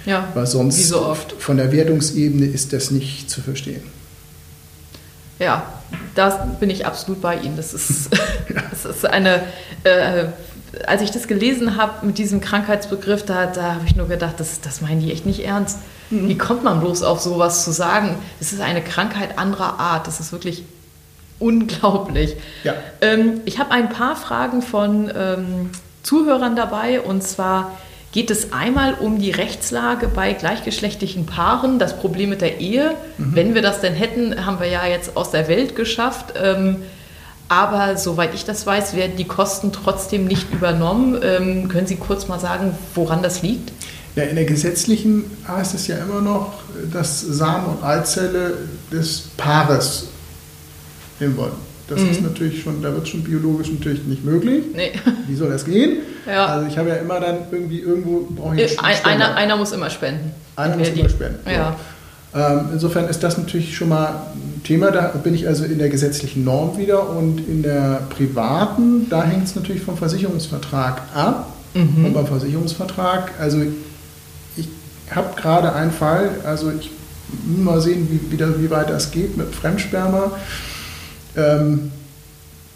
Ja, 0.06 0.28
weil 0.34 0.46
sonst 0.46 0.78
wie 0.78 0.82
so 0.82 1.04
oft. 1.04 1.34
von 1.38 1.56
der 1.56 1.72
Wertungsebene 1.72 2.46
ist 2.46 2.72
das 2.72 2.90
nicht 2.90 3.28
zu 3.28 3.42
verstehen. 3.42 3.82
Ja, 5.38 5.72
da 6.14 6.56
bin 6.58 6.70
ich 6.70 6.86
absolut 6.86 7.20
bei 7.20 7.36
Ihnen. 7.36 7.56
Das 7.56 7.74
ist, 7.74 8.08
das 8.70 8.84
ist 8.84 9.06
eine 9.06 9.42
äh, 9.84 10.26
als 10.86 11.02
ich 11.02 11.10
das 11.10 11.26
gelesen 11.28 11.76
habe 11.76 12.06
mit 12.06 12.18
diesem 12.18 12.40
Krankheitsbegriff, 12.40 13.24
da, 13.24 13.46
da 13.46 13.74
habe 13.74 13.86
ich 13.86 13.96
nur 13.96 14.08
gedacht, 14.08 14.34
das, 14.38 14.60
das 14.60 14.80
meinen 14.80 15.00
die 15.00 15.12
echt 15.12 15.26
nicht 15.26 15.44
ernst. 15.44 15.78
Mhm. 16.10 16.28
Wie 16.28 16.38
kommt 16.38 16.64
man 16.64 16.80
bloß 16.80 17.02
auf 17.02 17.20
sowas 17.20 17.64
zu 17.64 17.70
sagen? 17.70 18.16
Es 18.40 18.52
ist 18.52 18.60
eine 18.60 18.82
Krankheit 18.82 19.38
anderer 19.38 19.78
Art. 19.78 20.06
Das 20.06 20.20
ist 20.20 20.32
wirklich 20.32 20.64
unglaublich. 21.38 22.36
Ja. 22.64 22.74
Ähm, 23.00 23.40
ich 23.44 23.58
habe 23.58 23.70
ein 23.70 23.88
paar 23.88 24.16
Fragen 24.16 24.62
von 24.62 25.10
ähm, 25.14 25.70
Zuhörern 26.02 26.56
dabei 26.56 27.00
und 27.00 27.22
zwar 27.22 27.72
geht 28.12 28.30
es 28.30 28.52
einmal 28.52 28.94
um 28.94 29.18
die 29.18 29.30
Rechtslage 29.30 30.08
bei 30.08 30.32
gleichgeschlechtlichen 30.32 31.26
Paaren, 31.26 31.78
das 31.78 31.98
Problem 31.98 32.30
mit 32.30 32.40
der 32.40 32.58
Ehe. 32.60 32.94
Mhm. 33.18 33.34
Wenn 33.34 33.54
wir 33.54 33.62
das 33.62 33.80
denn 33.80 33.94
hätten, 33.94 34.46
haben 34.46 34.60
wir 34.60 34.68
ja 34.68 34.86
jetzt 34.86 35.16
aus 35.16 35.30
der 35.30 35.46
Welt 35.48 35.76
geschafft. 35.76 36.34
Ähm, 36.42 36.76
aber 37.48 37.96
soweit 37.96 38.34
ich 38.34 38.44
das 38.44 38.66
weiß, 38.66 38.94
werden 38.94 39.16
die 39.16 39.24
Kosten 39.24 39.72
trotzdem 39.72 40.26
nicht 40.26 40.52
übernommen. 40.52 41.18
Ähm, 41.22 41.68
können 41.68 41.86
Sie 41.86 41.96
kurz 41.96 42.28
mal 42.28 42.38
sagen, 42.38 42.76
woran 42.94 43.22
das 43.22 43.42
liegt? 43.42 43.72
Ja, 44.16 44.24
in 44.24 44.36
der 44.36 44.44
gesetzlichen 44.44 45.30
heißt 45.46 45.74
es 45.74 45.86
ja 45.86 45.96
immer 45.98 46.20
noch, 46.20 46.54
dass 46.92 47.20
Samen 47.20 47.66
und 47.66 47.84
Eizelle 47.84 48.54
des 48.90 49.28
Paares 49.36 50.08
nehmen 51.20 51.36
wollen. 51.36 51.67
Das 51.88 52.00
mhm. 52.00 52.10
ist 52.10 52.22
natürlich 52.22 52.62
schon, 52.62 52.82
da 52.82 52.92
wird 52.92 53.08
schon 53.08 53.22
biologisch 53.22 53.70
natürlich 53.70 54.04
nicht 54.04 54.24
möglich. 54.24 54.62
Nee. 54.74 54.92
Wie 55.26 55.34
soll 55.34 55.50
das 55.50 55.64
gehen? 55.64 55.98
Ja. 56.26 56.46
Also 56.46 56.68
ich 56.68 56.76
habe 56.76 56.90
ja 56.90 56.96
immer 56.96 57.18
dann 57.18 57.38
irgendwie 57.50 57.80
irgendwo 57.80 58.28
brauche 58.30 58.60
ich 58.60 58.78
einen 58.78 59.04
einer, 59.04 59.34
einer 59.34 59.56
muss 59.56 59.72
immer 59.72 59.88
spenden. 59.88 60.32
Einer 60.56 60.76
muss 60.76 60.88
immer 60.88 61.08
spenden. 61.08 61.50
Ja. 61.50 61.76
Ähm, 62.34 62.68
insofern 62.74 63.08
ist 63.08 63.22
das 63.22 63.38
natürlich 63.38 63.74
schon 63.74 63.88
mal 63.88 64.26
ein 64.34 64.62
Thema. 64.62 64.90
Da 64.90 65.08
bin 65.08 65.34
ich 65.34 65.48
also 65.48 65.64
in 65.64 65.78
der 65.78 65.88
gesetzlichen 65.88 66.44
Norm 66.44 66.76
wieder 66.76 67.08
und 67.08 67.38
in 67.48 67.62
der 67.62 68.02
privaten, 68.10 69.08
da 69.08 69.24
hängt 69.24 69.46
es 69.46 69.56
natürlich 69.56 69.82
vom 69.82 69.96
Versicherungsvertrag 69.96 71.02
ab. 71.14 71.54
Mhm. 71.72 72.04
Und 72.04 72.12
beim 72.12 72.26
Versicherungsvertrag, 72.26 73.32
also 73.40 73.62
ich 74.56 74.68
habe 75.10 75.40
gerade 75.40 75.72
einen 75.72 75.90
Fall, 75.90 76.30
also 76.44 76.70
ich 76.78 76.90
muss 77.46 77.64
mal 77.64 77.80
sehen, 77.80 78.08
wie, 78.10 78.30
wie, 78.30 78.62
wie 78.62 78.70
weit 78.70 78.90
das 78.90 79.10
geht 79.10 79.38
mit 79.38 79.54
Fremdsperma. 79.54 80.32
Ähm, 81.36 81.92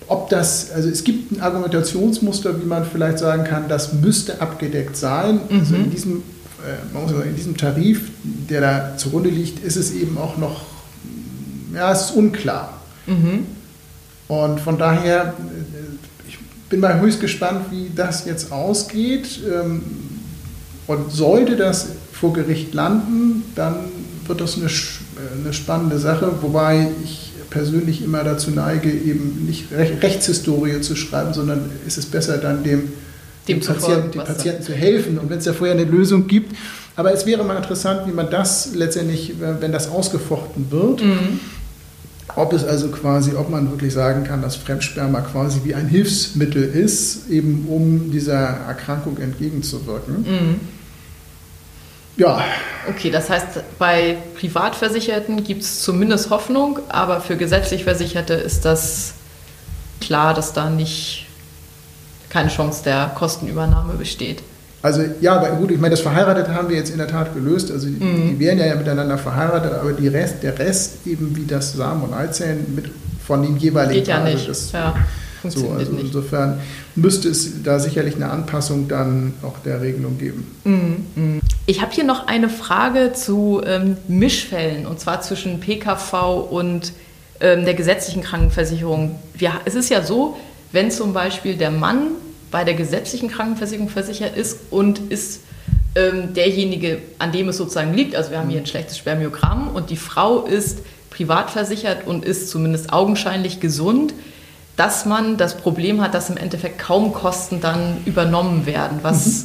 ob 0.08 0.28
das, 0.28 0.70
also 0.72 0.88
es 0.88 1.04
gibt 1.04 1.32
ein 1.32 1.40
Argumentationsmuster, 1.40 2.60
wie 2.60 2.66
man 2.66 2.84
vielleicht 2.84 3.18
sagen 3.18 3.44
kann, 3.44 3.68
das 3.68 3.92
müsste 3.92 4.40
abgedeckt 4.40 4.96
sein. 4.96 5.40
Mhm. 5.48 5.58
Also 5.58 5.74
in 5.76 5.90
diesem 5.90 6.22
äh, 6.62 6.92
man 6.92 7.02
muss 7.02 7.12
sagen, 7.12 7.28
in 7.28 7.36
diesem 7.36 7.56
Tarif, 7.56 8.02
der 8.22 8.60
da 8.60 8.96
zugrunde 8.96 9.30
liegt, 9.30 9.64
ist 9.64 9.76
es 9.76 9.92
eben 9.92 10.16
auch 10.18 10.36
noch, 10.36 10.62
ja, 11.74 11.92
es 11.92 12.02
ist 12.02 12.10
unklar. 12.12 12.80
Mhm. 13.06 13.46
Und 14.28 14.60
von 14.60 14.78
daher, 14.78 15.34
äh, 15.38 16.28
ich 16.28 16.38
bin 16.68 16.80
mal 16.80 17.00
höchst 17.00 17.20
gespannt, 17.20 17.66
wie 17.70 17.90
das 17.94 18.24
jetzt 18.26 18.52
ausgeht. 18.52 19.40
Ähm, 19.50 19.82
und 20.86 21.10
sollte 21.10 21.56
das 21.56 21.88
vor 22.12 22.32
Gericht 22.32 22.74
landen, 22.74 23.44
dann 23.54 23.76
wird 24.26 24.40
das 24.40 24.56
eine, 24.56 24.66
äh, 24.66 25.40
eine 25.40 25.52
spannende 25.52 25.98
Sache, 25.98 26.32
wobei 26.42 26.88
ich 27.02 27.31
persönlich 27.52 28.02
immer 28.02 28.24
dazu 28.24 28.50
neige, 28.50 28.90
eben 28.90 29.44
nicht 29.46 29.66
Rechtshistorie 29.72 30.80
zu 30.80 30.96
schreiben, 30.96 31.34
sondern 31.34 31.70
ist 31.86 31.98
es 31.98 32.06
besser 32.06 32.38
dann 32.38 32.64
dem 32.64 32.92
dem, 33.48 33.60
dem 33.60 33.66
Patienten, 33.66 34.10
dem 34.12 34.24
Patienten 34.24 34.62
zu 34.62 34.72
helfen 34.72 35.18
und 35.18 35.30
wenn 35.30 35.38
es 35.38 35.44
ja 35.44 35.52
vorher 35.52 35.74
eine 35.74 35.84
Lösung 35.84 36.26
gibt. 36.26 36.56
Aber 36.94 37.12
es 37.12 37.26
wäre 37.26 37.42
mal 37.44 37.56
interessant, 37.56 38.02
wie 38.06 38.12
man 38.12 38.30
das 38.30 38.74
letztendlich, 38.74 39.34
wenn 39.38 39.72
das 39.72 39.88
ausgefochten 39.88 40.70
wird, 40.70 41.02
mhm. 41.02 41.40
ob 42.36 42.52
es 42.52 42.64
also 42.64 42.88
quasi, 42.88 43.32
ob 43.34 43.50
man 43.50 43.70
wirklich 43.70 43.92
sagen 43.92 44.24
kann, 44.24 44.42
dass 44.42 44.56
Fremdsperma 44.56 45.22
quasi 45.22 45.60
wie 45.64 45.74
ein 45.74 45.88
Hilfsmittel 45.88 46.62
ist, 46.62 47.30
eben 47.30 47.66
um 47.68 48.10
dieser 48.10 48.40
Erkrankung 48.40 49.18
entgegenzuwirken. 49.18 50.16
Mhm. 50.18 50.60
Ja. 52.16 52.44
Okay, 52.88 53.11
das 53.11 53.31
heißt, 53.31 53.79
bei 53.79 54.16
Privatversicherten 54.38 55.44
gibt 55.44 55.62
es 55.62 55.83
zumindest 55.83 56.31
Hoffnung, 56.31 56.79
aber 56.88 57.20
für 57.20 57.37
gesetzlich 57.37 57.85
Versicherte 57.85 58.35
ist 58.35 58.64
das 58.64 59.14
klar, 60.01 60.35
dass 60.35 60.53
da 60.53 60.68
nicht 60.68 61.27
keine 62.29 62.48
Chance 62.48 62.83
der 62.85 63.12
Kostenübernahme 63.14 63.94
besteht. 63.94 64.42
Also 64.83 65.03
ja, 65.20 65.37
aber 65.37 65.51
gut, 65.51 65.70
ich 65.70 65.79
meine, 65.79 65.92
das 65.92 66.01
Verheiratete 66.01 66.53
haben 66.55 66.68
wir 66.68 66.77
jetzt 66.77 66.90
in 66.90 66.98
der 66.98 67.07
Tat 67.07 67.35
gelöst. 67.35 67.70
Also 67.70 67.87
die, 67.87 68.05
mhm. 68.05 68.31
die 68.31 68.38
wären 68.40 68.59
ja, 68.59 68.75
miteinander 68.75 69.16
verheiratet, 69.16 69.72
aber 69.75 69.92
die 69.92 70.09
Rest, 70.09 70.42
der 70.42 70.59
Rest 70.59 71.07
eben 71.07 71.37
wie 71.37 71.46
das 71.46 71.75
Samen- 71.75 72.03
und 72.03 72.12
Eizellen 72.12 72.75
mit, 72.75 72.87
von 73.25 73.42
dem 73.42 73.57
jeweiligen 73.57 74.01
Geht 74.01 74.09
ja 74.09 74.16
Paar, 74.16 74.29
nicht. 74.29 74.48
Das, 74.48 74.72
ja, 74.72 74.94
so, 75.50 75.70
also. 75.70 75.92
Insofern 75.98 76.61
müsste 76.94 77.29
es 77.29 77.62
da 77.62 77.79
sicherlich 77.79 78.16
eine 78.16 78.31
Anpassung 78.31 78.88
dann 78.88 79.35
auch 79.42 79.58
der 79.60 79.81
Regelung 79.81 80.19
geben. 80.19 80.46
Mhm. 80.64 81.06
mhm. 81.14 81.40
Ich 81.66 81.81
habe 81.81 81.92
hier 81.92 82.04
noch 82.04 82.27
eine 82.27 82.48
Frage 82.48 83.12
zu 83.12 83.62
ähm, 83.64 83.96
Mischfällen 84.08 84.87
und 84.87 84.98
zwar 84.98 85.21
zwischen 85.21 85.60
PKV 85.60 86.48
und 86.50 86.92
ähm, 87.40 87.64
der 87.64 87.75
gesetzlichen 87.75 88.23
Krankenversicherung. 88.23 89.16
Wir, 89.35 89.52
es 89.64 89.75
ist 89.75 89.88
ja 89.88 90.02
so, 90.02 90.37
wenn 90.73 90.90
zum 90.90 91.12
Beispiel 91.12 91.56
der 91.56 91.71
Mann 91.71 92.12
bei 92.50 92.64
der 92.64 92.75
gesetzlichen 92.75 93.29
Krankenversicherung 93.29 93.88
versichert 93.88 94.37
ist 94.37 94.58
und 94.71 94.98
ist 95.10 95.40
ähm, 95.94 96.35
derjenige, 96.35 96.98
an 97.19 97.33
dem 97.33 97.48
es 97.48 97.56
sozusagen 97.56 97.94
liegt, 97.94 98.16
also 98.16 98.31
wir 98.31 98.38
haben 98.38 98.48
hier 98.48 98.60
ein 98.60 98.66
schlechtes 98.66 98.98
Spermiogramm 98.98 99.69
und 99.69 99.90
die 99.90 99.96
Frau 99.96 100.44
ist 100.44 100.81
privat 101.10 101.50
versichert 101.50 102.06
und 102.06 102.25
ist 102.25 102.48
zumindest 102.48 102.92
augenscheinlich 102.92 103.60
gesund, 103.60 104.14
dass 104.83 105.06
man 105.06 105.37
das 105.37 105.56
Problem 105.56 106.00
hat, 106.00 106.12
dass 106.12 106.28
im 106.28 106.37
Endeffekt 106.37 106.80
kaum 106.80 107.12
Kosten 107.12 107.60
dann 107.60 107.98
übernommen 108.04 108.66
werden. 108.66 108.98
Was, 109.02 109.26
mhm. 109.26 109.44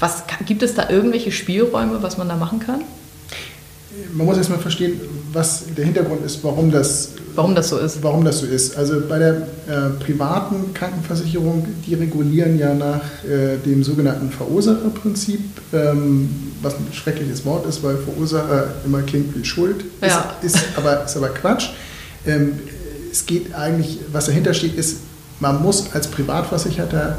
was 0.00 0.24
gibt 0.44 0.64
es 0.64 0.74
da 0.74 0.90
irgendwelche 0.90 1.30
Spielräume, 1.30 2.02
was 2.02 2.18
man 2.18 2.28
da 2.28 2.34
machen 2.34 2.58
kann? 2.58 2.80
Man 4.12 4.26
muss 4.26 4.38
erstmal 4.38 4.58
verstehen, 4.58 5.00
was 5.32 5.66
der 5.76 5.84
Hintergrund 5.84 6.24
ist, 6.24 6.42
warum 6.42 6.72
das, 6.72 7.10
warum 7.36 7.54
das 7.54 7.68
so 7.68 7.78
ist. 7.78 8.02
Warum 8.02 8.24
das 8.24 8.40
so 8.40 8.46
ist. 8.46 8.76
Also 8.76 9.00
bei 9.08 9.20
der 9.20 9.34
äh, 9.68 9.90
privaten 10.04 10.74
Krankenversicherung, 10.74 11.68
die 11.86 11.94
regulieren 11.94 12.58
ja 12.58 12.74
nach 12.74 13.02
äh, 13.22 13.56
dem 13.64 13.84
sogenannten 13.84 14.32
Verursacherprinzip, 14.32 15.42
ähm, 15.72 16.52
was 16.60 16.74
ein 16.74 16.88
schreckliches 16.92 17.44
Wort 17.44 17.66
ist, 17.66 17.84
weil 17.84 17.96
Verursacher 17.98 18.66
immer 18.84 19.02
klingt 19.02 19.32
wie 19.36 19.44
Schuld. 19.44 19.84
Ja. 20.02 20.34
Ist, 20.42 20.56
ist, 20.56 20.64
aber, 20.76 21.04
ist 21.04 21.16
aber 21.16 21.28
Quatsch. 21.28 21.68
Ähm, 22.26 22.58
es 23.10 23.26
geht 23.26 23.54
eigentlich, 23.54 23.98
was 24.12 24.26
dahinter 24.26 24.54
steht, 24.54 24.74
ist, 24.74 24.98
man 25.40 25.62
muss 25.62 25.92
als 25.92 26.08
Privatversicherter 26.08 27.18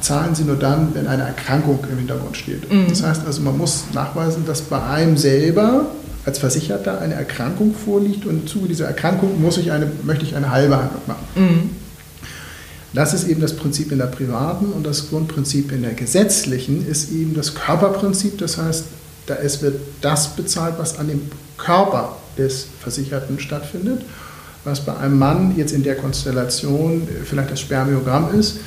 zahlen 0.00 0.34
Sie 0.34 0.44
nur 0.44 0.56
dann, 0.56 0.94
wenn 0.94 1.06
eine 1.06 1.24
Erkrankung 1.24 1.80
im 1.90 1.98
Hintergrund 1.98 2.36
steht. 2.36 2.72
Mhm. 2.72 2.88
Das 2.88 3.02
heißt 3.02 3.26
also, 3.26 3.42
man 3.42 3.58
muss 3.58 3.84
nachweisen, 3.92 4.46
dass 4.46 4.62
bei 4.62 4.82
einem 4.82 5.16
selber 5.16 5.86
als 6.24 6.38
Versicherter 6.38 7.00
eine 7.00 7.14
Erkrankung 7.14 7.74
vorliegt 7.74 8.24
und 8.26 8.42
im 8.42 8.46
Zuge 8.46 8.68
dieser 8.68 8.86
Erkrankung 8.86 9.40
muss 9.40 9.58
ich 9.58 9.72
eine, 9.72 9.90
möchte 10.04 10.24
ich 10.24 10.36
eine 10.36 10.50
Heilbehandlung 10.50 11.02
machen. 11.06 11.26
Mhm. 11.34 11.70
Das 12.94 13.12
ist 13.12 13.28
eben 13.28 13.40
das 13.40 13.54
Prinzip 13.54 13.92
in 13.92 13.98
der 13.98 14.06
privaten 14.06 14.66
und 14.72 14.86
das 14.86 15.10
Grundprinzip 15.10 15.72
in 15.72 15.82
der 15.82 15.92
gesetzlichen 15.92 16.86
ist 16.86 17.12
eben 17.12 17.34
das 17.34 17.54
Körperprinzip. 17.54 18.38
Das 18.38 18.56
heißt, 18.56 18.84
da 19.26 19.34
es 19.34 19.60
wird 19.60 19.80
das 20.00 20.36
bezahlt, 20.36 20.76
was 20.78 20.98
an 20.98 21.08
dem 21.08 21.20
Körper 21.58 22.16
des 22.38 22.66
Versicherten 22.80 23.38
stattfindet 23.40 24.02
was 24.64 24.80
bei 24.84 24.96
einem 24.96 25.18
Mann 25.18 25.54
jetzt 25.56 25.72
in 25.72 25.82
der 25.82 25.96
Konstellation 25.96 27.02
äh, 27.02 27.24
vielleicht 27.24 27.50
das 27.50 27.60
Spermiogramm 27.60 28.38
ist, 28.38 28.56
äh, 28.56 28.60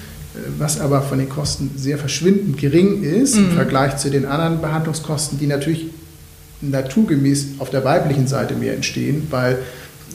was 0.57 0.79
aber 0.79 1.01
von 1.01 1.19
den 1.19 1.29
Kosten 1.29 1.71
sehr 1.75 1.97
verschwindend 1.97 2.57
gering 2.57 3.03
ist 3.03 3.35
mhm. 3.35 3.45
im 3.45 3.51
Vergleich 3.51 3.97
zu 3.97 4.09
den 4.09 4.25
anderen 4.25 4.61
Behandlungskosten, 4.61 5.39
die 5.39 5.47
natürlich 5.47 5.87
naturgemäß 6.61 7.59
auf 7.59 7.69
der 7.69 7.83
weiblichen 7.83 8.27
Seite 8.27 8.53
mehr 8.53 8.75
entstehen, 8.75 9.27
weil 9.31 9.57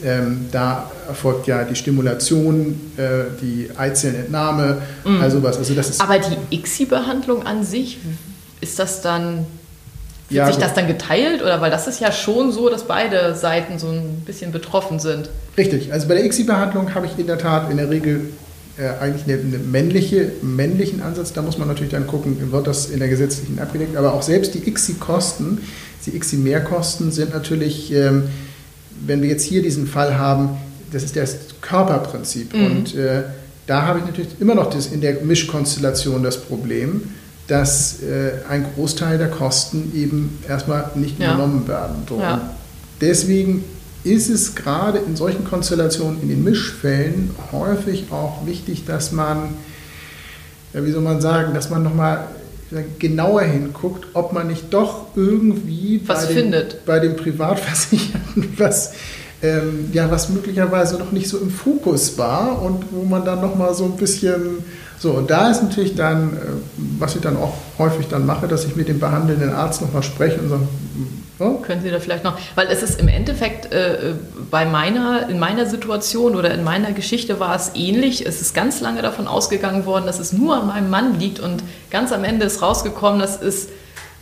ähm, 0.03 0.45
da 0.51 0.91
erfolgt 1.07 1.47
ja 1.47 1.63
die 1.63 1.75
Stimulation, 1.75 2.79
äh, 2.97 3.25
die 3.41 3.69
Eizellenentnahme, 3.75 4.81
mhm. 5.03 5.21
also 5.21 5.41
was. 5.41 5.57
Also 5.57 5.73
das 5.73 5.89
ist 5.89 6.01
aber 6.01 6.19
die 6.19 6.55
ICSI-Behandlung 6.55 7.43
an 7.43 7.63
sich, 7.63 7.97
ist 8.61 8.79
das 8.79 9.01
dann 9.01 9.45
wird 10.29 10.37
ja, 10.37 10.47
sich 10.47 10.57
das 10.57 10.73
dann 10.73 10.87
geteilt 10.87 11.41
oder 11.41 11.61
weil 11.61 11.71
das 11.71 11.87
ist 11.87 12.01
ja 12.01 12.11
schon 12.11 12.51
so, 12.51 12.69
dass 12.69 12.83
beide 12.83 13.35
Seiten 13.35 13.79
so 13.79 13.87
ein 13.87 14.23
bisschen 14.25 14.51
betroffen 14.51 14.99
sind. 14.99 15.29
Richtig, 15.57 15.93
also 15.93 16.07
bei 16.07 16.15
der 16.15 16.25
ICSI-Behandlung 16.25 16.93
habe 16.93 17.05
ich 17.05 17.17
in 17.17 17.27
der 17.27 17.37
Tat 17.37 17.71
in 17.71 17.77
der 17.77 17.89
Regel 17.89 18.29
äh, 18.77 18.89
eigentlich 19.01 19.23
einen 19.23 19.53
eine 19.53 19.63
männliche, 19.63 20.31
männlichen 20.41 21.01
Ansatz. 21.01 21.33
Da 21.33 21.41
muss 21.41 21.57
man 21.57 21.67
natürlich 21.67 21.91
dann 21.91 22.07
gucken, 22.07 22.51
wird 22.51 22.67
das 22.67 22.89
in 22.89 22.99
der 22.99 23.07
gesetzlichen 23.07 23.59
abgedeckt. 23.59 23.95
Aber 23.95 24.13
auch 24.13 24.21
selbst 24.21 24.53
die 24.53 24.67
ICSI-Kosten, 24.67 25.59
die 26.05 26.15
ICSI-Mehrkosten 26.15 27.11
sind 27.11 27.33
natürlich, 27.33 27.91
ähm, 27.93 28.23
wenn 29.05 29.21
wir 29.21 29.29
jetzt 29.29 29.43
hier 29.43 29.61
diesen 29.61 29.87
Fall 29.87 30.17
haben, 30.17 30.57
das 30.91 31.03
ist 31.03 31.15
das 31.15 31.37
Körperprinzip. 31.61 32.53
Mhm. 32.53 32.65
Und 32.65 32.95
äh, 32.95 33.23
da 33.65 33.81
habe 33.83 33.99
ich 33.99 34.05
natürlich 34.05 34.29
immer 34.39 34.55
noch 34.55 34.69
das, 34.69 34.87
in 34.87 35.01
der 35.01 35.21
Mischkonstellation 35.21 36.23
das 36.23 36.41
Problem, 36.41 37.13
dass 37.47 38.01
äh, 38.01 38.43
ein 38.49 38.65
Großteil 38.75 39.17
der 39.17 39.29
Kosten 39.29 39.91
eben 39.95 40.39
erstmal 40.47 40.91
nicht 40.95 41.19
ja. 41.19 41.33
übernommen 41.33 41.67
werden. 41.67 42.03
So. 42.07 42.19
Ja. 42.19 42.53
Deswegen 42.99 43.63
ist 44.03 44.29
es 44.29 44.55
gerade 44.55 44.99
in 44.99 45.15
solchen 45.15 45.45
Konstellationen, 45.45 46.21
in 46.21 46.29
den 46.29 46.43
Mischfällen, 46.43 47.31
häufig 47.51 48.05
auch 48.11 48.45
wichtig, 48.45 48.85
dass 48.85 49.11
man, 49.11 49.49
ja, 50.73 50.85
wie 50.85 50.91
soll 50.91 51.01
man 51.01 51.21
sagen, 51.21 51.53
dass 51.53 51.69
man 51.69 51.83
nochmal 51.83 52.27
genauer 52.99 53.43
hinguckt, 53.43 54.07
ob 54.13 54.33
man 54.33 54.47
nicht 54.47 54.73
doch 54.73 55.07
irgendwie 55.15 56.01
was 56.05 56.27
bei, 56.27 56.33
findet. 56.33 56.73
Den, 56.73 56.79
bei 56.85 56.99
den 56.99 57.15
Privatversicherten 57.15 58.53
was, 58.57 58.93
ähm, 59.41 59.89
ja, 59.93 60.11
was 60.11 60.29
möglicherweise 60.29 60.97
noch 60.97 61.11
nicht 61.11 61.29
so 61.29 61.37
im 61.37 61.49
Fokus 61.49 62.17
war 62.17 62.61
und 62.61 62.85
wo 62.91 63.03
man 63.03 63.23
dann 63.23 63.39
nochmal 63.39 63.73
so 63.73 63.85
ein 63.85 63.95
bisschen 63.95 64.65
so, 64.99 65.11
und 65.11 65.29
da 65.29 65.49
ist 65.49 65.61
natürlich 65.61 65.95
dann, 65.95 66.33
äh, 66.33 66.39
was 66.99 67.15
ich 67.15 67.21
dann 67.21 67.37
auch 67.37 67.53
häufig 67.77 68.07
dann 68.07 68.25
mache, 68.25 68.47
dass 68.47 68.65
ich 68.65 68.75
mit 68.75 68.87
dem 68.87 68.99
behandelnden 68.99 69.53
Arzt 69.53 69.81
nochmal 69.81 70.03
spreche 70.03 70.39
und 70.39 70.49
sage, 70.49 70.67
ja? 71.39 71.53
Können 71.61 71.83
Sie 71.83 71.91
da 71.91 71.99
vielleicht 71.99 72.23
noch, 72.23 72.37
weil 72.55 72.67
es 72.67 72.81
ist 72.81 72.99
im 72.99 73.07
Endeffekt 73.07 73.71
äh, 73.71 74.15
bei 74.49 74.65
meiner, 74.65 75.29
in 75.29 75.37
meiner 75.37 75.67
Situation 75.67 76.35
oder 76.35 76.51
in 76.51 76.63
meiner 76.63 76.93
Geschichte 76.93 77.39
war 77.39 77.55
es 77.55 77.71
ähnlich. 77.75 78.25
Es 78.25 78.41
ist 78.41 78.55
ganz 78.55 78.81
lange 78.81 79.03
davon 79.03 79.27
ausgegangen 79.27 79.85
worden, 79.85 80.07
dass 80.07 80.19
es 80.19 80.33
nur 80.33 80.55
an 80.59 80.67
meinem 80.67 80.89
Mann 80.89 81.19
liegt 81.19 81.39
und 81.39 81.63
ganz 81.91 82.11
am 82.11 82.23
Ende 82.23 82.45
ist 82.45 82.63
rausgekommen, 82.63 83.19
dass 83.19 83.39
es 83.39 83.67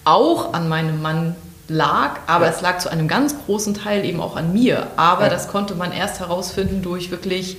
auch 0.04 0.54
an 0.54 0.68
meinem 0.68 1.02
Mann 1.02 1.36
lag, 1.68 2.20
aber 2.28 2.46
ja. 2.46 2.52
es 2.52 2.62
lag 2.62 2.80
zu 2.80 2.90
einem 2.90 3.08
ganz 3.08 3.36
großen 3.46 3.74
Teil 3.74 4.06
eben 4.06 4.20
auch 4.20 4.36
an 4.36 4.54
mir. 4.54 4.88
Aber 4.98 5.24
ja. 5.24 5.30
das 5.30 5.48
konnte 5.48 5.74
man 5.74 5.92
erst 5.94 6.20
herausfinden 6.20 6.82
durch 6.82 7.12
wirklich 7.12 7.58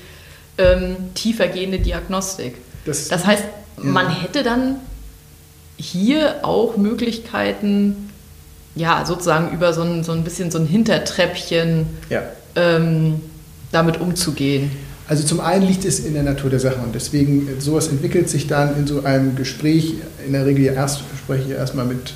ähm, 0.58 0.96
tiefergehende 1.14 1.78
Diagnostik. 1.78 2.56
Das, 2.86 3.08
das 3.08 3.26
heißt, 3.26 3.44
ja. 3.78 3.84
man 3.84 4.08
hätte 4.08 4.42
dann 4.42 4.76
hier 5.76 6.36
auch 6.42 6.76
Möglichkeiten, 6.76 8.10
ja, 8.74 9.04
sozusagen 9.04 9.52
über 9.52 9.72
so 9.72 9.82
ein, 9.82 10.04
so 10.04 10.12
ein 10.12 10.24
bisschen 10.24 10.50
so 10.50 10.58
ein 10.58 10.66
Hintertreppchen 10.66 11.86
ja. 12.08 12.22
ähm, 12.54 13.20
damit 13.72 14.00
umzugehen. 14.00 14.70
Also 15.08 15.24
zum 15.24 15.40
einen 15.40 15.66
liegt 15.66 15.84
es 15.84 16.00
in 16.00 16.14
der 16.14 16.22
Natur 16.22 16.50
der 16.50 16.60
Sache 16.60 16.78
und 16.82 16.94
deswegen 16.94 17.48
sowas 17.60 17.88
entwickelt 17.88 18.28
sich 18.28 18.46
dann 18.48 18.76
in 18.76 18.86
so 18.86 19.04
einem 19.04 19.36
Gespräch. 19.36 19.94
In 20.26 20.32
der 20.32 20.46
Regel 20.46 20.64
erst 20.64 21.00
spreche 21.16 21.44
ich 21.44 21.50
erstmal 21.50 21.86
mit 21.86 22.14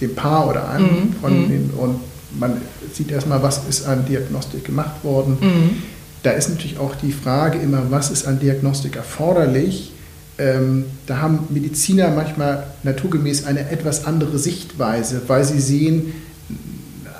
dem 0.00 0.14
Paar 0.14 0.48
oder 0.48 0.68
einem 0.68 0.86
mhm. 0.86 1.14
von 1.20 1.44
mhm. 1.44 1.48
den, 1.48 1.70
und 1.70 2.00
man 2.38 2.60
sieht 2.92 3.10
erstmal, 3.10 3.42
was 3.42 3.66
ist 3.68 3.86
an 3.86 4.04
Diagnostik 4.04 4.64
gemacht 4.64 5.02
worden. 5.02 5.38
Mhm 5.40 5.82
da 6.22 6.30
ist 6.30 6.48
natürlich 6.50 6.78
auch 6.78 6.94
die 6.94 7.12
Frage 7.12 7.58
immer, 7.58 7.90
was 7.90 8.10
ist 8.10 8.26
an 8.26 8.38
Diagnostik 8.38 8.96
erforderlich? 8.96 9.92
Ähm, 10.38 10.86
da 11.06 11.18
haben 11.18 11.46
Mediziner 11.50 12.10
manchmal 12.10 12.66
naturgemäß 12.82 13.46
eine 13.46 13.70
etwas 13.70 14.06
andere 14.06 14.38
Sichtweise, 14.38 15.22
weil 15.26 15.44
sie 15.44 15.60
sehen, 15.60 16.14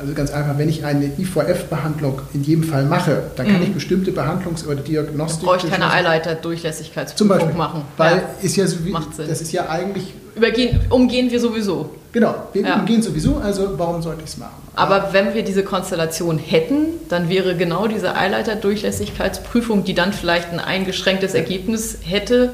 also 0.03 0.15
ganz 0.15 0.33
einfach, 0.33 0.59
wenn 0.59 0.69
ich 0.69 0.85
eine 0.85 1.07
IVF-Behandlung 1.07 2.21
in 2.35 2.43
jedem 2.43 2.65
Fall 2.65 2.85
mache, 2.85 3.31
dann 3.37 3.47
kann 3.47 3.59
mhm. 3.59 3.63
ich 3.63 3.75
bestimmte 3.75 4.11
Behandlungs- 4.11 4.67
oder 4.67 4.77
Diagnostik. 4.77 5.47
Brauche 5.47 5.59
ich 5.65 5.71
keine 5.71 5.91
Eileiter-Durchlässigkeitsprüfung 5.93 7.57
machen. 7.57 7.83
Weil 7.97 8.17
ja. 8.17 8.23
ist 8.43 8.57
ja 8.57 8.67
so 8.67 8.85
wie, 8.85 8.93
das 9.17 9.41
ist 9.41 9.53
ja 9.53 9.69
eigentlich. 9.69 10.13
Übergehen, 10.35 10.81
umgehen 10.91 11.31
wir 11.31 11.39
sowieso. 11.39 11.91
Genau, 12.13 12.35
wir 12.53 12.63
ja. 12.63 12.75
umgehen 12.81 13.01
sowieso, 13.01 13.37
also 13.37 13.79
warum 13.79 14.03
sollte 14.03 14.23
ich 14.25 14.31
es 14.31 14.37
machen? 14.37 14.63
Aber 14.75 15.13
wenn 15.13 15.35
wir 15.35 15.45
diese 15.45 15.63
Konstellation 15.63 16.39
hätten, 16.39 16.87
dann 17.09 17.29
wäre 17.29 17.57
genau 17.57 17.87
diese 17.87 18.17
Eileiter-Durchlässigkeitsprüfung, 18.17 19.85
die 19.85 19.95
dann 19.95 20.13
vielleicht 20.13 20.53
ein 20.53 20.61
eingeschränktes 20.61 21.35
Ergebnis 21.35 21.99
hätte, 22.03 22.51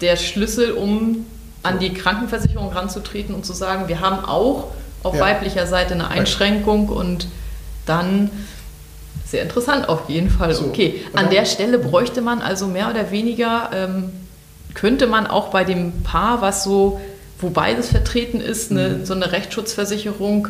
der 0.00 0.16
Schlüssel, 0.16 0.72
um 0.72 1.26
an 1.62 1.78
die 1.78 1.92
Krankenversicherung 1.92 2.72
ranzutreten 2.72 3.34
und 3.34 3.46
zu 3.46 3.52
sagen, 3.52 3.88
wir 3.88 4.00
haben 4.00 4.24
auch 4.24 4.68
auf 5.02 5.14
ja. 5.14 5.20
weiblicher 5.20 5.66
Seite 5.66 5.94
eine 5.94 6.08
Einschränkung 6.08 6.88
und 6.88 7.28
dann 7.86 8.30
sehr 9.26 9.42
interessant 9.42 9.88
auf 9.88 10.08
jeden 10.08 10.30
Fall. 10.30 10.54
So. 10.54 10.66
Okay, 10.66 11.02
an 11.14 11.30
der 11.30 11.44
Stelle 11.44 11.78
bräuchte 11.78 12.20
man 12.20 12.40
also 12.40 12.66
mehr 12.66 12.90
oder 12.90 13.10
weniger, 13.10 13.70
ähm, 13.74 14.10
könnte 14.74 15.06
man 15.06 15.26
auch 15.26 15.48
bei 15.48 15.64
dem 15.64 16.02
Paar, 16.02 16.40
was 16.40 16.64
so, 16.64 17.00
wo 17.38 17.50
beides 17.50 17.88
vertreten 17.88 18.40
ist, 18.40 18.70
eine, 18.70 18.88
mhm. 18.88 19.06
so 19.06 19.14
eine 19.14 19.32
Rechtsschutzversicherung 19.32 20.48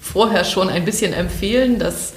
vorher 0.00 0.44
schon 0.44 0.68
ein 0.68 0.84
bisschen 0.84 1.12
empfehlen, 1.12 1.78
dass 1.78 2.14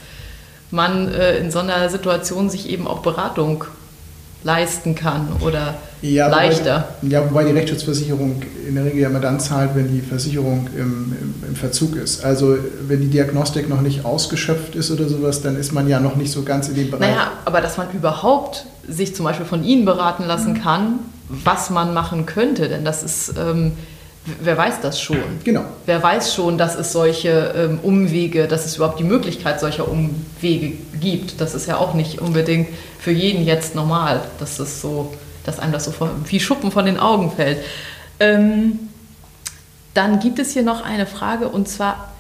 man 0.71 1.13
äh, 1.13 1.37
in 1.37 1.51
so 1.51 1.59
einer 1.59 1.89
Situation 1.89 2.49
sich 2.49 2.69
eben 2.69 2.87
auch 2.87 2.99
Beratung 2.99 3.65
leisten 4.43 4.95
kann 4.95 5.27
oder 5.41 5.75
ja, 6.03 6.27
leichter. 6.27 6.89
Wobei, 7.01 7.13
ja, 7.13 7.29
wobei 7.29 7.43
die 7.45 7.51
Rechtsschutzversicherung 7.51 8.41
in 8.67 8.75
der 8.75 8.85
Regel 8.85 8.99
ja 9.01 9.09
immer 9.09 9.19
dann 9.19 9.39
zahlt, 9.39 9.71
wenn 9.73 9.87
die 9.87 10.01
Versicherung 10.01 10.67
im, 10.75 11.15
im, 11.19 11.35
im, 11.47 11.55
Verzug 11.55 11.95
ist. 11.95 12.23
Also 12.23 12.57
wenn 12.87 13.01
die 13.01 13.07
Diagnostik 13.07 13.69
noch 13.69 13.81
nicht 13.81 14.05
ausgeschöpft 14.05 14.75
ist 14.75 14.91
oder 14.91 15.07
sowas, 15.07 15.41
dann 15.41 15.57
ist 15.57 15.71
man 15.71 15.87
ja 15.87 15.99
noch 15.99 16.15
nicht 16.15 16.31
so 16.31 16.43
ganz 16.43 16.67
in 16.69 16.75
dem 16.75 16.91
Bereich. 16.91 17.09
Naja, 17.09 17.31
aber 17.45 17.61
dass 17.61 17.77
man 17.77 17.87
überhaupt 17.93 18.65
sich 18.87 19.15
zum 19.15 19.25
Beispiel 19.25 19.45
von 19.45 19.63
Ihnen 19.63 19.85
beraten 19.85 20.25
lassen 20.25 20.61
kann, 20.61 20.99
was 21.29 21.69
man 21.69 21.93
machen 21.93 22.25
könnte, 22.25 22.67
denn 22.67 22.85
das 22.85 23.03
ist... 23.03 23.33
Ähm, 23.37 23.73
Wer 24.41 24.57
weiß 24.57 24.79
das 24.81 25.01
schon? 25.01 25.17
Genau. 25.43 25.65
Wer 25.85 26.01
weiß 26.01 26.33
schon, 26.33 26.57
dass 26.57 26.75
es 26.75 26.93
solche 26.93 27.53
ähm, 27.57 27.79
Umwege, 27.83 28.47
dass 28.47 28.65
es 28.65 28.77
überhaupt 28.77 28.99
die 28.99 29.03
Möglichkeit 29.03 29.59
solcher 29.59 29.89
Umwege 29.89 30.77
gibt. 31.01 31.41
Das 31.41 31.53
ist 31.53 31.67
ja 31.67 31.75
auch 31.75 31.93
nicht 31.93 32.21
unbedingt 32.21 32.69
für 32.99 33.11
jeden 33.11 33.45
jetzt 33.45 33.75
normal, 33.75 34.21
dass 34.39 34.57
das 34.57 34.79
so, 34.79 35.13
dass 35.45 35.59
einem 35.59 35.73
das 35.73 35.85
so 35.85 35.93
wie 36.25 36.39
Schuppen 36.39 36.71
von 36.71 36.85
den 36.85 36.97
Augen 36.97 37.31
fällt. 37.31 37.59
Ähm, 38.19 38.79
dann 39.93 40.19
gibt 40.19 40.39
es 40.39 40.53
hier 40.53 40.63
noch 40.63 40.83
eine 40.83 41.05
Frage 41.05 41.49
und 41.49 41.67
zwar 41.67 42.13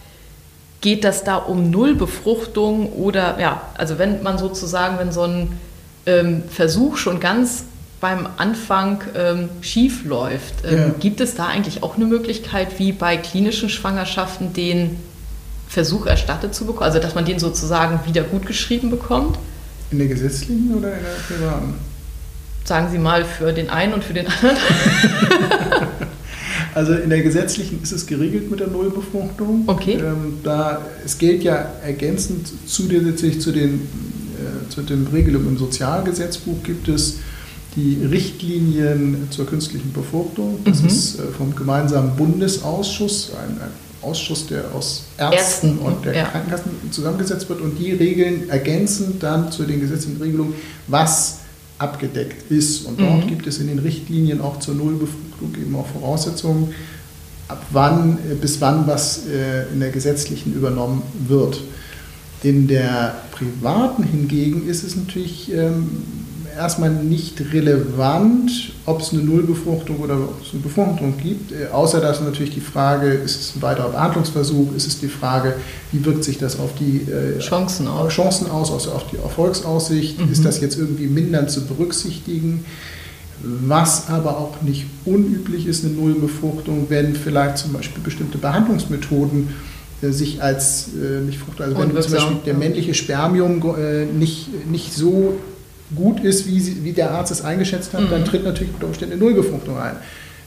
geht 0.81 1.03
das 1.03 1.23
da 1.23 1.37
um 1.37 1.71
Nullbefruchtung 1.71 2.91
oder 2.91 3.39
ja, 3.39 3.61
also 3.75 3.97
wenn 3.97 4.21
man 4.21 4.37
sozusagen, 4.37 4.99
wenn 4.99 5.11
so 5.11 5.23
ein 5.23 5.59
ähm, 6.05 6.43
Versuch 6.49 6.97
schon 6.97 7.19
ganz 7.19 7.63
beim 8.01 8.27
Anfang 8.35 9.01
ähm, 9.15 9.49
schief 9.61 10.03
läuft. 10.03 10.65
Ähm, 10.65 10.77
ja. 10.77 10.89
Gibt 10.99 11.21
es 11.21 11.35
da 11.35 11.47
eigentlich 11.47 11.83
auch 11.83 11.95
eine 11.95 12.03
Möglichkeit, 12.03 12.77
wie 12.77 12.91
bei 12.91 13.15
klinischen 13.15 13.69
Schwangerschaften 13.69 14.51
den 14.51 14.97
Versuch 15.69 16.05
erstattet 16.05 16.53
zu 16.53 16.65
bekommen? 16.65 16.83
Also 16.83 16.99
dass 16.99 17.15
man 17.15 17.23
den 17.23 17.39
sozusagen 17.39 18.01
wieder 18.05 18.23
gut 18.23 18.45
geschrieben 18.45 18.89
bekommt? 18.89 19.39
In 19.89 19.99
der 19.99 20.07
gesetzlichen 20.07 20.75
oder 20.75 20.93
in 20.97 21.03
der 21.03 21.35
privaten? 21.35 21.75
Sagen 22.65 22.87
Sie 22.91 22.97
mal 22.97 23.25
für 23.25 23.51
den 23.51 23.69
einen 23.69 23.93
und 23.93 24.03
für 24.03 24.13
den 24.13 24.27
anderen. 24.27 24.57
also 26.73 26.93
in 26.93 27.09
der 27.09 27.21
gesetzlichen 27.21 27.81
ist 27.83 27.91
es 27.91 28.07
geregelt 28.07 28.49
mit 28.49 28.61
der 28.61 28.67
Nullbefruchtung. 28.67 29.63
Okay. 29.67 29.95
Ähm, 29.95 30.39
da, 30.43 30.81
es 31.03 31.17
gilt 31.17 31.43
ja 31.43 31.71
ergänzend 31.83 32.47
zusätzlich 32.65 33.41
zu 33.41 33.51
den, 33.51 33.73
äh, 33.75 34.69
zu 34.69 34.81
den 34.81 35.07
Regelungen 35.07 35.49
im 35.49 35.57
Sozialgesetzbuch 35.57 36.63
gibt 36.63 36.87
es 36.87 37.17
die 37.75 38.05
Richtlinien 38.05 39.27
zur 39.29 39.45
künstlichen 39.45 39.91
Befruchtung. 39.91 40.59
Das 40.63 40.81
mhm. 40.81 40.87
ist 40.87 41.19
äh, 41.19 41.23
vom 41.37 41.55
gemeinsamen 41.55 42.15
Bundesausschuss, 42.15 43.31
ein, 43.33 43.61
ein, 43.61 43.83
Ausschuss, 44.01 44.47
der 44.47 44.65
aus 44.75 45.05
Ärzten, 45.17 45.37
Ärzten 45.37 45.77
und 45.79 46.03
der 46.03 46.13
ja. 46.13 46.25
Krankenkassen 46.25 46.71
zusammengesetzt 46.91 47.47
wird. 47.47 47.61
Und 47.61 47.79
die 47.79 47.93
Regeln 47.93 48.49
ergänzen 48.49 49.17
dann 49.19 49.49
zu 49.49 49.63
den 49.63 49.79
gesetzlichen 49.79 50.21
Regelungen, 50.21 50.53
was 50.87 51.39
abgedeckt 51.77 52.51
ist. 52.51 52.85
Und 52.85 52.99
dort 52.99 53.25
mhm. 53.25 53.27
gibt 53.27 53.47
es 53.47 53.59
in 53.59 53.67
den 53.67 53.79
Richtlinien 53.79 54.41
auch 54.41 54.59
zur 54.59 54.75
Nullbefruchtung 54.75 55.55
eben 55.61 55.75
auch 55.75 55.87
Voraussetzungen, 55.87 56.73
ab 57.47 57.65
wann, 57.71 58.17
äh, 58.29 58.35
bis 58.35 58.61
wann 58.61 58.87
was 58.87 59.27
äh, 59.27 59.71
in 59.73 59.79
der 59.79 59.91
gesetzlichen 59.91 60.53
übernommen 60.53 61.01
wird. 61.27 61.61
In 62.43 62.67
der 62.67 63.15
privaten 63.31 64.03
hingegen 64.03 64.67
ist 64.67 64.83
es 64.83 64.95
natürlich 64.95 65.51
ähm, 65.53 66.03
erstmal 66.57 66.89
nicht 66.89 67.41
relevant, 67.53 68.73
ob 68.85 69.01
es 69.01 69.13
eine 69.13 69.23
Nullbefruchtung 69.23 69.97
oder 69.97 70.15
ob 70.15 70.41
es 70.41 70.53
eine 70.53 70.61
Befruchtung 70.61 71.15
gibt, 71.17 71.51
äh, 71.51 71.67
außer 71.71 71.99
dass 71.99 72.21
natürlich 72.21 72.53
die 72.53 72.61
Frage, 72.61 73.07
ist 73.07 73.39
es 73.39 73.55
ein 73.55 73.61
weiterer 73.61 73.89
Behandlungsversuch, 73.89 74.73
ist 74.75 74.87
es 74.87 74.99
die 74.99 75.07
Frage, 75.07 75.55
wie 75.91 76.03
wirkt 76.05 76.23
sich 76.23 76.37
das 76.37 76.59
auf 76.59 76.71
die 76.79 77.01
äh, 77.09 77.39
Chancen 77.39 77.87
aus, 77.87 78.13
Chancen 78.13 78.49
aus 78.49 78.71
also 78.71 78.91
auf 78.91 79.05
die 79.11 79.17
Erfolgsaussicht, 79.17 80.19
mhm. 80.19 80.31
ist 80.31 80.45
das 80.45 80.61
jetzt 80.61 80.77
irgendwie 80.77 81.07
mindern 81.07 81.47
zu 81.49 81.65
berücksichtigen. 81.65 82.65
Was 83.41 84.07
aber 84.07 84.37
auch 84.37 84.61
nicht 84.61 84.85
unüblich 85.03 85.67
ist, 85.67 85.83
eine 85.83 85.93
Nullbefruchtung, 85.93 86.85
wenn 86.89 87.13
vielleicht 87.13 87.57
zum 87.57 87.73
Beispiel 87.73 88.01
bestimmte 88.01 88.37
Behandlungsmethoden 88.37 89.49
äh, 90.01 90.11
sich 90.11 90.41
als 90.41 90.89
äh, 90.93 91.19
nicht 91.21 91.39
fruchtbar, 91.39 91.67
also 91.67 91.79
wenn 91.79 92.01
zum 92.01 92.11
Beispiel 92.13 92.37
der 92.45 92.53
männliche 92.53 92.93
Spermium 92.93 93.61
äh, 93.77 94.05
nicht, 94.05 94.69
nicht 94.69 94.93
so 94.93 95.35
gut 95.95 96.23
ist, 96.23 96.47
wie, 96.47 96.59
sie, 96.59 96.83
wie 96.83 96.93
der 96.93 97.11
Arzt 97.11 97.31
es 97.31 97.43
eingeschätzt 97.43 97.93
hat, 97.93 98.01
mhm. 98.01 98.09
dann 98.09 98.25
tritt 98.25 98.43
natürlich 98.43 98.73
unter 98.73 98.87
Umständen 98.87 99.13
eine 99.13 99.23
Nullbefruchtung 99.23 99.77
ein. 99.77 99.95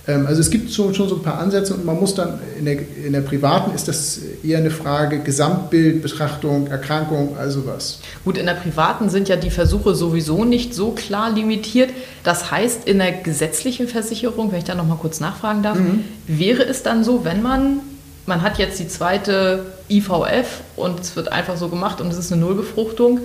Ähm, 0.09 0.26
also 0.26 0.41
es 0.41 0.51
gibt 0.51 0.72
schon, 0.72 0.95
schon 0.95 1.09
so 1.09 1.16
ein 1.16 1.22
paar 1.22 1.39
Ansätze 1.39 1.74
und 1.74 1.84
man 1.84 1.99
muss 1.99 2.14
dann, 2.14 2.39
in 2.59 2.64
der, 2.64 2.78
in 3.05 3.12
der 3.12 3.20
privaten 3.20 3.74
ist 3.74 3.89
das 3.89 4.20
eher 4.43 4.59
eine 4.59 4.70
Frage 4.70 5.20
Gesamtbild, 5.20 6.03
Betrachtung, 6.03 6.68
Erkrankung, 6.68 7.37
also 7.39 7.66
was. 7.66 8.01
Gut, 8.24 8.39
in 8.39 8.47
der 8.47 8.55
privaten 8.55 9.11
sind 9.11 9.28
ja 9.28 9.37
die 9.37 9.51
Versuche 9.51 9.95
sowieso 9.95 10.45
nicht 10.45 10.74
so 10.74 10.93
klar 10.93 11.30
limitiert. 11.30 11.91
Das 12.24 12.51
heißt, 12.51 12.87
in 12.87 12.99
der 12.99 13.12
gesetzlichen 13.12 13.89
Versicherung, 13.89 14.53
wenn 14.53 14.59
ich 14.59 14.64
da 14.64 14.74
nochmal 14.74 14.99
kurz 14.99 15.20
nachfragen 15.20 15.62
darf, 15.62 15.78
mhm. 15.78 16.05
wäre 16.26 16.62
es 16.62 16.82
dann 16.82 17.05
so, 17.05 17.24
wenn 17.24 17.43
man, 17.43 17.80
man 18.26 18.43
hat 18.43 18.59
jetzt 18.59 18.78
die 18.78 18.89
zweite 18.89 19.66
IVF 19.89 20.61
und 20.76 21.01
es 21.01 21.16
wird 21.16 21.32
einfach 21.32 21.57
so 21.57 21.68
gemacht 21.68 22.01
und 22.01 22.09
es 22.11 22.18
ist 22.18 22.32
eine 22.32 22.41
Nullbefruchtung, 22.43 23.20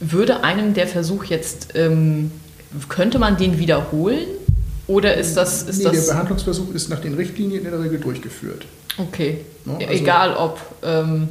würde 0.00 0.44
einem 0.44 0.74
der 0.74 0.86
Versuch 0.86 1.24
jetzt, 1.24 1.74
ähm, 1.74 2.30
könnte 2.88 3.18
man 3.18 3.36
den 3.36 3.58
wiederholen? 3.58 4.26
Oder 4.86 5.14
ist 5.14 5.36
das. 5.36 5.62
Ist 5.62 5.78
nee, 5.78 5.84
das 5.84 6.06
der 6.06 6.12
Behandlungsversuch 6.12 6.72
ist 6.72 6.88
nach 6.90 7.00
den 7.00 7.14
Richtlinien 7.14 7.64
in 7.64 7.70
der 7.70 7.80
Regel 7.80 7.98
durchgeführt. 7.98 8.66
Okay. 8.98 9.44
No, 9.64 9.74
also 9.74 9.88
Egal 9.88 10.36
ob. 10.36 10.60
Ähm, 10.84 11.28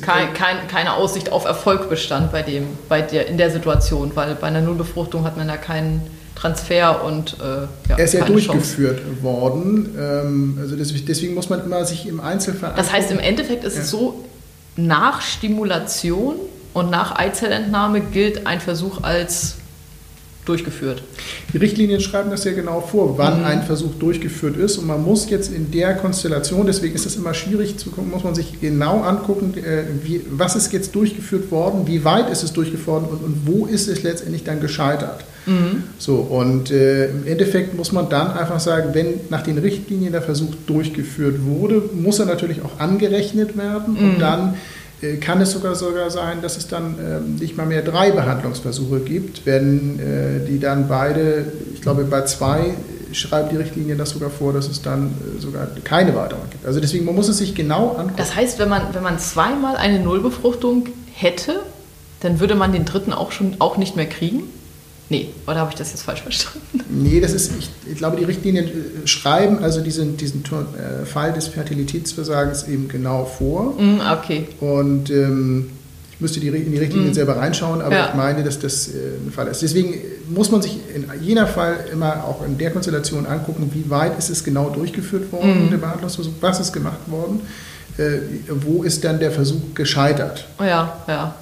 kein, 0.00 0.32
kein, 0.32 0.68
keine 0.68 0.94
Aussicht 0.94 1.32
auf 1.32 1.44
Erfolg 1.44 1.88
bestand 1.88 2.30
bei 2.30 2.42
dem, 2.42 2.66
bei 2.88 3.02
der, 3.02 3.26
in 3.26 3.36
der 3.36 3.50
Situation, 3.50 4.12
weil 4.14 4.36
bei 4.36 4.46
einer 4.46 4.60
Nullbefruchtung 4.60 5.24
hat 5.24 5.36
man 5.36 5.48
ja 5.48 5.56
keinen 5.56 6.02
Transfer 6.36 7.04
und 7.04 7.36
äh, 7.40 7.62
ja, 7.88 7.96
er 7.96 8.04
ist 8.04 8.14
ja 8.14 8.24
durchgeführt 8.24 9.00
Chance. 9.00 9.22
worden. 9.22 9.94
Ähm, 9.98 10.58
also 10.60 10.76
deswegen 10.76 11.34
muss 11.34 11.50
man 11.50 11.64
immer 11.64 11.84
sich 11.84 12.06
im 12.06 12.20
Einzelfall. 12.20 12.74
Das 12.76 12.92
heißt, 12.92 13.10
im 13.10 13.18
Endeffekt 13.18 13.64
ist 13.64 13.74
ja. 13.74 13.82
es 13.82 13.90
so, 13.90 14.24
nach 14.76 15.20
Stimulation 15.20 16.36
und 16.74 16.90
nach 16.90 17.16
Eizellentnahme 17.16 18.00
gilt 18.00 18.46
ein 18.46 18.60
Versuch 18.60 19.02
als 19.02 19.56
durchgeführt. 20.44 21.02
Die 21.52 21.58
Richtlinien 21.58 22.00
schreiben 22.00 22.30
das 22.30 22.44
ja 22.44 22.52
genau 22.52 22.80
vor, 22.80 23.16
wann 23.16 23.40
mhm. 23.40 23.44
ein 23.44 23.62
Versuch 23.62 23.94
durchgeführt 23.94 24.56
ist. 24.56 24.76
Und 24.76 24.86
man 24.86 25.02
muss 25.04 25.30
jetzt 25.30 25.52
in 25.52 25.70
der 25.70 25.94
Konstellation, 25.94 26.66
deswegen 26.66 26.94
ist 26.94 27.06
es 27.06 27.16
immer 27.16 27.32
schwierig 27.32 27.78
zu 27.78 27.90
gucken, 27.90 28.10
muss 28.10 28.24
man 28.24 28.34
sich 28.34 28.60
genau 28.60 29.02
angucken, 29.02 29.54
äh, 29.56 29.84
wie, 30.02 30.20
was 30.30 30.56
ist 30.56 30.72
jetzt 30.72 30.94
durchgeführt 30.94 31.50
worden, 31.52 31.86
wie 31.86 32.04
weit 32.04 32.28
ist 32.30 32.42
es 32.42 32.52
durchgeführt 32.52 32.88
worden 32.88 33.06
und, 33.10 33.22
und 33.22 33.46
wo 33.46 33.66
ist 33.66 33.86
es 33.86 34.02
letztendlich 34.02 34.42
dann 34.42 34.60
gescheitert. 34.60 35.24
Mhm. 35.46 35.84
So, 35.98 36.16
und 36.16 36.72
äh, 36.72 37.06
im 37.06 37.26
Endeffekt 37.26 37.76
muss 37.76 37.92
man 37.92 38.08
dann 38.08 38.32
einfach 38.32 38.58
sagen, 38.58 38.90
wenn 38.94 39.20
nach 39.30 39.42
den 39.42 39.58
Richtlinien 39.58 40.12
der 40.12 40.22
Versuch 40.22 40.54
durchgeführt 40.66 41.44
wurde, 41.44 41.82
muss 41.94 42.18
er 42.18 42.26
natürlich 42.26 42.62
auch 42.62 42.80
angerechnet 42.80 43.56
werden 43.56 43.94
mhm. 43.94 43.98
und 43.98 44.18
dann 44.20 44.54
kann 45.20 45.40
es 45.40 45.52
sogar, 45.52 45.74
sogar 45.74 46.10
sein, 46.10 46.42
dass 46.42 46.56
es 46.56 46.68
dann 46.68 46.94
ähm, 46.98 47.36
nicht 47.36 47.56
mal 47.56 47.66
mehr 47.66 47.82
drei 47.82 48.10
Behandlungsversuche 48.10 49.00
gibt, 49.00 49.44
wenn 49.46 49.98
äh, 49.98 50.46
die 50.46 50.60
dann 50.60 50.88
beide, 50.88 51.46
ich 51.74 51.82
glaube 51.82 52.04
bei 52.04 52.22
zwei 52.22 52.74
schreibt 53.12 53.52
die 53.52 53.56
Richtlinie 53.56 53.96
das 53.96 54.10
sogar 54.10 54.30
vor, 54.30 54.52
dass 54.52 54.68
es 54.68 54.82
dann 54.82 55.08
äh, 55.36 55.40
sogar 55.40 55.66
keine 55.84 56.14
weiteren 56.14 56.48
gibt. 56.50 56.64
Also 56.64 56.80
deswegen, 56.80 57.04
man 57.04 57.14
muss 57.14 57.28
es 57.28 57.38
sich 57.38 57.54
genau 57.54 57.90
angucken. 57.90 58.14
Das 58.16 58.34
heißt, 58.34 58.58
wenn 58.58 58.68
man, 58.68 58.94
wenn 58.94 59.02
man 59.02 59.18
zweimal 59.18 59.76
eine 59.76 59.98
Nullbefruchtung 60.00 60.88
hätte, 61.12 61.60
dann 62.20 62.40
würde 62.40 62.54
man 62.54 62.72
den 62.72 62.84
dritten 62.84 63.12
auch 63.12 63.32
schon 63.32 63.56
auch 63.58 63.76
nicht 63.76 63.96
mehr 63.96 64.06
kriegen? 64.06 64.44
Nee, 65.12 65.28
oder 65.46 65.58
habe 65.58 65.70
ich 65.70 65.76
das 65.76 65.90
jetzt 65.90 66.04
falsch 66.04 66.22
verstanden? 66.22 66.80
Nee, 66.88 67.20
das 67.20 67.34
ist, 67.34 67.52
ich, 67.58 67.68
ich 67.86 67.98
glaube, 67.98 68.16
die 68.16 68.24
Richtlinien 68.24 68.64
äh, 68.64 69.06
schreiben 69.06 69.58
also 69.62 69.82
diesen, 69.82 70.16
diesen 70.16 70.42
äh, 70.42 71.04
Fall 71.04 71.34
des 71.34 71.48
Fertilitätsversagens 71.48 72.66
eben 72.66 72.88
genau 72.88 73.26
vor. 73.26 73.74
Mm, 73.78 74.00
okay. 74.10 74.48
Und 74.60 75.10
ähm, 75.10 75.68
ich 76.14 76.20
müsste 76.22 76.40
die, 76.40 76.48
in 76.48 76.72
die 76.72 76.78
Richtlinien 76.78 77.10
mm. 77.10 77.14
selber 77.14 77.36
reinschauen, 77.36 77.82
aber 77.82 77.94
ja. 77.94 78.08
ich 78.08 78.14
meine, 78.14 78.42
dass 78.42 78.58
das 78.58 78.88
äh, 78.88 78.92
ein 79.26 79.30
Fall 79.30 79.48
ist. 79.48 79.60
Deswegen 79.60 79.96
muss 80.28 80.50
man 80.50 80.62
sich 80.62 80.78
in 80.94 81.04
jener 81.20 81.46
Fall 81.46 81.84
immer 81.92 82.24
auch 82.24 82.42
in 82.46 82.56
der 82.56 82.70
Konstellation 82.70 83.26
angucken, 83.26 83.70
wie 83.74 83.90
weit 83.90 84.18
ist 84.18 84.30
es 84.30 84.42
genau 84.42 84.70
durchgeführt 84.70 85.30
worden, 85.30 85.66
mm. 85.66 85.70
der 85.72 85.76
Behandlungsversuch, 85.76 86.32
was 86.40 86.58
ist 86.58 86.72
gemacht 86.72 87.00
worden, 87.08 87.42
äh, 87.98 88.20
wo 88.48 88.82
ist 88.82 89.04
dann 89.04 89.20
der 89.20 89.30
Versuch 89.30 89.74
gescheitert. 89.74 90.46
Oh 90.58 90.64
ja, 90.64 90.96
ja. 91.06 91.34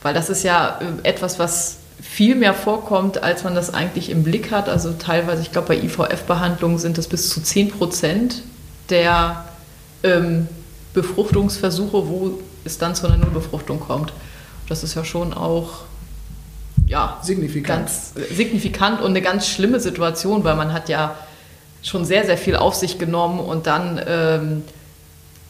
Weil 0.00 0.14
das 0.14 0.30
ist 0.30 0.44
ja 0.44 0.78
äh, 0.80 1.06
etwas, 1.06 1.38
was 1.38 1.77
viel 2.00 2.34
mehr 2.34 2.54
vorkommt, 2.54 3.22
als 3.22 3.44
man 3.44 3.54
das 3.54 3.72
eigentlich 3.72 4.10
im 4.10 4.22
Blick 4.22 4.50
hat. 4.50 4.68
Also 4.68 4.92
teilweise, 4.92 5.42
ich 5.42 5.52
glaube, 5.52 5.68
bei 5.68 5.76
IVF-Behandlungen 5.78 6.78
sind 6.78 6.98
es 6.98 7.08
bis 7.08 7.28
zu 7.28 7.42
10 7.42 7.70
Prozent 7.70 8.42
der 8.88 9.44
ähm, 10.02 10.48
Befruchtungsversuche, 10.94 12.08
wo 12.08 12.38
es 12.64 12.78
dann 12.78 12.94
zu 12.94 13.06
einer 13.06 13.16
Nullbefruchtung 13.16 13.80
kommt. 13.80 14.12
Das 14.68 14.84
ist 14.84 14.94
ja 14.94 15.04
schon 15.04 15.34
auch 15.34 15.84
ja, 16.86 17.18
signifikant. 17.22 17.86
ganz 17.86 18.14
signifikant 18.34 19.00
und 19.00 19.10
eine 19.10 19.22
ganz 19.22 19.48
schlimme 19.48 19.80
Situation, 19.80 20.44
weil 20.44 20.56
man 20.56 20.72
hat 20.72 20.88
ja 20.88 21.14
schon 21.82 22.04
sehr, 22.04 22.24
sehr 22.24 22.38
viel 22.38 22.56
auf 22.56 22.74
sich 22.74 22.98
genommen 22.98 23.40
und 23.40 23.66
dann 23.66 24.00
ähm, 24.06 24.64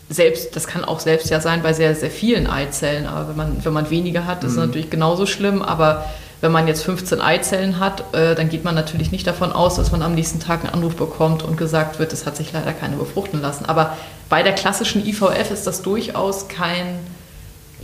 selbst, 0.08 0.56
das 0.56 0.66
kann 0.66 0.84
auch 0.84 1.00
selbst 1.00 1.30
ja 1.30 1.40
sein 1.40 1.62
bei 1.62 1.72
sehr, 1.72 1.94
sehr 1.94 2.10
vielen 2.10 2.46
Eizellen, 2.46 3.06
aber 3.06 3.28
wenn 3.28 3.36
man, 3.36 3.64
wenn 3.64 3.72
man 3.72 3.90
weniger 3.90 4.26
hat, 4.26 4.42
ist 4.42 4.52
es 4.52 4.56
mhm. 4.56 4.66
natürlich 4.66 4.90
genauso 4.90 5.26
schlimm, 5.26 5.62
aber 5.62 6.06
wenn 6.40 6.52
man 6.52 6.68
jetzt 6.68 6.84
15 6.84 7.20
Eizellen 7.20 7.80
hat, 7.80 8.14
äh, 8.14 8.34
dann 8.34 8.48
geht 8.48 8.64
man 8.64 8.74
natürlich 8.74 9.10
nicht 9.10 9.26
davon 9.26 9.52
aus, 9.52 9.76
dass 9.76 9.90
man 9.90 10.02
am 10.02 10.14
nächsten 10.14 10.38
Tag 10.38 10.64
einen 10.64 10.72
Anruf 10.72 10.94
bekommt 10.94 11.42
und 11.42 11.56
gesagt 11.56 11.98
wird, 11.98 12.12
es 12.12 12.26
hat 12.26 12.36
sich 12.36 12.52
leider 12.52 12.72
keine 12.72 12.96
befruchten 12.96 13.40
lassen. 13.40 13.66
Aber 13.66 13.96
bei 14.28 14.42
der 14.42 14.54
klassischen 14.54 15.04
IVF 15.04 15.50
ist 15.50 15.66
das 15.66 15.82
durchaus 15.82 16.46
kein, 16.48 17.00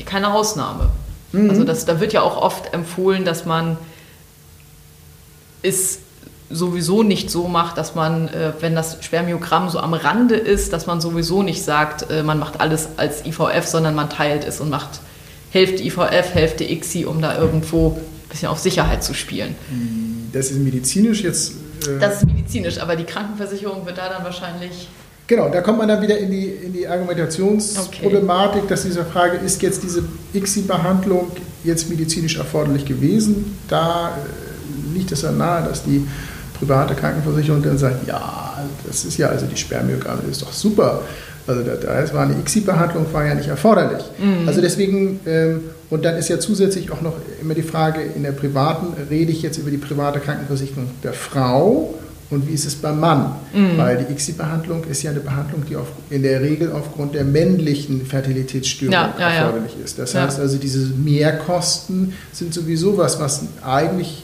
keine 0.06 0.32
Ausnahme. 0.32 0.90
Mhm. 1.32 1.50
Also 1.50 1.64
das, 1.64 1.84
da 1.84 1.98
wird 1.98 2.12
ja 2.12 2.22
auch 2.22 2.36
oft 2.36 2.72
empfohlen, 2.72 3.24
dass 3.24 3.44
man 3.44 3.76
es 5.62 5.98
sowieso 6.50 7.02
nicht 7.02 7.30
so 7.30 7.48
macht, 7.48 7.76
dass 7.76 7.96
man, 7.96 8.28
äh, 8.28 8.52
wenn 8.60 8.76
das 8.76 8.98
Spermiogramm 9.00 9.68
so 9.68 9.80
am 9.80 9.94
Rande 9.94 10.36
ist, 10.36 10.72
dass 10.72 10.86
man 10.86 11.00
sowieso 11.00 11.42
nicht 11.42 11.64
sagt, 11.64 12.08
äh, 12.10 12.22
man 12.22 12.38
macht 12.38 12.60
alles 12.60 12.90
als 12.98 13.26
IVF, 13.26 13.66
sondern 13.66 13.96
man 13.96 14.10
teilt 14.10 14.44
es 14.44 14.60
und 14.60 14.70
macht 14.70 15.00
Hälfte 15.50 15.82
IVF, 15.82 16.34
Hälfte 16.34 16.64
ICSI, 16.64 17.06
um 17.06 17.20
da 17.20 17.36
irgendwo 17.36 17.98
bisschen 18.34 18.48
auf 18.48 18.58
Sicherheit 18.58 19.02
zu 19.02 19.14
spielen. 19.14 19.54
Das 20.32 20.50
ist 20.50 20.58
medizinisch 20.58 21.22
jetzt. 21.22 21.52
Äh 21.86 21.98
das 22.00 22.18
ist 22.18 22.26
medizinisch, 22.26 22.78
aber 22.78 22.96
die 22.96 23.04
Krankenversicherung 23.04 23.86
wird 23.86 23.98
da 23.98 24.08
dann 24.08 24.24
wahrscheinlich. 24.24 24.88
Genau, 25.26 25.48
da 25.48 25.62
kommt 25.62 25.78
man 25.78 25.88
dann 25.88 26.02
wieder 26.02 26.18
in 26.18 26.30
die, 26.30 26.48
in 26.48 26.72
die 26.72 26.86
Argumentationsproblematik, 26.86 28.64
okay. 28.64 28.68
dass 28.68 28.82
diese 28.82 29.04
Frage, 29.06 29.38
ist 29.38 29.62
jetzt 29.62 29.82
diese 29.82 30.04
ICSI-Behandlung 30.34 31.30
jetzt 31.62 31.88
medizinisch 31.88 32.36
erforderlich 32.36 32.84
gewesen? 32.84 33.56
Da 33.68 34.08
äh, 34.08 34.98
liegt 34.98 35.12
es 35.12 35.22
ja 35.22 35.32
nahe, 35.32 35.66
dass 35.66 35.82
die 35.82 36.06
private 36.58 36.94
Krankenversicherung 36.94 37.62
dann 37.62 37.78
sagt, 37.78 38.06
ja, 38.06 38.64
das 38.86 39.04
ist 39.04 39.16
ja, 39.16 39.28
also 39.28 39.46
die 39.46 39.56
Spermiogramme 39.56 40.22
ist 40.30 40.42
doch 40.42 40.52
super. 40.52 41.02
Also 41.46 41.62
da, 41.62 41.74
da 41.74 42.14
war 42.14 42.22
eine 42.22 42.34
ICSI-Behandlung 42.34 43.06
war 43.12 43.26
ja 43.26 43.34
nicht 43.34 43.48
erforderlich. 43.48 44.04
Mhm. 44.18 44.48
Also 44.48 44.60
deswegen, 44.60 45.20
ähm, 45.26 45.60
und 45.90 46.04
dann 46.04 46.16
ist 46.16 46.28
ja 46.28 46.38
zusätzlich 46.38 46.90
auch 46.90 47.02
noch 47.02 47.14
immer 47.40 47.54
die 47.54 47.62
Frage, 47.62 48.00
in 48.02 48.22
der 48.22 48.32
privaten, 48.32 48.86
rede 49.10 49.30
ich 49.30 49.42
jetzt 49.42 49.58
über 49.58 49.70
die 49.70 49.76
private 49.76 50.20
Krankenversicherung 50.20 50.88
der 51.02 51.12
Frau 51.12 51.94
und 52.30 52.48
wie 52.48 52.52
ist 52.52 52.64
es 52.64 52.74
beim 52.74 52.98
Mann? 52.98 53.36
Mhm. 53.52 53.76
Weil 53.76 53.98
die 53.98 54.12
ICSI-Behandlung 54.12 54.84
ist 54.84 55.02
ja 55.02 55.10
eine 55.10 55.20
Behandlung, 55.20 55.64
die 55.68 55.76
auf, 55.76 55.88
in 56.10 56.22
der 56.22 56.40
Regel 56.40 56.72
aufgrund 56.72 57.14
der 57.14 57.24
männlichen 57.24 58.06
Fertilitätsstörung 58.06 58.92
ja, 58.92 59.14
ja, 59.18 59.30
erforderlich 59.30 59.72
ja. 59.78 59.84
ist. 59.84 59.98
Das 59.98 60.14
heißt 60.14 60.40
also, 60.40 60.56
diese 60.56 60.78
Mehrkosten 60.78 62.14
sind 62.32 62.54
sowieso 62.54 62.96
was, 62.96 63.20
was 63.20 63.42
eigentlich 63.62 64.22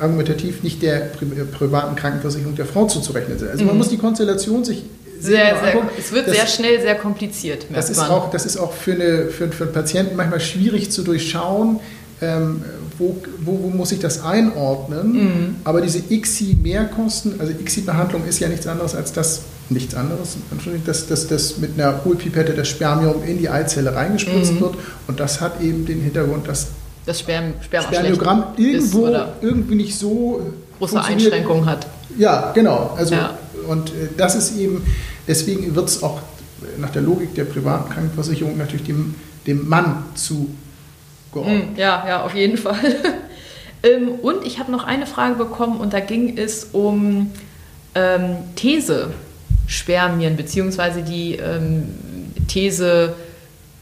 argumentativ 0.00 0.62
nicht 0.62 0.82
der 0.82 1.10
privaten 1.52 1.94
Krankenversicherung 1.94 2.56
der 2.56 2.66
Frau 2.66 2.86
zuzurechnen 2.86 3.38
sind. 3.38 3.50
Also 3.50 3.64
man 3.64 3.74
mhm. 3.74 3.78
muss 3.78 3.90
die 3.90 3.98
Konstellation 3.98 4.64
sich 4.64 4.84
sehr, 5.22 5.56
sehr, 5.60 5.82
es 5.98 6.12
wird 6.12 6.28
das, 6.28 6.36
sehr 6.36 6.46
schnell 6.46 6.80
sehr 6.80 6.94
kompliziert. 6.96 7.66
Das 7.72 7.90
ist, 7.90 7.98
auch, 7.98 8.30
das 8.30 8.44
ist 8.44 8.56
auch 8.56 8.72
für, 8.72 8.92
eine, 8.92 9.26
für, 9.26 9.48
für 9.48 9.64
einen 9.64 9.72
Patienten 9.72 10.16
manchmal 10.16 10.40
schwierig 10.40 10.90
zu 10.90 11.02
durchschauen, 11.02 11.80
ähm, 12.20 12.64
wo, 12.98 13.16
wo, 13.38 13.62
wo, 13.62 13.68
muss 13.68 13.92
ich 13.92 13.98
das 13.98 14.22
einordnen. 14.22 15.12
Mhm. 15.12 15.56
Aber 15.64 15.80
diese 15.80 15.98
ICSI-Mehrkosten, 15.98 17.40
also 17.40 17.52
ICSI-Behandlung 17.52 18.26
ist 18.26 18.40
ja 18.40 18.48
nichts 18.48 18.66
anderes 18.66 18.94
als 18.94 19.12
das, 19.12 19.42
nichts 19.68 19.94
anderes, 19.94 20.36
dass, 20.86 21.06
dass, 21.06 21.26
dass 21.28 21.58
mit 21.58 21.78
einer 21.78 22.04
Hohlpipette 22.04 22.52
das 22.52 22.68
Spermium 22.68 23.22
in 23.24 23.38
die 23.38 23.48
Eizelle 23.48 23.94
reingespritzt 23.94 24.54
mhm. 24.54 24.60
wird. 24.60 24.74
Und 25.06 25.20
das 25.20 25.40
hat 25.40 25.60
eben 25.60 25.86
den 25.86 26.00
Hintergrund, 26.00 26.48
dass 26.48 26.68
das 27.04 27.18
Sperm, 27.18 27.54
Spermiogramm 27.60 28.54
irgendwo 28.56 29.06
ist, 29.06 29.20
irgendwie 29.40 29.74
nicht 29.74 29.98
so 29.98 30.52
große 30.78 31.02
Einschränkungen 31.02 31.66
hat. 31.66 31.86
Ja, 32.16 32.52
genau. 32.54 32.94
Also, 32.96 33.14
ja. 33.14 33.36
Und 33.62 33.90
äh, 33.90 34.08
das 34.16 34.34
ist 34.34 34.56
eben, 34.56 34.82
deswegen 35.26 35.74
wird 35.74 35.88
es 35.88 36.02
auch 36.02 36.20
nach 36.78 36.90
der 36.90 37.02
Logik 37.02 37.34
der 37.34 37.44
privaten 37.44 37.92
Krankenversicherung 37.92 38.56
natürlich 38.56 38.86
dem, 38.86 39.14
dem 39.46 39.68
Mann 39.68 40.04
zugeordnet. 40.14 41.68
Hm, 41.68 41.76
ja, 41.76 42.04
ja, 42.06 42.22
auf 42.22 42.34
jeden 42.34 42.56
Fall. 42.56 42.78
Ähm, 43.84 44.10
und 44.22 44.46
ich 44.46 44.58
habe 44.58 44.70
noch 44.70 44.84
eine 44.84 45.06
Frage 45.06 45.34
bekommen 45.34 45.80
und 45.80 45.92
da 45.92 46.00
ging 46.00 46.38
es 46.38 46.68
um 46.72 47.32
ähm, 47.94 48.36
These-Spermien 48.54 50.36
beziehungsweise 50.36 51.02
die 51.02 51.34
ähm, 51.34 51.88
These 52.46 53.14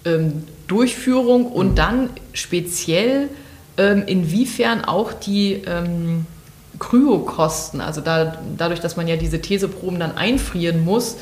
ähm, 0.05 0.45
Durchführung 0.69 1.47
und 1.47 1.73
mhm. 1.73 1.75
dann 1.75 2.11
speziell 2.33 3.29
ähm, 3.77 4.05
inwiefern 4.07 4.85
auch 4.85 5.13
die 5.13 5.63
ähm, 5.67 6.27
Kryokosten, 6.81 7.81
also 7.81 8.01
da, 8.01 8.39
dadurch, 8.57 8.81
dass 8.81 8.97
man 8.97 9.07
ja 9.07 9.17
diese 9.17 9.41
Theseproben 9.41 10.01
dann 10.01 10.17
einfrieren 10.17 10.85
muss 10.85 11.17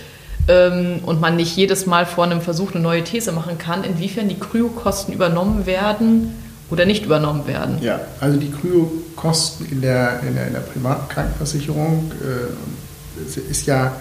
ähm, 0.48 1.00
und 1.04 1.20
man 1.20 1.36
nicht 1.36 1.54
jedes 1.56 1.84
Mal 1.84 2.06
vor 2.06 2.24
einem 2.24 2.40
Versuch 2.40 2.72
eine 2.72 2.82
neue 2.82 3.04
These 3.04 3.32
machen 3.32 3.58
kann, 3.58 3.84
inwiefern 3.84 4.28
die 4.28 4.38
Kryokosten 4.38 5.12
übernommen 5.12 5.66
werden 5.66 6.34
oder 6.70 6.86
nicht 6.86 7.04
übernommen 7.04 7.46
werden. 7.46 7.78
Ja, 7.82 8.00
also 8.20 8.38
die 8.38 8.50
Kryokosten 8.50 9.66
in 9.70 9.82
der, 9.82 10.20
in 10.26 10.34
der, 10.34 10.46
in 10.46 10.52
der 10.54 10.60
privaten 10.60 11.08
Krankenversicherung 11.08 12.12
äh, 12.22 13.50
ist, 13.50 13.66
ja, 13.66 13.96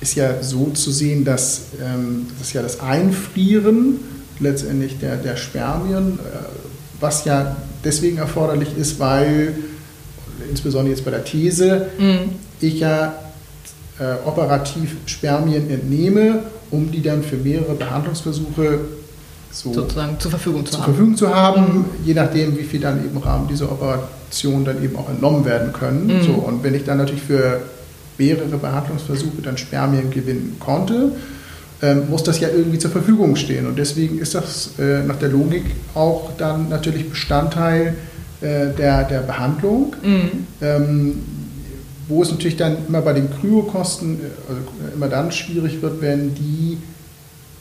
ist 0.00 0.14
ja 0.14 0.42
so 0.42 0.70
zu 0.70 0.90
sehen, 0.90 1.24
dass 1.24 1.62
ähm, 1.82 2.28
das 2.38 2.52
ja 2.52 2.62
das 2.62 2.80
Einfrieren 2.80 4.00
letztendlich 4.38 4.98
der, 4.98 5.16
der 5.16 5.36
Spermien, 5.36 6.18
äh, 6.18 6.38
was 7.00 7.24
ja 7.24 7.56
deswegen 7.84 8.18
erforderlich 8.18 8.76
ist, 8.76 8.98
weil 8.98 9.54
insbesondere 10.48 10.94
jetzt 10.94 11.04
bei 11.04 11.10
der 11.10 11.24
These, 11.24 11.86
mhm. 11.98 12.36
ich 12.60 12.80
ja 12.80 13.14
äh, 13.98 14.26
operativ 14.26 14.96
Spermien 15.06 15.68
entnehme, 15.70 16.44
um 16.70 16.90
die 16.90 17.02
dann 17.02 17.22
für 17.22 17.36
mehrere 17.36 17.74
Behandlungsversuche 17.74 18.80
so 19.52 19.72
sozusagen 19.72 20.18
zur 20.18 20.30
Verfügung 20.30 20.64
zu, 20.64 20.72
zur 20.72 20.80
haben. 20.82 20.94
Verfügung 20.94 21.16
zu 21.16 21.34
haben, 21.34 21.62
mhm. 21.62 21.84
je 22.04 22.14
nachdem, 22.14 22.56
wie 22.56 22.62
viel 22.62 22.80
dann 22.80 23.04
eben 23.04 23.16
im 23.16 23.22
Rahmen 23.22 23.48
dieser 23.48 23.70
Operation 23.70 24.64
dann 24.64 24.82
eben 24.82 24.96
auch 24.96 25.08
entnommen 25.08 25.44
werden 25.44 25.72
können. 25.72 26.06
Mhm. 26.06 26.22
So, 26.22 26.32
und 26.32 26.62
wenn 26.62 26.74
ich 26.74 26.84
dann 26.84 26.98
natürlich 26.98 27.22
für 27.22 27.60
mehrere 28.16 28.56
Behandlungsversuche 28.56 29.42
dann 29.42 29.58
Spermien 29.58 30.10
gewinnen 30.10 30.56
konnte, 30.60 31.12
ähm, 31.82 32.10
muss 32.10 32.22
das 32.22 32.38
ja 32.40 32.48
irgendwie 32.48 32.78
zur 32.78 32.90
Verfügung 32.90 33.36
stehen. 33.36 33.66
Und 33.66 33.78
deswegen 33.78 34.18
ist 34.18 34.34
das 34.34 34.78
äh, 34.78 35.02
nach 35.02 35.16
der 35.16 35.30
Logik 35.30 35.64
auch 35.94 36.30
dann 36.36 36.68
natürlich 36.68 37.10
Bestandteil 37.10 37.96
äh, 38.40 38.74
der, 38.76 39.04
der 39.04 39.20
Behandlung. 39.20 39.96
Mhm. 40.02 40.46
Ähm, 40.60 41.22
wo 42.08 42.22
es 42.22 42.30
natürlich 42.30 42.56
dann 42.56 42.76
immer 42.88 43.02
bei 43.02 43.12
den 43.12 43.30
Kryokosten 43.30 44.20
äh, 44.20 44.24
also 44.48 44.62
immer 44.94 45.08
dann 45.08 45.30
schwierig 45.30 45.80
wird, 45.80 46.00
wenn 46.00 46.34
die, 46.34 46.78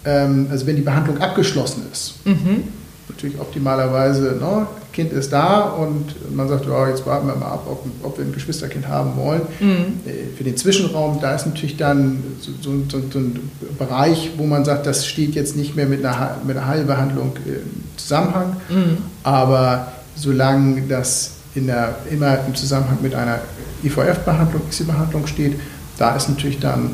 ähm, 0.05 0.47
also 0.49 0.65
wenn 0.65 0.75
die 0.75 0.81
Behandlung 0.81 1.19
abgeschlossen 1.19 1.83
ist. 1.91 2.15
Mhm 2.25 2.63
natürlich 3.09 3.39
optimalerweise, 3.39 4.37
ne, 4.39 4.67
Kind 4.93 5.11
ist 5.13 5.31
da 5.31 5.61
und 5.61 6.35
man 6.35 6.47
sagt, 6.47 6.65
ja, 6.65 6.87
jetzt 6.89 7.05
warten 7.05 7.27
wir 7.27 7.35
mal 7.35 7.47
ab, 7.47 7.67
ob, 7.69 7.85
ob 8.03 8.17
wir 8.17 8.25
ein 8.25 8.33
Geschwisterkind 8.33 8.87
haben 8.87 9.15
wollen. 9.17 9.41
Mhm. 9.59 9.99
Äh, 10.05 10.35
für 10.35 10.43
den 10.43 10.57
Zwischenraum, 10.57 11.19
da 11.21 11.35
ist 11.35 11.45
natürlich 11.45 11.77
dann 11.77 12.23
so, 12.39 12.51
so, 12.61 12.71
so, 12.89 13.03
so, 13.11 13.19
ein 13.19 13.51
Bereich, 13.77 14.31
wo 14.37 14.45
man 14.45 14.65
sagt, 14.65 14.87
das 14.87 15.05
steht 15.05 15.35
jetzt 15.35 15.55
nicht 15.55 15.75
mehr 15.75 15.85
mit 15.85 16.03
einer, 16.03 16.37
mit 16.45 16.57
einer 16.57 16.67
Heilbehandlung 16.67 17.33
im 17.45 17.97
Zusammenhang, 17.97 18.57
mhm. 18.69 18.97
aber 19.23 19.91
solange 20.19 20.81
das 20.83 21.31
in 21.55 21.67
der, 21.67 21.97
immer 22.11 22.39
im 22.45 22.55
Zusammenhang 22.55 22.99
mit 23.01 23.15
einer 23.15 23.39
IVF-Behandlung, 23.83 24.61
ICSI-Behandlung 24.67 25.27
steht, 25.27 25.59
da 25.97 26.15
ist 26.15 26.29
natürlich 26.29 26.59
dann 26.59 26.91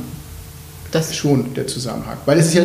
das 0.92 1.14
schon 1.14 1.54
der 1.54 1.68
Zusammenhang. 1.68 2.18
Weil 2.26 2.40
es 2.40 2.48
ist 2.48 2.54
ja 2.54 2.64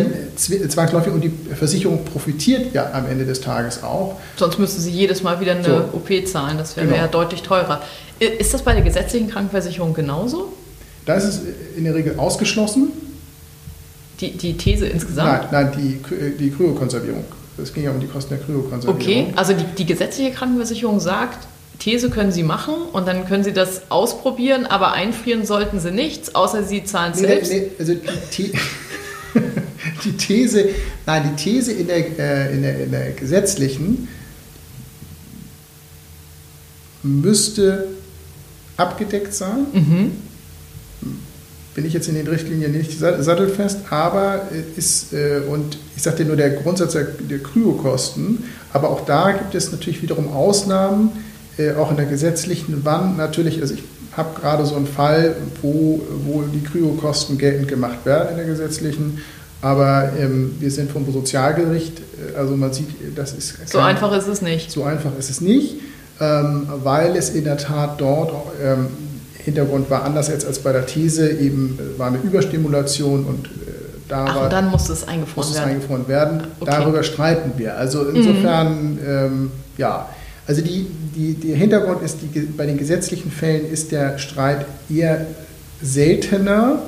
zwangsläufig 0.69 1.13
und 1.13 1.23
die 1.23 1.33
Versicherung 1.55 2.05
profitiert 2.05 2.73
ja 2.73 2.93
am 2.93 3.07
Ende 3.07 3.25
des 3.25 3.41
Tages 3.41 3.83
auch. 3.83 4.21
Sonst 4.37 4.59
müssten 4.59 4.81
sie 4.81 4.91
jedes 4.91 5.23
Mal 5.23 5.41
wieder 5.41 5.53
eine 5.53 5.65
so. 5.65 5.75
OP 5.93 6.09
zahlen. 6.27 6.57
Das 6.57 6.77
wäre 6.77 6.87
genau. 6.87 6.99
ja 6.99 7.09
deutlich 7.09 7.43
teurer. 7.43 7.83
Ist 8.21 8.55
das 8.55 8.63
bei 8.63 8.73
der 8.73 8.83
gesetzlichen 8.83 9.31
Krankenversicherung 9.31 9.95
genauso? 9.95 10.53
Da 11.07 11.15
ist 11.15 11.25
es 11.25 11.41
in 11.77 11.85
der 11.85 11.95
Regel 11.95 12.19
ausgeschlossen. 12.19 12.93
Die, 14.21 14.37
die 14.37 14.57
These 14.57 14.87
insgesamt? 14.87 15.51
Nein, 15.51 15.71
nein 15.73 15.73
die, 15.77 16.35
die 16.39 16.51
Kryokonservierung. 16.51 17.25
Es 17.63 17.73
ging 17.73 17.85
ja 17.85 17.91
um 17.91 18.01
die 18.01 18.07
Kosten 18.07 18.31
der 18.31 18.45
Kryokonservierung. 18.45 19.01
Okay, 19.01 19.33
also 19.37 19.53
die, 19.53 19.65
die 19.77 19.87
gesetzliche 19.87 20.31
Krankenversicherung 20.33 21.01
sagt, 21.01 21.47
These 21.79 22.11
können 22.11 22.31
Sie 22.31 22.43
machen 22.43 22.75
und 22.93 23.09
dann 23.09 23.27
können 23.27 23.43
Sie 23.43 23.53
das 23.53 23.91
ausprobieren, 23.91 24.67
aber 24.67 24.93
einfrieren 24.93 25.47
sollten 25.47 25.81
Sie 25.81 25.91
nichts, 25.91 26.35
außer 26.35 26.63
Sie 26.63 26.85
zahlen 26.85 27.13
nee, 27.17 27.21
selbst. 27.21 27.53
Nee, 27.53 27.71
also 27.79 27.95
die, 27.95 28.53
die, 30.05 30.13
These, 30.13 30.69
nein, 31.07 31.31
die 31.31 31.43
These 31.43 31.73
in 31.73 31.87
der, 31.87 32.19
äh, 32.19 32.55
in 32.55 32.63
der, 32.63 32.85
in 32.85 32.91
der 32.91 33.11
gesetzlichen 33.13 34.09
müsste 37.03 37.89
abgedeckt 38.77 39.33
sein. 39.33 39.67
Mhm. 39.73 40.13
Bin 41.75 41.87
ich 41.87 41.93
jetzt 41.93 42.09
in 42.09 42.15
den 42.15 42.27
Richtlinien 42.27 42.73
nicht 42.73 42.99
sattelfest, 42.99 43.79
aber 43.91 44.49
ist, 44.77 45.13
äh, 45.13 45.41
und 45.49 45.79
ich 45.97 46.03
sagte 46.03 46.25
nur 46.25 46.37
der 46.37 46.51
Grundsatz 46.51 46.95
der, 46.95 47.05
der 47.05 47.39
Kryokosten, 47.39 48.45
aber 48.73 48.91
auch 48.91 49.05
da 49.05 49.33
gibt 49.33 49.55
es 49.55 49.71
natürlich 49.71 50.03
wiederum 50.03 50.33
Ausnahmen, 50.33 51.11
äh, 51.59 51.75
auch 51.75 51.91
in 51.91 51.97
der 51.97 52.07
gesetzlichen 52.07 52.85
Wand 52.85 53.17
natürlich, 53.17 53.61
also 53.61 53.75
ich 53.75 53.85
habe 54.17 54.41
gerade 54.41 54.67
so 54.67 54.75
einen 54.75 54.87
Fall, 54.87 55.37
wo, 55.63 56.01
wo 56.27 56.43
die 56.43 56.63
Kryokosten 56.63 57.39
geltend 57.39 57.69
gemacht 57.69 58.05
werden 58.05 58.31
in 58.31 58.37
der 58.37 58.47
gesetzlichen, 58.47 59.21
aber 59.63 60.13
ähm, 60.19 60.57
wir 60.59 60.71
sind 60.71 60.91
vom 60.91 61.11
Sozialgericht, 61.13 62.01
äh, 62.01 62.37
also 62.37 62.57
man 62.57 62.73
sieht, 62.73 62.89
das 63.15 63.33
ist... 63.33 63.57
So 63.69 63.79
kein, 63.79 63.89
einfach 63.89 64.17
ist 64.17 64.27
es 64.27 64.43
nicht. 64.43 64.71
So 64.71 64.85
einfach 64.85 65.13
ist 65.19 65.31
es 65.31 65.41
nicht, 65.41 65.77
ähm, 66.21 66.67
weil 66.83 67.17
es 67.17 67.31
in 67.31 67.45
der 67.45 67.59
Tat 67.59 68.01
dort 68.01 68.33
ähm, 68.63 68.89
Hintergrund 69.51 69.91
war 69.91 70.05
anders 70.05 70.29
jetzt 70.29 70.47
als 70.47 70.59
bei 70.59 70.73
der 70.73 70.87
These, 70.87 71.31
eben 71.31 71.79
äh, 71.79 71.99
war 71.99 72.09
eine 72.09 72.19
Überstimulation 72.19 73.25
und 73.25 73.47
äh, 73.47 73.51
da 74.09 74.25
Ach, 74.29 74.35
war, 74.35 74.45
und 74.45 74.53
dann 74.53 74.71
musste 74.71 74.93
es 74.93 75.07
eingefroren 75.07 75.49
musste 75.49 75.55
werden. 75.55 75.69
Es 75.69 75.75
eingefroren 75.75 76.09
werden. 76.09 76.43
Okay. 76.59 76.71
Darüber 76.71 77.03
streiten 77.03 77.53
wir. 77.57 77.77
Also 77.77 78.09
insofern, 78.09 78.95
mhm. 78.95 79.51
ja, 79.77 80.09
also 80.47 80.63
die, 80.63 80.87
die, 81.15 81.35
der 81.35 81.57
Hintergrund 81.57 82.03
ist, 82.03 82.19
die, 82.23 82.41
bei 82.41 82.67
den 82.67 82.77
gesetzlichen 82.77 83.31
Fällen 83.31 83.71
ist 83.71 83.93
der 83.93 84.19
Streit 84.19 84.67
eher 84.89 85.27
seltener, 85.81 86.83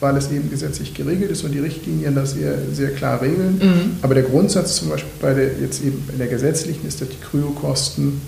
weil 0.00 0.16
es 0.16 0.30
eben 0.30 0.50
gesetzlich 0.50 0.94
geregelt 0.94 1.30
ist 1.30 1.44
und 1.44 1.52
die 1.52 1.60
Richtlinien 1.60 2.14
das 2.14 2.36
eher 2.36 2.54
sehr 2.72 2.90
klar 2.90 3.22
regeln. 3.22 3.60
Mhm. 3.62 3.96
Aber 4.02 4.14
der 4.14 4.24
Grundsatz 4.24 4.76
zum 4.76 4.88
Beispiel 4.88 5.12
bei 5.20 5.32
der, 5.32 5.50
jetzt 5.60 5.82
eben 5.82 6.02
in 6.12 6.18
der 6.18 6.26
gesetzlichen 6.26 6.86
ist, 6.86 7.00
dass 7.00 7.08
die 7.08 7.20
Kryokosten 7.20 8.20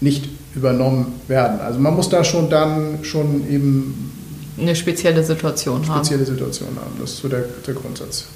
nicht 0.00 0.28
übernommen 0.54 1.20
werden. 1.28 1.60
Also 1.60 1.78
man 1.78 1.94
muss 1.94 2.08
da 2.08 2.24
schon 2.24 2.50
dann 2.50 2.98
schon 3.02 3.48
eben 3.50 4.12
eine 4.58 4.76
spezielle 4.76 5.24
Situation 5.24 5.86
haben. 5.88 6.04
Spezielle 6.04 6.26
Situation 6.26 6.68
haben, 6.76 6.92
das 7.00 7.12
ist 7.12 7.18
so 7.18 7.28
der, 7.28 7.44
der 7.66 7.74
Grundsatz. 7.74 8.26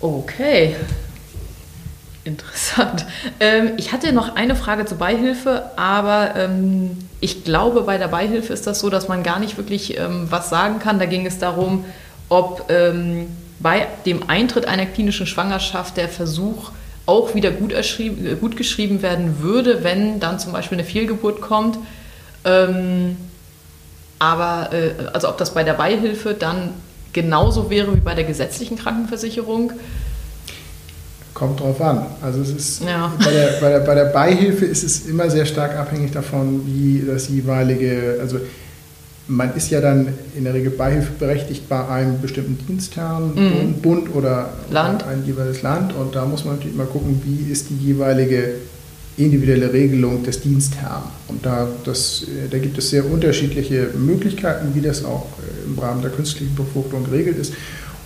Okay. 0.00 0.76
Interessant. 2.24 3.06
Ähm, 3.38 3.72
ich 3.76 3.92
hatte 3.92 4.12
noch 4.12 4.34
eine 4.34 4.56
Frage 4.56 4.84
zur 4.84 4.98
Beihilfe, 4.98 5.70
aber 5.76 6.34
ähm, 6.36 6.98
ich 7.20 7.44
glaube, 7.44 7.82
bei 7.82 7.98
der 7.98 8.08
Beihilfe 8.08 8.52
ist 8.52 8.66
das 8.66 8.80
so, 8.80 8.90
dass 8.90 9.06
man 9.06 9.22
gar 9.22 9.38
nicht 9.38 9.56
wirklich 9.56 9.96
ähm, 9.96 10.26
was 10.28 10.50
sagen 10.50 10.80
kann. 10.80 10.98
Da 10.98 11.06
ging 11.06 11.24
es 11.24 11.38
darum, 11.38 11.84
ob 12.28 12.68
ähm, 12.68 13.28
bei 13.60 13.86
dem 14.06 14.28
Eintritt 14.28 14.66
einer 14.66 14.86
klinischen 14.86 15.26
Schwangerschaft 15.26 15.96
der 15.96 16.08
Versuch 16.08 16.72
auch 17.06 17.34
wieder 17.34 17.50
gut, 17.52 17.72
gut 18.40 18.56
geschrieben 18.56 19.00
werden 19.00 19.40
würde, 19.40 19.84
wenn 19.84 20.20
dann 20.20 20.38
zum 20.38 20.52
Beispiel 20.52 20.78
eine 20.78 20.86
Fehlgeburt 20.86 21.40
kommt. 21.40 21.78
Ähm, 22.44 23.16
aber 24.18 24.70
äh, 24.72 24.90
also 25.12 25.28
ob 25.28 25.38
das 25.38 25.54
bei 25.54 25.62
der 25.62 25.74
Beihilfe 25.74 26.34
dann 26.34 26.70
genauso 27.12 27.70
wäre 27.70 27.94
wie 27.94 28.00
bei 28.00 28.14
der 28.14 28.24
gesetzlichen 28.24 28.76
Krankenversicherung. 28.76 29.72
Kommt 31.32 31.60
drauf 31.60 31.80
an. 31.80 32.06
Also 32.22 32.40
es 32.40 32.50
ist 32.50 32.82
ja. 32.82 33.12
bei, 33.22 33.30
der, 33.30 33.60
bei, 33.60 33.68
der, 33.68 33.80
bei 33.80 33.94
der 33.94 34.04
Beihilfe 34.06 34.64
ist 34.64 34.82
es 34.82 35.06
immer 35.06 35.28
sehr 35.30 35.44
stark 35.44 35.76
abhängig 35.76 36.12
davon, 36.12 36.62
wie 36.66 37.04
das 37.06 37.28
jeweilige, 37.28 38.18
also 38.20 38.38
man 39.28 39.54
ist 39.56 39.70
ja 39.70 39.80
dann 39.80 40.08
in 40.36 40.44
der 40.44 40.54
Regel 40.54 40.70
beihilfeberechtigt 40.70 41.68
bei 41.68 41.86
einem 41.88 42.20
bestimmten 42.20 42.58
Dienstherrn, 42.66 43.34
mhm. 43.34 43.74
Bund 43.82 44.14
oder 44.14 44.50
Land. 44.70 45.04
ein 45.04 45.24
jeweiliges 45.26 45.62
Land. 45.62 45.94
Und 45.94 46.14
da 46.14 46.24
muss 46.24 46.44
man 46.44 46.56
natürlich 46.56 46.76
mal 46.76 46.86
gucken, 46.86 47.20
wie 47.24 47.50
ist 47.50 47.70
die 47.70 47.76
jeweilige 47.76 48.54
individuelle 49.16 49.72
Regelung 49.72 50.22
des 50.22 50.40
Dienstherrn. 50.40 51.04
Und 51.28 51.44
da, 51.44 51.66
das, 51.84 52.22
äh, 52.22 52.48
da 52.50 52.58
gibt 52.58 52.78
es 52.78 52.90
sehr 52.90 53.04
unterschiedliche 53.10 53.88
Möglichkeiten, 53.98 54.74
wie 54.74 54.80
das 54.80 55.04
auch 55.04 55.26
äh, 55.38 55.64
im 55.66 55.78
Rahmen 55.78 56.02
der 56.02 56.10
künstlichen 56.10 56.54
Befruchtung 56.54 57.04
geregelt 57.04 57.38
ist. 57.38 57.54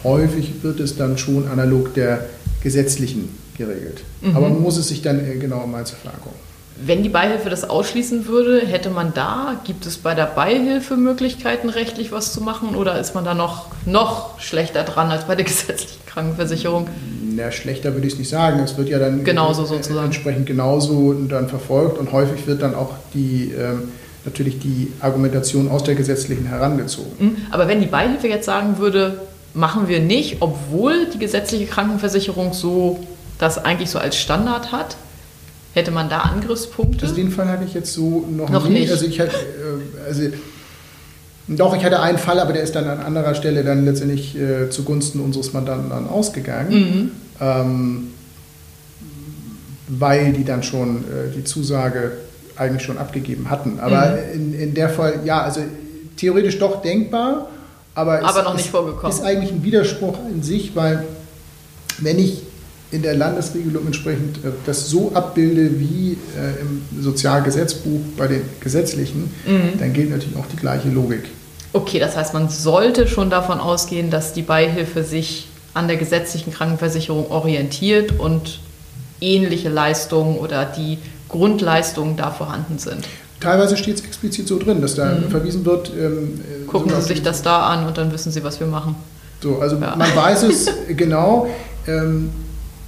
Häufig 0.04 0.52
wird 0.62 0.80
es 0.80 0.96
dann 0.96 1.18
schon 1.18 1.48
analog 1.48 1.92
der 1.94 2.26
gesetzlichen 2.62 3.28
geregelt. 3.58 4.02
Mhm. 4.22 4.36
Aber 4.36 4.48
man 4.48 4.62
muss 4.62 4.78
es 4.78 4.88
sich 4.88 5.02
dann 5.02 5.18
äh, 5.20 5.36
genau 5.36 5.64
im 5.64 5.74
Einzelfall 5.74 6.14
angucken. 6.14 6.49
Wenn 6.83 7.03
die 7.03 7.09
Beihilfe 7.09 7.51
das 7.51 7.68
ausschließen 7.68 8.26
würde, 8.26 8.66
hätte 8.66 8.91
man 8.91 9.12
da, 9.12 9.61
gibt 9.64 9.85
es 9.85 9.99
bei 9.99 10.14
der 10.14 10.24
Beihilfe 10.24 10.97
Möglichkeiten, 10.97 11.68
rechtlich 11.68 12.11
was 12.11 12.33
zu 12.33 12.41
machen 12.41 12.74
oder 12.74 12.99
ist 12.99 13.14
man 13.14 13.24
da 13.24 13.35
noch, 13.35 13.66
noch 13.85 14.41
schlechter 14.41 14.85
dran 14.85 15.11
als 15.11 15.24
bei 15.24 15.35
der 15.35 15.45
gesetzlichen 15.47 16.05
Krankenversicherung? 16.07 16.89
Na, 17.35 17.51
schlechter 17.53 17.93
würde 17.93 18.07
ich 18.07 18.14
es 18.14 18.18
nicht 18.18 18.31
sagen. 18.31 18.61
Es 18.61 18.76
wird 18.78 18.89
ja 18.89 18.99
dann 18.99 19.24
genauso 19.24 19.64
sozusagen. 19.64 20.07
entsprechend 20.07 20.47
genauso 20.47 21.12
dann 21.12 21.49
verfolgt 21.49 21.99
und 21.99 22.12
häufig 22.12 22.47
wird 22.47 22.62
dann 22.62 22.74
auch 22.74 22.95
die, 23.14 23.53
ähm, 23.53 23.93
natürlich 24.24 24.59
die 24.59 24.93
Argumentation 25.01 25.70
aus 25.70 25.85
der 25.85 25.95
gesetzlichen 25.95 26.47
herangezogen. 26.47 27.12
Mhm. 27.18 27.37
Aber 27.51 27.68
wenn 27.68 27.81
die 27.81 27.87
Beihilfe 27.87 28.28
jetzt 28.28 28.47
sagen 28.47 28.78
würde, 28.78 29.20
machen 29.55 29.89
wir 29.89 30.01
nicht, 30.01 30.39
obwohl 30.41 31.07
die 31.12 31.18
gesetzliche 31.18 31.66
Krankenversicherung 31.66 32.53
so 32.53 33.01
das 33.39 33.59
eigentlich 33.59 33.91
so 33.91 33.99
als 33.99 34.16
Standard 34.16 34.72
hat, 34.72 34.97
Hätte 35.72 35.90
man 35.92 36.08
da 36.08 36.18
Angriffspunkte? 36.18 37.02
Also 37.02 37.14
den 37.14 37.30
Fall 37.30 37.48
hatte 37.48 37.64
ich 37.64 37.74
jetzt 37.74 37.92
so 37.92 38.26
noch, 38.28 38.50
noch 38.50 38.68
nie. 38.68 38.80
nicht. 38.80 38.90
Also 38.90 39.06
ich 39.06 39.20
hatte, 39.20 39.36
äh, 39.36 40.06
also 40.06 40.22
doch, 41.46 41.76
ich 41.76 41.84
hatte 41.84 42.00
einen 42.00 42.18
Fall, 42.18 42.38
aber 42.40 42.52
der 42.52 42.62
ist 42.62 42.74
dann 42.74 42.88
an 42.88 43.00
anderer 43.00 43.34
Stelle 43.34 43.64
dann 43.64 43.84
letztendlich 43.84 44.36
äh, 44.36 44.70
zugunsten 44.70 45.20
unseres 45.20 45.52
Mandanten 45.52 45.90
dann 45.90 46.08
ausgegangen, 46.08 46.72
mhm. 46.72 47.10
ähm, 47.40 48.08
weil 49.88 50.32
die 50.32 50.44
dann 50.44 50.62
schon 50.62 50.98
äh, 50.98 51.34
die 51.36 51.44
Zusage 51.44 52.12
eigentlich 52.56 52.82
schon 52.82 52.98
abgegeben 52.98 53.50
hatten. 53.50 53.80
Aber 53.80 54.12
mhm. 54.12 54.34
in, 54.34 54.54
in 54.54 54.74
der 54.74 54.90
Fall, 54.90 55.20
ja, 55.24 55.42
also 55.42 55.60
theoretisch 56.16 56.58
doch 56.58 56.82
denkbar, 56.82 57.48
aber, 57.94 58.22
aber 58.22 58.40
ist, 58.40 58.44
noch 58.44 58.54
nicht 58.54 58.70
vorgekommen. 58.70 59.10
Ist 59.10 59.24
eigentlich 59.24 59.50
ein 59.50 59.64
Widerspruch 59.64 60.18
in 60.32 60.42
sich, 60.42 60.76
weil 60.76 61.04
wenn 61.98 62.18
ich 62.18 62.42
in 62.91 63.03
der 63.03 63.14
Landesregelung 63.14 63.86
entsprechend 63.86 64.38
äh, 64.38 64.51
das 64.66 64.88
so 64.88 65.12
abbilde 65.14 65.78
wie 65.78 66.12
äh, 66.36 66.61
im 66.61 67.03
Sozialgesetzbuch 67.03 68.01
bei 68.16 68.26
den 68.26 68.43
gesetzlichen, 68.61 69.32
mhm. 69.47 69.78
dann 69.78 69.93
gilt 69.93 70.11
natürlich 70.11 70.36
auch 70.36 70.47
die 70.47 70.57
gleiche 70.57 70.88
Logik. 70.88 71.22
Okay, 71.72 72.01
das 72.01 72.16
heißt, 72.16 72.34
man 72.34 72.49
sollte 72.49 73.07
schon 73.07 73.30
davon 73.30 73.61
ausgehen, 73.61 74.11
dass 74.11 74.32
die 74.32 74.43
Beihilfe 74.43 75.05
sich 75.05 75.47
an 75.72 75.86
der 75.86 75.97
gesetzlichen 75.97 76.53
Krankenversicherung 76.53 77.30
orientiert 77.30 78.18
und 78.18 78.59
ähnliche 79.20 79.68
Leistungen 79.68 80.38
oder 80.38 80.64
die 80.64 80.99
Grundleistungen 81.28 82.16
da 82.16 82.32
vorhanden 82.32 82.78
sind. 82.78 83.07
Teilweise 83.38 83.76
steht 83.76 83.95
es 83.99 84.05
explizit 84.05 84.49
so 84.49 84.59
drin, 84.59 84.82
dass 84.82 84.97
da 84.97 85.14
mhm. 85.14 85.30
verwiesen 85.30 85.64
wird. 85.64 85.93
Ähm, 85.97 86.41
Gucken 86.66 86.93
Sie 86.97 87.03
sich 87.03 87.22
das 87.22 87.43
da 87.43 87.68
an 87.68 87.86
und 87.86 87.97
dann 87.97 88.12
wissen 88.12 88.32
Sie, 88.32 88.43
was 88.43 88.59
wir 88.59 88.66
machen. 88.66 88.97
So, 89.41 89.59
also 89.59 89.76
ja. 89.76 89.95
man 89.97 90.14
weiß 90.14 90.43
es 90.43 90.68
genau. 90.97 91.49
Ähm, 91.86 92.30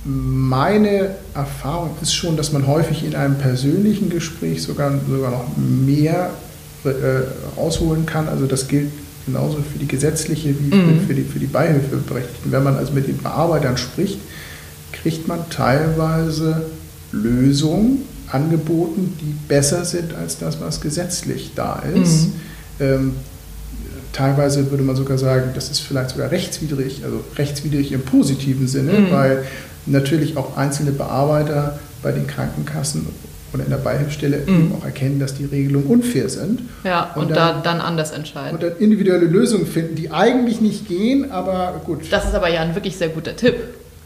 meine 0.04 1.10
Erfahrung 1.34 1.90
ist 2.00 2.14
schon, 2.14 2.36
dass 2.36 2.52
man 2.52 2.66
häufig 2.66 3.04
in 3.04 3.14
einem 3.14 3.38
persönlichen 3.38 4.10
Gespräch 4.10 4.62
sogar, 4.62 4.92
sogar 5.08 5.30
noch 5.30 5.44
mehr 5.56 6.30
äh, 6.84 6.90
rausholen 7.56 8.04
kann. 8.06 8.28
Also 8.28 8.46
das 8.46 8.66
gilt 8.66 8.90
genauso 9.26 9.58
für 9.58 9.78
die 9.78 9.86
gesetzliche 9.86 10.48
wie 10.58 10.74
mhm. 10.74 11.06
für, 11.06 11.14
die, 11.14 11.22
für 11.22 11.38
die 11.38 11.46
Beihilfeberechtigten. 11.46 12.50
Wenn 12.50 12.64
man 12.64 12.76
also 12.76 12.92
mit 12.92 13.06
den 13.06 13.18
Bearbeitern 13.18 13.76
spricht, 13.76 14.18
kriegt 14.92 15.28
man 15.28 15.48
teilweise 15.50 16.62
Lösungen 17.12 18.02
angeboten, 18.28 19.16
die 19.20 19.34
besser 19.46 19.84
sind 19.84 20.14
als 20.14 20.38
das, 20.38 20.60
was 20.60 20.80
gesetzlich 20.80 21.52
da 21.54 21.82
ist. 21.94 22.26
Mhm. 22.26 22.32
Ähm, 22.80 23.12
teilweise 24.12 24.70
würde 24.70 24.82
man 24.82 24.96
sogar 24.96 25.18
sagen, 25.18 25.50
das 25.54 25.70
ist 25.70 25.80
vielleicht 25.80 26.10
sogar 26.10 26.30
rechtswidrig, 26.30 27.02
also 27.04 27.22
rechtswidrig 27.36 27.92
im 27.92 28.02
positiven 28.02 28.66
Sinne, 28.66 28.92
mhm. 28.92 29.10
weil 29.10 29.44
natürlich 29.86 30.36
auch 30.36 30.56
einzelne 30.56 30.92
Bearbeiter 30.92 31.78
bei 32.02 32.12
den 32.12 32.26
Krankenkassen 32.26 33.06
oder 33.52 33.64
in 33.64 33.70
der 33.70 33.78
Beihilfsstelle 33.78 34.38
mhm. 34.38 34.48
eben 34.48 34.74
auch 34.78 34.84
erkennen, 34.84 35.20
dass 35.20 35.34
die 35.34 35.44
Regelungen 35.44 35.86
unfair 35.86 36.28
sind. 36.28 36.62
Ja, 36.84 37.12
und, 37.14 37.24
und 37.24 37.30
dann, 37.30 37.56
da 37.56 37.60
dann 37.60 37.80
anders 37.80 38.10
entscheiden. 38.10 38.54
Und 38.54 38.62
dann 38.62 38.76
individuelle 38.78 39.26
Lösungen 39.26 39.66
finden, 39.66 39.94
die 39.94 40.10
eigentlich 40.10 40.60
nicht 40.60 40.88
gehen, 40.88 41.30
aber 41.30 41.80
gut. 41.84 42.10
Das 42.10 42.24
ist 42.24 42.34
aber 42.34 42.48
ja 42.48 42.60
ein 42.62 42.74
wirklich 42.74 42.96
sehr 42.96 43.08
guter 43.08 43.36
Tipp. 43.36 43.56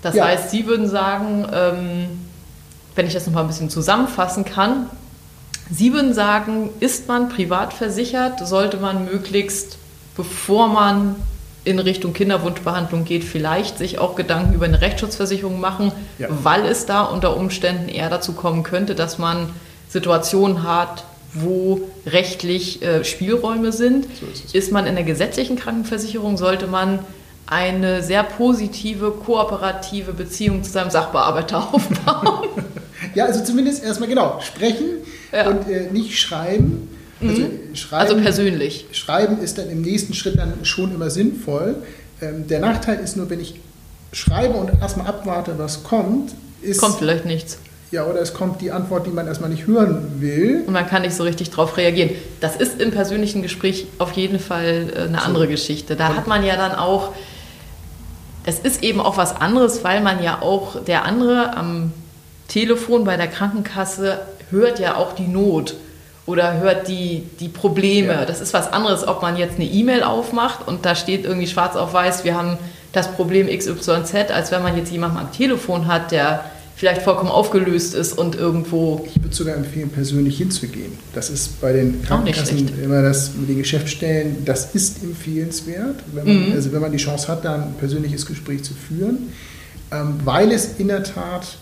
Das 0.02 0.14
ja. 0.14 0.26
heißt, 0.26 0.50
Sie 0.50 0.66
würden 0.66 0.88
sagen, 0.88 1.46
ähm, 1.52 2.08
wenn 2.94 3.06
ich 3.06 3.12
das 3.12 3.26
nochmal 3.26 3.44
ein 3.44 3.48
bisschen 3.48 3.70
zusammenfassen 3.70 4.44
kann, 4.44 4.86
Sie 5.70 5.92
würden 5.92 6.14
sagen, 6.14 6.70
ist 6.78 7.08
man 7.08 7.28
privat 7.28 7.72
versichert, 7.72 8.46
sollte 8.46 8.76
man 8.76 9.04
möglichst, 9.04 9.78
bevor 10.16 10.68
man 10.68 11.16
in 11.66 11.80
Richtung 11.80 12.12
Kinderwunschbehandlung 12.12 13.04
geht, 13.04 13.24
vielleicht 13.24 13.76
sich 13.76 13.98
auch 13.98 14.14
Gedanken 14.14 14.54
über 14.54 14.66
eine 14.66 14.80
Rechtsschutzversicherung 14.80 15.60
machen, 15.60 15.90
ja. 16.18 16.28
weil 16.30 16.64
es 16.64 16.86
da 16.86 17.02
unter 17.02 17.36
Umständen 17.36 17.88
eher 17.88 18.08
dazu 18.08 18.34
kommen 18.34 18.62
könnte, 18.62 18.94
dass 18.94 19.18
man 19.18 19.50
Situationen 19.88 20.62
hat, 20.62 21.04
wo 21.34 21.80
rechtlich 22.06 22.82
äh, 22.82 23.04
Spielräume 23.04 23.72
sind. 23.72 24.06
So 24.20 24.26
ist, 24.26 24.54
ist, 24.54 24.72
man 24.72 24.86
in 24.86 24.94
der 24.94 25.04
gesetzlichen 25.04 25.56
Krankenversicherung, 25.56 26.36
sollte 26.36 26.68
man 26.68 27.00
eine 27.46 28.02
sehr 28.02 28.22
positive, 28.22 29.10
kooperative 29.10 30.12
Beziehung 30.12 30.62
zu 30.62 30.70
seinem 30.70 30.90
Sachbearbeiter 30.90 31.58
aufbauen. 31.72 32.48
ja, 33.14 33.24
also 33.24 33.42
zumindest 33.42 33.82
erstmal 33.82 34.08
genau, 34.08 34.40
sprechen 34.40 34.86
ja. 35.32 35.48
und 35.48 35.68
äh, 35.68 35.90
nicht 35.90 36.16
schreiben. 36.16 36.95
Also, 37.20 37.42
mhm. 37.42 37.74
schreiben, 37.74 38.02
also 38.02 38.22
persönlich. 38.22 38.86
Schreiben 38.92 39.40
ist 39.40 39.58
dann 39.58 39.70
im 39.70 39.82
nächsten 39.82 40.14
Schritt 40.14 40.38
dann 40.38 40.52
schon 40.64 40.94
immer 40.94 41.10
sinnvoll. 41.10 41.76
Ähm, 42.20 42.46
der 42.46 42.60
Nachteil 42.60 42.98
ist 43.00 43.16
nur, 43.16 43.30
wenn 43.30 43.40
ich 43.40 43.54
schreibe 44.12 44.54
und 44.54 44.70
erstmal 44.80 45.06
abwarte, 45.06 45.54
was 45.58 45.82
kommt, 45.82 46.32
ist. 46.62 46.80
Kommt 46.80 46.96
vielleicht 46.98 47.24
nichts. 47.24 47.58
Ja, 47.92 48.04
oder 48.04 48.20
es 48.20 48.34
kommt 48.34 48.60
die 48.60 48.72
Antwort, 48.72 49.06
die 49.06 49.10
man 49.10 49.26
erstmal 49.26 49.48
nicht 49.48 49.66
hören 49.66 50.20
will. 50.20 50.64
Und 50.66 50.72
man 50.72 50.86
kann 50.86 51.02
nicht 51.02 51.14
so 51.14 51.22
richtig 51.22 51.50
darauf 51.50 51.76
reagieren. 51.76 52.10
Das 52.40 52.56
ist 52.56 52.80
im 52.80 52.90
persönlichen 52.90 53.42
Gespräch 53.42 53.86
auf 53.98 54.12
jeden 54.12 54.40
Fall 54.40 54.92
äh, 54.94 55.00
eine 55.02 55.18
so. 55.18 55.24
andere 55.24 55.48
Geschichte. 55.48 55.96
Da 55.96 56.14
hat 56.14 56.26
man 56.26 56.44
ja 56.44 56.56
dann 56.56 56.72
auch. 56.72 57.12
Es 58.44 58.60
ist 58.60 58.84
eben 58.84 59.00
auch 59.00 59.16
was 59.16 59.34
anderes, 59.34 59.82
weil 59.82 60.00
man 60.02 60.22
ja 60.22 60.40
auch 60.40 60.84
der 60.84 61.04
andere 61.04 61.56
am 61.56 61.92
Telefon 62.46 63.04
bei 63.04 63.16
der 63.16 63.26
Krankenkasse 63.26 64.20
hört 64.50 64.78
ja 64.78 64.96
auch 64.96 65.14
die 65.14 65.26
Not 65.26 65.74
oder 66.26 66.58
hört 66.58 66.88
die, 66.88 67.22
die 67.40 67.48
Probleme. 67.48 68.12
Ja. 68.12 68.24
Das 68.24 68.40
ist 68.40 68.52
was 68.52 68.72
anderes, 68.72 69.06
ob 69.06 69.22
man 69.22 69.36
jetzt 69.36 69.56
eine 69.56 69.64
E-Mail 69.64 70.02
aufmacht 70.02 70.66
und 70.66 70.84
da 70.84 70.94
steht 70.94 71.24
irgendwie 71.24 71.46
schwarz 71.46 71.76
auf 71.76 71.92
weiß, 71.92 72.24
wir 72.24 72.36
haben 72.36 72.58
das 72.92 73.12
Problem 73.12 73.46
XYZ, 73.46 74.30
als 74.32 74.50
wenn 74.50 74.62
man 74.62 74.76
jetzt 74.76 74.90
jemanden 74.90 75.18
am 75.18 75.32
Telefon 75.32 75.86
hat, 75.86 76.10
der 76.10 76.44
vielleicht 76.74 77.02
vollkommen 77.02 77.30
aufgelöst 77.30 77.94
ist 77.94 78.18
und 78.18 78.34
irgendwo. 78.34 79.06
Ich 79.14 79.22
würde 79.22 79.34
sogar 79.34 79.54
empfehlen, 79.54 79.88
persönlich 79.88 80.36
hinzugehen. 80.36 80.92
Das 81.14 81.30
ist 81.30 81.60
bei 81.60 81.72
den 81.72 82.02
Krankenkassen 82.02 82.70
immer 82.82 83.02
das 83.02 83.32
mit 83.34 83.48
den 83.48 83.58
Geschäftsstellen, 83.58 84.44
das 84.44 84.74
ist 84.74 85.02
empfehlenswert, 85.02 85.96
wenn 86.12 86.26
man, 86.26 86.48
mhm. 86.48 86.52
also 86.52 86.72
wenn 86.72 86.82
man 86.82 86.92
die 86.92 86.98
Chance 86.98 87.28
hat, 87.28 87.44
da 87.44 87.54
ein 87.54 87.74
persönliches 87.78 88.26
Gespräch 88.26 88.62
zu 88.64 88.74
führen, 88.74 89.32
ähm, 89.90 90.20
weil 90.24 90.52
es 90.52 90.78
in 90.78 90.88
der 90.88 91.02
Tat 91.02 91.56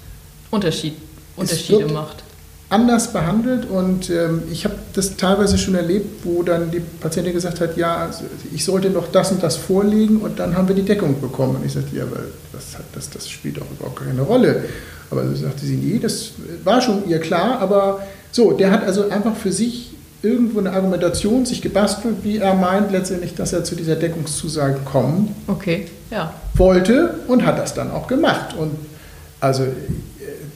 Unterschied, 0.50 0.94
Unterschiede 1.36 1.86
macht 1.86 2.23
anders 2.70 3.12
behandelt 3.12 3.68
und 3.68 4.10
ähm, 4.10 4.42
ich 4.50 4.64
habe 4.64 4.74
das 4.94 5.16
teilweise 5.16 5.58
schon 5.58 5.74
erlebt, 5.74 6.24
wo 6.24 6.42
dann 6.42 6.70
die 6.70 6.80
Patientin 6.80 7.32
gesagt 7.32 7.60
hat, 7.60 7.76
ja, 7.76 7.96
also 7.96 8.24
ich 8.52 8.64
sollte 8.64 8.90
noch 8.90 9.12
das 9.12 9.30
und 9.32 9.42
das 9.42 9.56
vorlegen 9.56 10.18
und 10.18 10.38
dann 10.38 10.56
haben 10.56 10.68
wir 10.68 10.74
die 10.74 10.82
Deckung 10.82 11.20
bekommen. 11.20 11.56
Und 11.56 11.66
ich 11.66 11.74
sagte, 11.74 11.94
ja, 11.94 12.04
aber 12.04 12.20
das, 12.52 12.76
das, 12.92 13.10
das 13.10 13.28
spielt 13.28 13.60
auch 13.60 13.70
überhaupt 13.70 14.00
keine 14.00 14.22
Rolle. 14.22 14.64
Aber 15.10 15.26
so 15.28 15.34
sagte 15.36 15.66
sie, 15.66 15.76
nee, 15.76 15.98
das 15.98 16.32
war 16.64 16.80
schon 16.80 17.08
ihr 17.08 17.20
klar, 17.20 17.60
aber 17.60 18.02
so, 18.32 18.52
der 18.52 18.70
hat 18.70 18.84
also 18.84 19.08
einfach 19.10 19.36
für 19.36 19.52
sich 19.52 19.92
irgendwo 20.22 20.58
eine 20.58 20.72
Argumentation 20.72 21.44
sich 21.44 21.60
gebastelt, 21.60 22.16
wie 22.22 22.38
er 22.38 22.54
meint 22.54 22.90
letztendlich, 22.90 23.34
dass 23.34 23.52
er 23.52 23.62
zu 23.62 23.76
dieser 23.76 23.94
Deckungszusage 23.94 24.78
kommen 24.84 25.36
okay, 25.46 25.86
ja. 26.10 26.32
wollte 26.54 27.18
und 27.28 27.44
hat 27.44 27.58
das 27.58 27.74
dann 27.74 27.90
auch 27.90 28.08
gemacht. 28.08 28.56
Und 28.58 28.72
also 29.40 29.66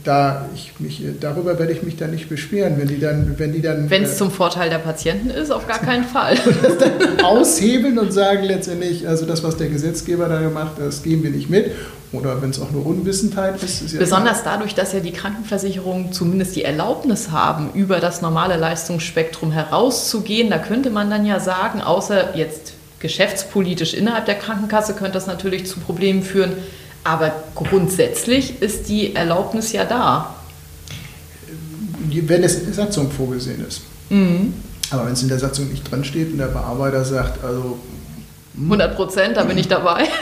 da 0.05 0.46
ich 0.55 0.72
mich, 0.78 1.03
darüber 1.20 1.59
werde 1.59 1.72
ich 1.72 1.82
mich 1.82 1.96
dann 1.96 2.11
nicht 2.12 2.28
beschweren, 2.28 2.78
wenn 2.78 2.88
die 2.88 3.01
dann, 3.01 3.34
wenn 3.38 3.53
die 3.53 3.61
dann. 3.61 3.90
Wenn 3.90 4.05
es 4.05 4.14
äh, 4.14 4.16
zum 4.16 4.30
Vorteil 4.30 4.70
der 4.70 4.78
Patienten 4.78 5.30
ist, 5.30 5.51
auf 5.51 5.66
gar 5.66 5.78
keinen 5.78 6.05
Fall. 6.05 6.36
aushebeln 7.22 7.99
und 7.99 8.12
sagen 8.12 8.44
letztendlich, 8.44 9.07
also 9.07 9.26
das, 9.26 9.42
was 9.42 9.57
der 9.57 9.68
Gesetzgeber 9.68 10.28
da 10.28 10.40
gemacht 10.40 10.72
hat, 10.78 10.86
das 10.86 11.03
geben 11.03 11.22
wir 11.22 11.30
nicht 11.30 11.51
mit. 11.51 11.72
Oder 12.12 12.40
wenn 12.40 12.51
es 12.51 12.61
auch 12.61 12.70
nur 12.70 12.86
Unwissenheit 12.86 13.62
ist. 13.62 13.82
ist 13.82 13.92
ja 13.92 13.99
Besonders 13.99 14.42
dadurch, 14.42 14.74
dass 14.74 14.94
ja 14.94 15.01
die 15.01 15.12
Krankenversicherungen 15.12 16.12
zumindest 16.12 16.57
die 16.57 16.64
Erlaubnis 16.64 17.30
haben, 17.30 17.70
über 17.74 18.01
das 18.01 18.22
normale 18.22 18.57
Leistungsspektrum 18.57 19.53
herauszugehen. 19.53 20.49
Da 20.49 20.59
könnte 20.59 20.88
man 20.88 21.11
dann 21.11 21.26
ja 21.26 21.38
sagen, 21.38 21.82
außer 21.82 22.34
jetzt 22.34 22.72
geschäftspolitisch 23.01 23.94
innerhalb 23.94 24.24
der 24.24 24.36
Krankenkasse 24.36 24.94
könnte 24.94 25.12
das 25.12 25.26
natürlich 25.26 25.66
zu 25.66 25.80
Problemen 25.80 26.22
führen 26.22 26.53
aber 27.09 27.32
grundsätzlich 27.54 28.61
ist 28.61 28.88
die 28.88 29.14
Erlaubnis 29.14 29.72
ja 29.72 29.84
da. 29.84 30.34
Wenn 32.11 32.42
es 32.44 32.56
in 32.56 32.66
der 32.66 32.74
Satzung 32.74 33.11
vorgesehen 33.11 33.66
ist. 33.66 33.82
Mhm. 34.11 34.52
Aber 34.90 35.06
wenn 35.06 35.14
es 35.14 35.22
in 35.22 35.28
der 35.28 35.38
Satzung 35.38 35.68
nicht 35.68 35.90
drin 35.90 36.04
steht 36.04 36.32
und 36.32 36.38
der 36.38 36.46
Bearbeiter 36.46 37.04
sagt, 37.04 37.42
also 37.42 37.78
100 38.56 38.90
hm. 38.90 38.96
Prozent, 38.96 39.36
da 39.36 39.44
bin 39.44 39.59
ich 39.59 39.68
dabei. 39.68 40.04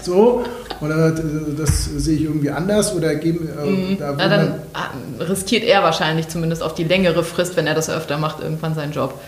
So, 0.00 0.44
oder 0.80 1.10
das 1.10 1.84
sehe 1.84 2.16
ich 2.16 2.22
irgendwie 2.22 2.50
anders 2.50 2.94
oder 2.94 3.14
geben. 3.16 3.46
Äh, 3.46 3.66
mhm. 3.66 3.98
da 3.98 4.16
ja, 4.16 4.28
dann 4.28 4.54
ah, 4.72 4.88
riskiert 5.20 5.64
er 5.64 5.82
wahrscheinlich 5.82 6.28
zumindest 6.28 6.62
auf 6.62 6.72
die 6.74 6.84
längere 6.84 7.24
Frist, 7.24 7.56
wenn 7.56 7.66
er 7.66 7.74
das 7.74 7.90
öfter 7.90 8.16
macht, 8.16 8.40
irgendwann 8.40 8.74
seinen 8.74 8.92
Job. 8.92 9.20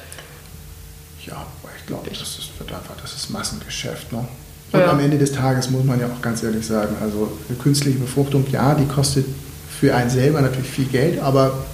Ja, 1.27 1.45
ich 1.79 1.87
glaube, 1.87 2.09
das 2.09 2.21
ist, 2.21 2.59
wird 2.59 2.73
einfach, 2.73 2.95
das 3.03 3.13
ist 3.13 3.29
Massengeschäft. 3.29 4.11
Ne? 4.11 4.27
Und 4.73 4.81
ja. 4.81 4.91
am 4.91 5.01
Ende 5.01 5.19
des 5.19 5.33
Tages 5.33 5.71
muss 5.71 5.85
man 5.85 5.99
ja 5.99 6.07
auch 6.07 6.23
ganz 6.23 6.43
ehrlich 6.43 6.65
sagen, 6.65 6.95
also 7.01 7.33
eine 7.49 7.59
künstliche 7.59 7.99
Befruchtung, 7.99 8.45
ja, 8.53 8.75
die 8.75 8.87
kostet 8.87 9.27
für 9.81 9.95
einen 9.95 10.11
selber 10.11 10.41
natürlich 10.41 10.71
viel 10.71 10.85
Geld, 10.85 11.21
aber 11.21 11.65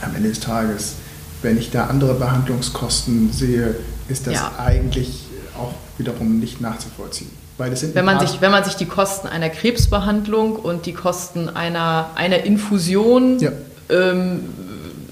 am 0.00 0.14
Ende 0.16 0.30
des 0.30 0.40
Tages, 0.40 0.94
wenn 1.42 1.58
ich 1.58 1.70
da 1.70 1.86
andere 1.86 2.14
Behandlungskosten 2.14 3.32
sehe, 3.32 3.76
ist 4.08 4.26
das 4.26 4.34
ja. 4.34 4.52
eigentlich 4.58 5.26
auch 5.56 5.74
wiederum 5.98 6.40
nicht 6.40 6.60
nachzuvollziehen. 6.60 7.30
Weil 7.58 7.72
es 7.72 7.94
wenn, 7.94 8.04
man 8.04 8.18
sich, 8.18 8.40
wenn 8.40 8.50
man 8.50 8.64
sich 8.64 8.74
die 8.74 8.86
Kosten 8.86 9.28
einer 9.28 9.50
Krebsbehandlung 9.50 10.56
und 10.56 10.86
die 10.86 10.94
Kosten 10.94 11.48
einer, 11.48 12.10
einer 12.14 12.44
Infusion 12.44 13.38
ja. 13.38 13.52
ähm, 13.90 14.40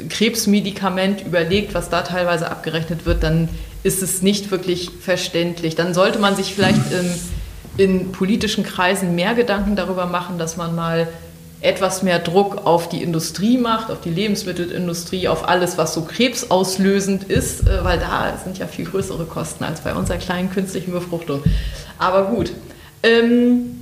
Krebsmedikament 0.09 1.24
überlegt, 1.24 1.74
was 1.74 1.91
da 1.91 2.03
teilweise 2.03 2.51
abgerechnet 2.51 3.07
wird, 3.07 3.22
dann 3.22 3.49
ist 3.82 4.02
es 4.02 4.22
nicht 4.22 4.50
wirklich 4.50 4.90
verständlich. 5.00 5.74
Dann 5.74 5.94
sollte 5.94 6.18
man 6.18 6.36
sich 6.36 6.54
vielleicht 6.54 6.92
in, 6.92 7.84
in 7.84 8.12
politischen 8.12 8.64
Kreisen 8.64 9.14
mehr 9.14 9.34
Gedanken 9.34 9.76
darüber 9.76 10.06
machen, 10.06 10.38
dass 10.38 10.56
man 10.56 10.74
mal 10.74 11.08
etwas 11.62 12.02
mehr 12.02 12.18
Druck 12.18 12.66
auf 12.66 12.88
die 12.88 13.02
Industrie 13.02 13.58
macht, 13.58 13.90
auf 13.90 14.00
die 14.00 14.10
Lebensmittelindustrie, 14.10 15.28
auf 15.28 15.46
alles, 15.48 15.76
was 15.76 15.92
so 15.92 16.02
krebsauslösend 16.02 17.24
ist, 17.24 17.68
äh, 17.68 17.84
weil 17.84 17.98
da 17.98 18.38
sind 18.42 18.58
ja 18.58 18.66
viel 18.66 18.86
größere 18.86 19.26
Kosten 19.26 19.64
als 19.64 19.80
bei 19.80 19.94
unserer 19.94 20.18
kleinen 20.18 20.50
künstlichen 20.50 20.92
Befruchtung. 20.92 21.42
Aber 21.98 22.24
gut. 22.24 22.52
Ähm, 23.02 23.76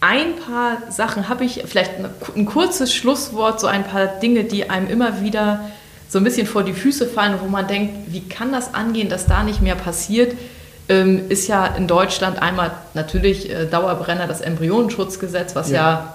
ein 0.00 0.36
paar 0.36 0.92
Sachen 0.92 1.28
habe 1.28 1.44
ich, 1.44 1.64
vielleicht 1.66 1.92
ein 2.36 2.44
kurzes 2.44 2.94
Schlusswort, 2.94 3.60
so 3.60 3.66
ein 3.66 3.82
paar 3.82 4.06
Dinge, 4.06 4.44
die 4.44 4.68
einem 4.68 4.88
immer 4.88 5.22
wieder 5.22 5.70
so 6.08 6.18
ein 6.18 6.24
bisschen 6.24 6.46
vor 6.46 6.62
die 6.62 6.72
Füße 6.72 7.06
fallen, 7.06 7.34
wo 7.40 7.48
man 7.48 7.66
denkt, 7.66 8.12
wie 8.12 8.20
kann 8.20 8.52
das 8.52 8.74
angehen, 8.74 9.08
dass 9.08 9.26
da 9.26 9.42
nicht 9.42 9.60
mehr 9.60 9.74
passiert, 9.74 10.36
ähm, 10.88 11.28
ist 11.28 11.48
ja 11.48 11.66
in 11.66 11.88
Deutschland 11.88 12.40
einmal 12.40 12.72
natürlich 12.94 13.50
äh, 13.50 13.66
Dauerbrenner 13.66 14.26
das 14.26 14.40
Embryonenschutzgesetz, 14.40 15.56
was 15.56 15.70
ja, 15.70 15.76
ja 15.76 16.12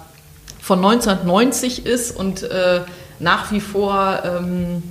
von 0.61 0.77
1990 0.79 1.85
ist 1.85 2.15
und 2.15 2.43
äh, 2.43 2.81
nach 3.19 3.51
wie 3.51 3.59
vor, 3.59 4.19
ähm, 4.23 4.83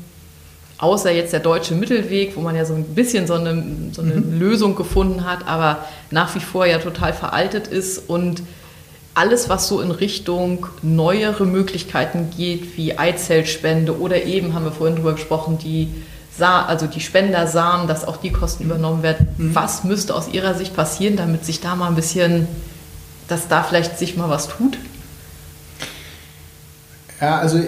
außer 0.78 1.11
jetzt 1.11 1.32
der 1.32 1.40
deutsche 1.40 1.74
Mittelweg, 1.74 2.36
wo 2.36 2.40
man 2.40 2.57
ja 2.57 2.64
so 2.64 2.74
ein 2.74 2.84
bisschen 2.84 3.26
so 3.26 3.34
eine, 3.34 3.62
so 3.92 4.03
eine 4.03 4.14
mhm. 4.14 4.38
Lösung 4.38 4.76
gefunden 4.76 5.24
hat, 5.24 5.46
aber 5.46 5.84
nach 6.11 6.34
wie 6.34 6.40
vor 6.40 6.66
ja 6.66 6.78
total 6.78 7.12
veraltet 7.12 7.68
ist 7.68 8.09
und 8.09 8.42
alles, 9.15 9.49
was 9.49 9.69
so 9.69 9.81
in 9.81 9.91
Richtung 9.91 10.67
neuere 10.83 11.45
Möglichkeiten 11.45 12.31
geht, 12.37 12.77
wie 12.77 12.97
Eizellspende 12.97 13.99
oder 13.99 14.25
eben, 14.25 14.55
haben 14.55 14.65
wir 14.65 14.73
vorhin 14.73 14.97
drüber 14.97 15.15
gesprochen, 15.15 15.59
die, 15.59 15.89
Sa 16.37 16.65
also 16.65 16.87
die 16.87 17.01
Spendersamen, 17.01 17.89
dass 17.89 18.07
auch 18.07 18.17
die 18.17 18.31
Kosten 18.31 18.65
übernommen 18.65 19.03
werden. 19.03 19.29
Mhm. 19.37 19.55
Was 19.55 19.85
müsste 19.85 20.15
aus 20.15 20.29
Ihrer 20.29 20.55
Sicht 20.55 20.75
passieren, 20.75 21.17
damit 21.17 21.45
sich 21.45 21.61
da 21.61 21.75
mal 21.75 21.89
ein 21.89 21.97
bisschen, 21.97 22.47
dass 23.29 23.49
da 23.49 23.63
vielleicht 23.63 23.99
sich 23.99 24.17
mal 24.17 24.31
was 24.31 24.49
tut? 24.49 24.79
Ja, 27.21 27.39
also 27.39 27.61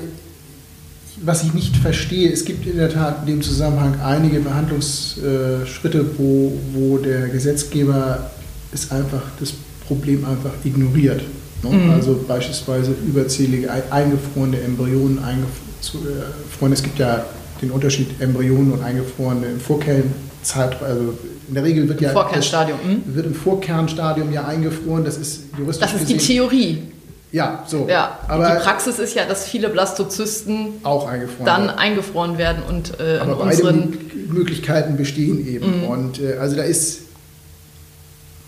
was 1.25 1.43
ich 1.45 1.55
nicht 1.55 1.77
verstehe, 1.77 2.33
es 2.33 2.45
gibt 2.45 2.67
in 2.67 2.79
der 2.79 2.91
Tat 2.91 3.21
in 3.21 3.27
dem 3.27 3.43
Zusammenhang 3.43 4.01
einige 4.01 4.41
Behandlungsschritte, 4.41 6.19
wo, 6.19 6.53
wo 6.73 6.99
der 6.99 7.29
Gesetzgeber 7.29 8.31
es 8.73 8.91
einfach 8.91 9.23
das 9.39 9.53
Problem 9.93 10.25
einfach 10.25 10.53
ignoriert. 10.65 11.23
Ne? 11.63 11.71
Mhm. 11.71 11.91
Also 11.91 12.25
beispielsweise 12.27 12.93
überzählige 13.07 13.71
eingefrorene 13.91 14.61
Embryonen 14.61 15.23
eingefroren. 15.23 16.73
Es 16.73 16.83
gibt 16.83 16.99
ja 16.99 17.25
den 17.61 17.71
Unterschied 17.71 18.21
Embryonen 18.21 18.73
und 18.73 18.83
eingefrorene 18.83 19.47
im 19.47 19.61
Vorkernzeit, 19.61 20.83
also 20.83 21.15
in 21.49 21.55
der 21.55 21.65
Regel 21.65 21.89
wird 21.89 22.01
Im 22.01 22.07
ja 22.07 22.13
Vorkernstadium. 22.13 22.79
Das, 23.07 23.15
wird 23.15 23.27
im 23.27 23.35
Vorkernstadium 23.35 24.33
ja 24.33 24.47
eingefroren. 24.47 25.05
Das 25.05 25.17
ist 25.17 25.43
juristisch 25.59 25.87
Das 25.87 25.95
ist 25.95 26.09
gesehen, 26.09 26.19
die 26.19 26.25
Theorie. 26.25 26.83
Ja, 27.31 27.65
so. 27.67 27.87
Ja, 27.89 28.19
aber 28.29 28.51
die 28.51 28.63
Praxis 28.63 28.99
ist 28.99 29.15
ja, 29.15 29.25
dass 29.25 29.47
viele 29.47 29.71
Blastozysten 29.71 30.75
auch 30.83 31.07
eingefroren 31.07 31.47
dann 31.47 31.67
werden. 31.67 31.79
eingefroren 31.79 32.39
werden 32.39 32.63
und 32.69 33.01
äh, 33.01 33.19
aber 33.19 33.37
beide 33.37 33.89
Möglichkeiten 34.29 34.97
bestehen 34.97 35.47
eben. 35.47 35.81
Mhm. 35.81 35.85
Und 35.85 36.21
äh, 36.21 36.37
also 36.39 36.57
da 36.57 36.63
ist 36.63 37.03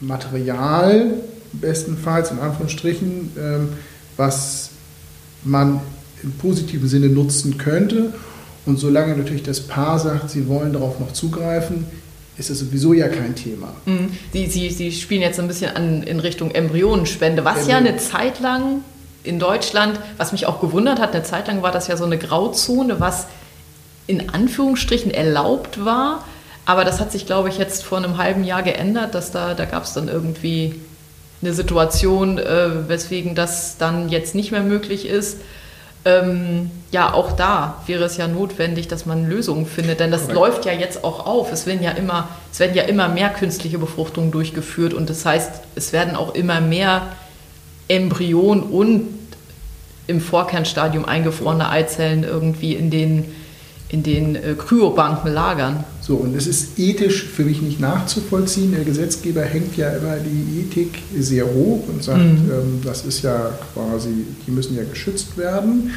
Material 0.00 1.14
bestenfalls 1.60 2.30
in 2.30 2.38
Anführungsstrichen, 2.38 3.32
ähm, 3.38 3.68
was 4.16 4.70
man 5.44 5.80
im 6.22 6.32
positiven 6.32 6.88
Sinne 6.88 7.08
nutzen 7.08 7.58
könnte. 7.58 8.12
Und 8.66 8.78
solange 8.78 9.16
natürlich 9.16 9.42
das 9.42 9.60
Paar 9.60 9.98
sagt, 9.98 10.30
sie 10.30 10.48
wollen 10.48 10.72
darauf 10.72 10.98
noch 10.98 11.12
zugreifen, 11.12 11.86
ist 12.36 12.50
das 12.50 12.58
sowieso 12.58 12.92
ja 12.92 13.08
kein 13.08 13.34
Thema. 13.34 13.72
Mhm. 13.86 14.10
Sie, 14.32 14.46
Sie, 14.46 14.70
Sie 14.70 14.90
spielen 14.90 15.22
jetzt 15.22 15.38
ein 15.38 15.46
bisschen 15.46 15.76
an, 15.76 16.02
in 16.02 16.18
Richtung 16.18 16.50
Embryonenspende, 16.50 17.44
was 17.44 17.58
Embryon. 17.58 17.70
ja 17.70 17.76
eine 17.90 17.96
Zeit 17.98 18.40
lang 18.40 18.80
in 19.22 19.38
Deutschland, 19.38 20.00
was 20.16 20.32
mich 20.32 20.46
auch 20.46 20.60
gewundert 20.60 20.98
hat, 21.00 21.14
eine 21.14 21.22
Zeit 21.22 21.46
lang 21.46 21.62
war 21.62 21.72
das 21.72 21.86
ja 21.88 21.96
so 21.96 22.04
eine 22.04 22.18
Grauzone, 22.18 23.00
was 23.00 23.26
in 24.06 24.30
Anführungsstrichen 24.30 25.10
erlaubt 25.10 25.84
war. 25.84 26.24
Aber 26.66 26.84
das 26.84 27.00
hat 27.00 27.12
sich, 27.12 27.26
glaube 27.26 27.50
ich, 27.50 27.58
jetzt 27.58 27.84
vor 27.84 27.98
einem 27.98 28.16
halben 28.16 28.44
Jahr 28.44 28.62
geändert, 28.62 29.14
dass 29.14 29.30
da, 29.30 29.54
da 29.54 29.66
gab 29.66 29.84
es 29.84 29.92
dann 29.92 30.08
irgendwie 30.08 30.74
eine 31.44 31.54
Situation, 31.54 32.38
äh, 32.38 32.88
weswegen 32.88 33.34
das 33.34 33.76
dann 33.78 34.08
jetzt 34.08 34.34
nicht 34.34 34.50
mehr 34.50 34.62
möglich 34.62 35.06
ist. 35.06 35.38
Ähm, 36.06 36.70
ja, 36.90 37.14
auch 37.14 37.32
da 37.32 37.82
wäre 37.86 38.04
es 38.04 38.16
ja 38.18 38.28
notwendig, 38.28 38.88
dass 38.88 39.06
man 39.06 39.28
Lösungen 39.28 39.64
findet, 39.66 40.00
denn 40.00 40.10
das 40.10 40.22
Correct. 40.22 40.34
läuft 40.34 40.64
ja 40.66 40.72
jetzt 40.72 41.02
auch 41.02 41.26
auf. 41.26 41.50
Es 41.50 41.66
werden 41.66 41.82
ja 41.82 41.92
immer, 41.92 42.28
es 42.52 42.60
werden 42.60 42.74
ja 42.74 42.82
immer 42.82 43.08
mehr 43.08 43.30
künstliche 43.30 43.78
Befruchtungen 43.78 44.30
durchgeführt 44.30 44.92
und 44.92 45.08
das 45.08 45.24
heißt, 45.24 45.50
es 45.76 45.92
werden 45.92 46.14
auch 46.14 46.34
immer 46.34 46.60
mehr 46.60 47.08
Embryonen 47.88 48.64
und 48.64 49.08
im 50.06 50.20
Vorkernstadium 50.20 51.06
eingefrorene 51.06 51.70
Eizellen 51.70 52.24
irgendwie 52.24 52.74
in 52.74 52.90
den 52.90 53.34
in 53.94 54.02
den 54.02 54.34
äh, 54.34 54.54
Kryobanken 54.58 55.32
lagern. 55.32 55.84
So, 56.00 56.16
und 56.16 56.36
es 56.36 56.48
ist 56.48 56.80
ethisch 56.80 57.24
für 57.24 57.44
mich 57.44 57.62
nicht 57.62 57.78
nachzuvollziehen. 57.78 58.72
Der 58.72 58.84
Gesetzgeber 58.84 59.42
hängt 59.42 59.76
ja 59.76 59.88
immer 59.90 60.16
die 60.16 60.60
Ethik 60.60 61.00
sehr 61.16 61.46
hoch 61.46 61.84
und 61.86 62.02
sagt, 62.02 62.18
mhm. 62.18 62.50
ähm, 62.50 62.80
das 62.84 63.04
ist 63.04 63.22
ja 63.22 63.52
quasi, 63.72 64.26
die 64.44 64.50
müssen 64.50 64.76
ja 64.76 64.82
geschützt 64.82 65.38
werden. 65.38 65.92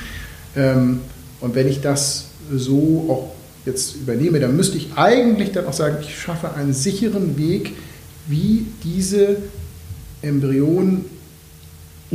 Ähm, 0.56 1.00
und 1.42 1.56
wenn 1.56 1.68
ich 1.68 1.82
das 1.82 2.26
so 2.56 3.08
auch 3.10 3.32
jetzt 3.66 3.96
übernehme, 3.96 4.40
dann 4.40 4.56
müsste 4.56 4.78
ich 4.78 4.90
eigentlich 4.96 5.52
dann 5.52 5.66
auch 5.66 5.74
sagen, 5.74 5.98
ich 6.02 6.16
schaffe 6.16 6.54
einen 6.54 6.74
sicheren 6.74 7.36
Weg, 7.36 7.74
wie 8.28 8.68
diese 8.84 9.38
Embryonen 10.22 11.06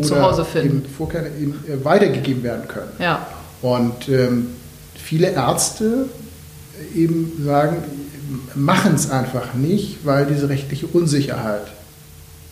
zu 0.00 0.22
Hause 0.22 0.44
finden. 0.44 0.84
Vorkerne 0.96 1.30
eben 1.40 1.54
äh, 1.66 1.84
weitergegeben 1.84 2.44
werden 2.44 2.68
können. 2.68 2.92
Ja. 3.00 3.26
Und 3.62 4.08
ähm, 4.08 4.46
viele 5.12 5.32
Ärzte 5.32 6.06
eben 6.96 7.32
sagen, 7.44 7.76
machen 8.54 8.94
es 8.94 9.10
einfach 9.10 9.52
nicht, 9.52 9.98
weil 10.04 10.24
diese 10.24 10.48
rechtliche 10.48 10.86
Unsicherheit 10.86 11.66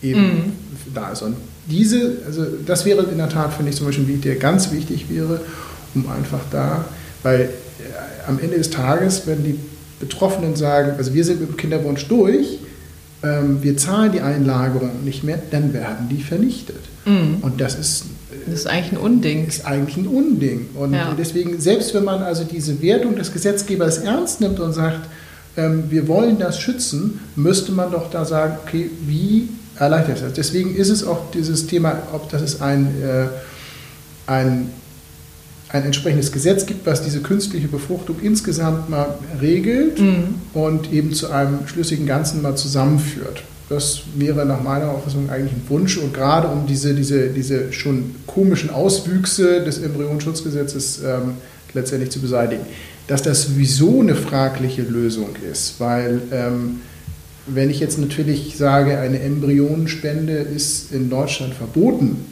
eben 0.03 0.21
mhm. 0.21 0.53
da 0.95 1.11
ist. 1.11 1.23
Und 1.23 1.37
diese, 1.65 2.19
also 2.27 2.45
das 2.67 2.85
wäre 2.85 3.05
in 3.05 3.17
der 3.17 3.31
Tat, 3.31 3.55
finde 3.55 3.71
ich 3.71 3.79
zum 3.79 3.87
Beispiel, 3.87 4.05
der 4.19 4.37
ganz 4.37 4.73
wichtig 4.73 5.09
wäre, 5.09 5.41
um 5.95 6.05
einfach 6.11 6.41
da, 6.51 6.85
weil 7.23 7.41
äh, 7.41 8.29
am 8.29 8.39
Ende 8.39 8.59
des 8.59 8.69
Tages, 8.69 9.23
wenn 9.25 9.43
die 9.43 9.59
Betroffenen 9.99 10.55
sagen, 10.55 10.93
also 10.99 11.15
wir 11.15 11.25
sind 11.25 11.41
mit 11.41 11.49
dem 11.49 11.57
Kinderwunsch 11.57 12.09
durch, 12.09 12.59
ähm, 13.23 13.63
wir 13.63 13.79
zahlen 13.79 14.13
die 14.13 14.21
Einlagerung 14.21 15.03
nicht 15.03 15.25
mehr, 15.25 15.39
dann 15.51 15.73
werden 15.73 16.11
die 16.11 16.23
vernichtet. 16.23 16.83
Mhm. 17.07 17.39
Und 17.41 17.59
das 17.59 17.79
ist, 17.79 18.05
das 18.47 18.61
ist 18.61 18.67
eigentlich 18.67 18.93
ein 18.93 18.99
Unding. 18.99 19.47
Ist 19.47 19.67
eigentlich 19.67 19.97
ein 19.97 20.07
Unding. 20.07 20.69
Und 20.75 20.95
ja. 20.95 21.15
deswegen, 21.17 21.61
selbst 21.61 21.95
wenn 21.95 22.05
man 22.05 22.23
also 22.23 22.45
diese 22.45 22.81
Wertung 22.83 23.17
des 23.17 23.33
Gesetzgebers 23.33 23.99
ernst 23.99 24.41
nimmt 24.41 24.61
und 24.61 24.73
sagt, 24.73 25.09
ähm, 25.57 25.85
wir 25.91 26.09
wollen 26.09 26.39
das 26.39 26.61
schützen, 26.61 27.21
müsste 27.37 27.73
man 27.73 27.91
doch 27.91 28.11
da 28.11 28.25
sagen, 28.25 28.59
okay, 28.65 28.91
wie 29.07 29.49
erleichtert 29.77 30.23
das? 30.23 30.33
Deswegen 30.35 30.75
ist 30.77 30.89
es 30.89 31.05
auch 31.05 31.31
dieses 31.33 31.67
Thema, 31.67 32.03
ob 32.13 32.31
das 32.31 32.43
ist 32.43 32.63
ein, 32.63 32.87
äh, 33.03 33.27
ein 34.31 34.71
ein 35.73 35.85
entsprechendes 35.85 36.33
Gesetz 36.33 36.67
gibt, 36.67 36.87
was 36.87 37.03
diese 37.03 37.21
künstliche 37.21 37.69
Befruchtung 37.69 38.17
insgesamt 38.21 38.91
mal 38.91 39.15
regelt 39.41 40.01
mhm. 40.01 40.35
und 40.53 40.93
eben 40.93 41.13
zu 41.13 41.31
einem 41.31 41.67
schlüssigen 41.67 42.07
Ganzen 42.07 42.43
mal 42.43 42.57
zusammenführt. 42.57 43.43
Das 43.71 44.01
wäre 44.17 44.45
nach 44.45 44.63
meiner 44.65 44.91
Auffassung 44.91 45.31
eigentlich 45.31 45.53
ein 45.53 45.63
Wunsch 45.69 45.97
und 45.97 46.13
gerade 46.13 46.49
um 46.49 46.67
diese, 46.67 46.93
diese, 46.93 47.29
diese 47.29 47.73
schon 47.73 48.17
komischen 48.27 48.69
Auswüchse 48.69 49.63
des 49.63 49.79
Embryonschutzgesetzes 49.79 51.03
ähm, 51.05 51.35
letztendlich 51.73 52.11
zu 52.11 52.21
beseitigen. 52.21 52.63
Dass 53.07 53.23
das 53.23 53.45
sowieso 53.45 54.01
eine 54.01 54.17
fragliche 54.17 54.83
Lösung 54.83 55.37
ist, 55.51 55.79
weil 55.79 56.21
ähm, 56.33 56.81
wenn 57.47 57.71
ich 57.71 57.79
jetzt 57.79 57.97
natürlich 57.99 58.57
sage, 58.57 58.99
eine 58.99 59.21
Embryonenspende 59.21 60.33
ist 60.33 60.93
in 60.93 61.09
Deutschland 61.09 61.55
verboten 61.55 62.25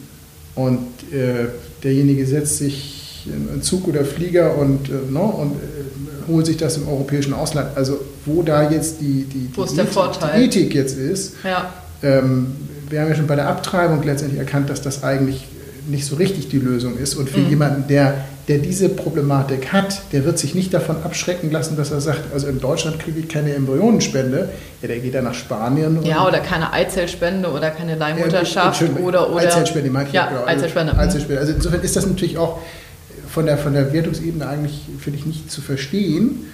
und 0.55 0.87
äh, 1.13 1.47
derjenige 1.83 2.25
setzt 2.25 2.57
sich 2.57 3.25
in 3.25 3.61
Zug 3.61 3.87
oder 3.87 4.03
Flieger 4.03 4.57
und, 4.57 4.89
äh, 4.89 4.93
no, 5.09 5.27
ne, 5.27 5.33
und 5.33 5.51
äh, 5.53 6.27
holt 6.27 6.45
sich 6.45 6.57
das 6.57 6.75
im 6.75 6.87
europäischen 6.89 7.33
Ausland. 7.33 7.77
Also 7.77 7.97
wo 8.29 8.43
da 8.43 8.69
jetzt 8.69 9.01
die, 9.01 9.23
die, 9.23 9.47
die, 9.47 9.61
Ethik, 9.61 10.19
die 10.21 10.39
Ethik, 10.43 10.75
jetzt 10.75 10.97
ist. 10.97 11.35
Ja. 11.43 11.73
Ähm, 12.01 12.55
wir 12.89 13.01
haben 13.01 13.09
ja 13.09 13.15
schon 13.15 13.27
bei 13.27 13.35
der 13.35 13.47
Abtreibung 13.47 14.03
letztendlich 14.03 14.39
erkannt, 14.39 14.69
dass 14.69 14.81
das 14.81 15.03
eigentlich 15.03 15.45
nicht 15.87 16.05
so 16.05 16.15
richtig 16.15 16.49
die 16.49 16.59
Lösung 16.59 16.97
ist. 16.97 17.15
Und 17.15 17.29
für 17.29 17.39
mhm. 17.39 17.49
jemanden, 17.49 17.87
der, 17.87 18.15
der 18.47 18.59
diese 18.59 18.89
Problematik 18.89 19.73
hat, 19.73 20.01
der 20.11 20.25
wird 20.25 20.39
sich 20.39 20.55
nicht 20.55 20.73
davon 20.73 20.97
abschrecken 21.03 21.51
lassen, 21.51 21.77
dass 21.77 21.91
er 21.91 22.01
sagt, 22.01 22.33
also 22.33 22.47
in 22.47 22.59
Deutschland 22.59 22.99
kriege 22.99 23.19
ich 23.19 23.27
keine 23.27 23.53
Embryonenspende. 23.53 24.49
Ja, 24.81 24.87
der 24.87 24.99
geht 24.99 25.15
dann 25.15 25.25
nach 25.25 25.33
Spanien. 25.33 26.03
Ja, 26.03 26.27
oder 26.27 26.39
keine 26.39 26.71
Eizellspende 26.71 27.51
oder 27.51 27.71
keine 27.71 27.95
Leihmutterschaft. 27.95 28.81
Ja, 28.81 28.87
oder, 29.03 29.31
oder, 29.31 29.47
Eizellspende, 29.47 29.89
ich. 30.07 30.13
Ja, 30.13 30.27
genau. 30.27 30.45
Eizellspende. 30.45 30.97
Eizellspende. 30.97 31.41
Also 31.41 31.53
insofern 31.53 31.81
ist 31.81 31.95
das 31.95 32.05
natürlich 32.05 32.37
auch 32.37 32.59
von 33.27 33.45
der, 33.45 33.57
von 33.57 33.73
der 33.73 33.93
Wertungsebene 33.93 34.47
eigentlich, 34.47 34.81
finde 34.99 35.19
ich, 35.19 35.25
nicht 35.25 35.51
zu 35.51 35.61
verstehen. 35.61 36.47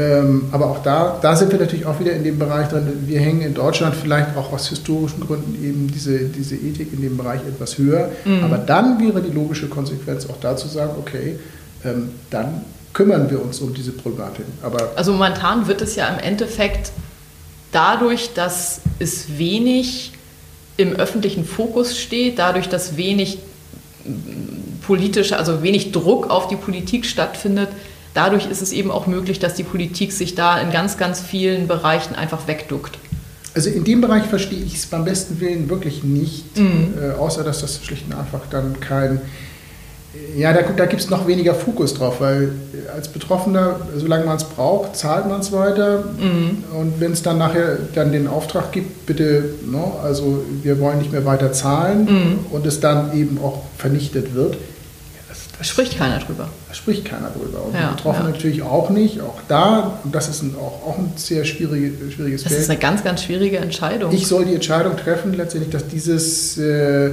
Ähm, 0.00 0.44
aber 0.50 0.70
auch 0.70 0.82
da, 0.82 1.18
da 1.20 1.36
sind 1.36 1.52
wir 1.52 1.58
natürlich 1.58 1.84
auch 1.84 2.00
wieder 2.00 2.12
in 2.12 2.24
dem 2.24 2.38
Bereich 2.38 2.68
drin. 2.68 3.04
Wir 3.04 3.20
hängen 3.20 3.42
in 3.42 3.52
Deutschland 3.52 3.94
vielleicht 3.94 4.34
auch 4.34 4.50
aus 4.50 4.68
historischen 4.68 5.20
Gründen 5.20 5.62
eben 5.62 5.90
diese, 5.92 6.20
diese 6.20 6.56
Ethik 6.56 6.94
in 6.94 7.02
dem 7.02 7.18
Bereich 7.18 7.40
etwas 7.46 7.76
höher. 7.76 8.10
Mhm. 8.24 8.44
Aber 8.44 8.56
dann 8.56 8.98
wäre 8.98 9.20
die 9.20 9.30
logische 9.30 9.68
Konsequenz 9.68 10.26
auch 10.30 10.40
da 10.40 10.56
zu 10.56 10.68
sagen, 10.68 10.92
okay, 10.98 11.38
ähm, 11.84 12.12
dann 12.30 12.64
kümmern 12.94 13.30
wir 13.30 13.42
uns 13.42 13.60
um 13.60 13.74
diese 13.74 13.92
Problematik. 13.92 14.46
Aber 14.62 14.90
also 14.96 15.12
momentan 15.12 15.68
wird 15.68 15.82
es 15.82 15.96
ja 15.96 16.08
im 16.08 16.18
Endeffekt 16.18 16.92
dadurch, 17.70 18.32
dass 18.32 18.80
es 19.00 19.38
wenig 19.38 20.12
im 20.78 20.94
öffentlichen 20.94 21.44
Fokus 21.44 21.98
steht, 21.98 22.38
dadurch, 22.38 22.70
dass 22.70 22.96
wenig 22.96 23.38
politische, 24.86 25.36
also 25.36 25.62
wenig 25.62 25.92
Druck 25.92 26.30
auf 26.30 26.48
die 26.48 26.56
Politik 26.56 27.04
stattfindet. 27.04 27.68
Dadurch 28.14 28.50
ist 28.50 28.60
es 28.60 28.72
eben 28.72 28.90
auch 28.90 29.06
möglich, 29.06 29.38
dass 29.38 29.54
die 29.54 29.62
Politik 29.62 30.12
sich 30.12 30.34
da 30.34 30.60
in 30.60 30.72
ganz, 30.72 30.96
ganz 30.96 31.20
vielen 31.20 31.68
Bereichen 31.68 32.14
einfach 32.14 32.48
wegduckt. 32.48 32.98
Also 33.54 33.70
in 33.70 33.84
dem 33.84 34.00
Bereich 34.00 34.24
verstehe 34.24 34.62
ich 34.62 34.76
es 34.76 34.86
beim 34.86 35.04
besten 35.04 35.40
Willen 35.40 35.68
wirklich 35.68 36.04
nicht, 36.04 36.56
mhm. 36.56 36.94
äh, 37.00 37.18
außer 37.18 37.42
dass 37.42 37.60
das 37.60 37.84
schlicht 37.84 38.06
und 38.06 38.14
einfach 38.14 38.42
dann 38.50 38.78
kein 38.80 39.20
ja, 40.36 40.52
da, 40.52 40.62
da 40.62 40.86
gibt 40.86 41.02
es 41.02 41.08
noch 41.08 41.26
weniger 41.28 41.54
Fokus 41.54 41.94
drauf, 41.94 42.20
weil 42.20 42.52
als 42.92 43.08
Betroffener, 43.08 43.80
solange 43.96 44.24
man 44.24 44.36
es 44.36 44.44
braucht, 44.44 44.96
zahlt 44.96 45.28
man 45.28 45.40
es 45.40 45.52
weiter. 45.52 46.04
Mhm. 46.18 46.64
Und 46.76 47.00
wenn 47.00 47.12
es 47.12 47.22
dann 47.22 47.38
nachher 47.38 47.78
dann 47.94 48.10
den 48.10 48.26
Auftrag 48.26 48.72
gibt, 48.72 49.06
bitte, 49.06 49.54
no, 49.64 49.78
ne, 49.78 49.92
also 50.02 50.44
wir 50.62 50.80
wollen 50.80 50.98
nicht 50.98 51.12
mehr 51.12 51.24
weiter 51.24 51.52
zahlen 51.52 52.04
mhm. 52.04 52.38
und 52.50 52.66
es 52.66 52.80
dann 52.80 53.16
eben 53.16 53.38
auch 53.38 53.62
vernichtet 53.78 54.34
wird. 54.34 54.54
Ja, 54.54 55.20
das, 55.28 55.38
das 55.56 55.68
spricht 55.68 55.96
keiner 55.96 56.18
drüber. 56.18 56.48
Da 56.70 56.74
spricht 56.74 57.04
keiner 57.04 57.30
drüber. 57.30 57.64
Und 57.64 57.74
ja, 57.74 57.88
die 57.88 57.96
Betroffenen 57.96 58.28
ja. 58.28 58.32
natürlich 58.32 58.62
auch 58.62 58.90
nicht. 58.90 59.20
Auch 59.20 59.40
da, 59.48 59.98
und 60.04 60.14
das 60.14 60.28
ist 60.28 60.42
ein, 60.42 60.54
auch, 60.54 60.86
auch 60.86 60.98
ein 60.98 61.12
sehr 61.16 61.44
schwierige, 61.44 61.90
schwieriges 62.12 62.44
das 62.44 62.52
Feld. 62.52 62.60
Das 62.60 62.64
ist 62.64 62.70
eine 62.70 62.78
ganz, 62.78 63.02
ganz 63.02 63.24
schwierige 63.24 63.58
Entscheidung. 63.58 64.12
Ich 64.12 64.28
soll 64.28 64.44
die 64.44 64.54
Entscheidung 64.54 64.96
treffen, 64.96 65.34
letztendlich, 65.34 65.72
dass 65.72 65.88
dieses 65.88 66.58
äh, 66.58 67.10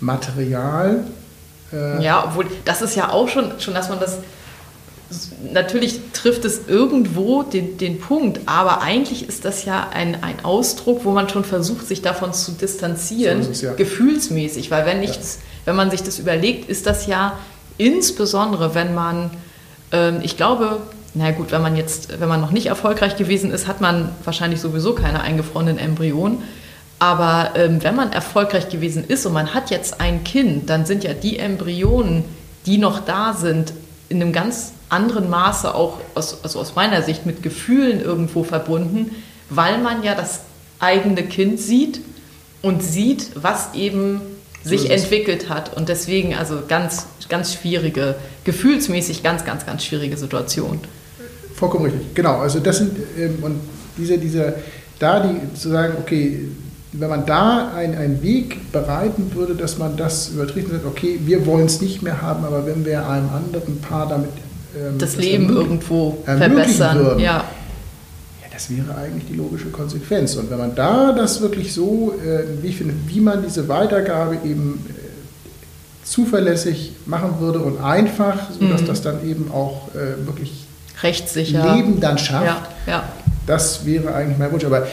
Material 0.00 1.04
äh 1.72 2.04
ja, 2.04 2.22
obwohl 2.26 2.46
das 2.66 2.82
ist 2.82 2.96
ja 2.96 3.10
auch 3.10 3.28
schon, 3.28 3.58
schon, 3.60 3.72
dass 3.72 3.88
man 3.88 3.98
das 3.98 4.18
natürlich 5.52 6.00
trifft 6.12 6.44
es 6.44 6.62
irgendwo 6.66 7.44
den, 7.44 7.78
den 7.78 8.00
Punkt, 8.00 8.40
aber 8.46 8.82
eigentlich 8.82 9.28
ist 9.28 9.44
das 9.44 9.64
ja 9.64 9.88
ein, 9.92 10.22
ein 10.22 10.44
Ausdruck, 10.44 11.04
wo 11.04 11.12
man 11.12 11.28
schon 11.28 11.44
versucht, 11.44 11.86
sich 11.86 12.02
davon 12.02 12.32
zu 12.32 12.52
distanzieren, 12.52 13.42
so 13.42 13.50
es, 13.50 13.62
ja. 13.62 13.74
gefühlsmäßig, 13.74 14.70
weil 14.70 14.84
wenn 14.84 15.00
nichts, 15.00 15.36
ja. 15.36 15.42
wenn 15.66 15.76
man 15.76 15.90
sich 15.90 16.02
das 16.02 16.18
überlegt, 16.18 16.68
ist 16.68 16.86
das 16.86 17.06
ja 17.06 17.38
insbesondere, 17.78 18.74
wenn 18.74 18.94
man, 18.94 19.30
ähm, 19.92 20.20
ich 20.22 20.36
glaube, 20.36 20.80
na 21.14 21.30
gut, 21.30 21.50
wenn 21.50 21.62
man 21.62 21.76
jetzt, 21.76 22.20
wenn 22.20 22.28
man 22.28 22.40
noch 22.40 22.50
nicht 22.50 22.66
erfolgreich 22.66 23.16
gewesen 23.16 23.50
ist, 23.50 23.66
hat 23.66 23.80
man 23.80 24.10
wahrscheinlich 24.24 24.60
sowieso 24.60 24.94
keine 24.94 25.22
eingefrorenen 25.22 25.78
Embryonen. 25.78 26.42
Aber 26.98 27.52
ähm, 27.56 27.82
wenn 27.82 27.94
man 27.94 28.12
erfolgreich 28.12 28.68
gewesen 28.68 29.04
ist 29.06 29.26
und 29.26 29.32
man 29.32 29.54
hat 29.54 29.70
jetzt 29.70 30.00
ein 30.00 30.24
Kind, 30.24 30.70
dann 30.70 30.86
sind 30.86 31.04
ja 31.04 31.14
die 31.14 31.38
Embryonen, 31.38 32.24
die 32.64 32.78
noch 32.78 33.00
da 33.00 33.32
sind, 33.34 33.72
in 34.08 34.20
einem 34.20 34.32
ganz 34.32 34.72
anderen 34.88 35.28
Maße 35.28 35.74
auch 35.74 35.98
aus, 36.14 36.42
also 36.42 36.60
aus 36.60 36.74
meiner 36.74 37.02
Sicht 37.02 37.26
mit 37.26 37.42
Gefühlen 37.42 38.00
irgendwo 38.00 38.44
verbunden, 38.44 39.10
weil 39.50 39.78
man 39.78 40.02
ja 40.02 40.14
das 40.14 40.40
eigene 40.78 41.22
Kind 41.22 41.58
sieht 41.58 42.00
und 42.62 42.82
sieht, 42.82 43.30
was 43.34 43.74
eben 43.74 44.20
sich 44.66 44.90
entwickelt 44.90 45.48
hat. 45.48 45.76
Und 45.76 45.88
deswegen 45.88 46.34
also 46.34 46.58
ganz, 46.66 47.06
ganz 47.28 47.54
schwierige, 47.54 48.16
gefühlsmäßig 48.44 49.22
ganz, 49.22 49.44
ganz, 49.44 49.64
ganz 49.64 49.84
schwierige 49.84 50.16
Situation. 50.16 50.80
Vollkommen 51.54 51.86
richtig, 51.86 52.14
genau. 52.14 52.38
Also 52.38 52.60
das 52.60 52.78
sind, 52.78 52.92
ähm, 53.18 53.38
und 53.42 53.60
diese, 53.96 54.18
diese, 54.18 54.54
da 54.98 55.20
die 55.20 55.54
zu 55.54 55.70
sagen, 55.70 55.94
okay, 56.00 56.48
wenn 56.92 57.08
man 57.08 57.26
da 57.26 57.72
einen 57.74 58.22
Weg 58.22 58.72
bereiten 58.72 59.30
würde, 59.34 59.54
dass 59.54 59.78
man 59.78 59.96
das 59.96 60.30
übertreten 60.30 60.70
sagt, 60.70 60.86
okay, 60.86 61.18
wir 61.24 61.44
wollen 61.46 61.66
es 61.66 61.80
nicht 61.80 62.02
mehr 62.02 62.22
haben, 62.22 62.44
aber 62.44 62.66
wenn 62.66 62.84
wir 62.84 63.06
einem 63.08 63.28
anderen 63.28 63.80
Paar 63.80 64.08
damit 64.08 64.30
ähm, 64.76 64.98
das, 64.98 65.14
das, 65.14 65.24
Leben 65.24 65.48
irgendwo 65.48 66.18
verbessern, 66.24 66.98
würden, 66.98 67.20
ja. 67.20 67.44
Das 68.56 68.70
wäre 68.70 68.96
eigentlich 68.96 69.26
die 69.28 69.34
logische 69.34 69.66
Konsequenz. 69.66 70.34
Und 70.36 70.50
wenn 70.50 70.56
man 70.56 70.74
da 70.74 71.12
das 71.12 71.42
wirklich 71.42 71.74
so, 71.74 72.14
äh, 72.24 72.62
wie 72.62 72.68
ich 72.68 72.78
finde, 72.78 72.94
wie 73.06 73.20
man 73.20 73.44
diese 73.44 73.68
Weitergabe 73.68 74.38
eben 74.48 74.82
äh, 74.88 76.06
zuverlässig 76.06 76.92
machen 77.04 77.38
würde 77.38 77.58
und 77.58 77.84
einfach, 77.84 78.50
sodass 78.58 78.80
mhm. 78.80 78.86
das 78.86 79.02
dann 79.02 79.28
eben 79.28 79.50
auch 79.52 79.88
äh, 79.94 80.26
wirklich 80.26 80.64
rechtssicher 81.02 81.74
Leben 81.74 82.00
dann 82.00 82.16
schafft. 82.16 82.70
Ja, 82.86 82.92
ja. 82.92 83.04
Das 83.46 83.84
wäre 83.84 84.14
eigentlich 84.14 84.38
mein 84.38 84.50
Wunsch, 84.50 84.64
aber 84.64 84.86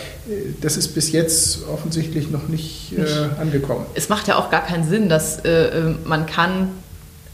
das 0.60 0.76
ist 0.76 0.90
bis 0.90 1.14
jetzt 1.14 1.60
offensichtlich 1.74 2.32
noch 2.32 2.50
nicht 2.50 2.92
äh, 2.98 3.40
angekommen. 3.40 3.86
Es 3.96 4.10
macht 4.10 4.28
ja 4.28 4.36
auch 4.36 4.52
gar 4.52 4.66
keinen 4.66 4.84
Sinn, 4.84 5.08
dass 5.08 5.40
äh, 5.40 5.94
man 6.04 6.26
kann 6.26 6.68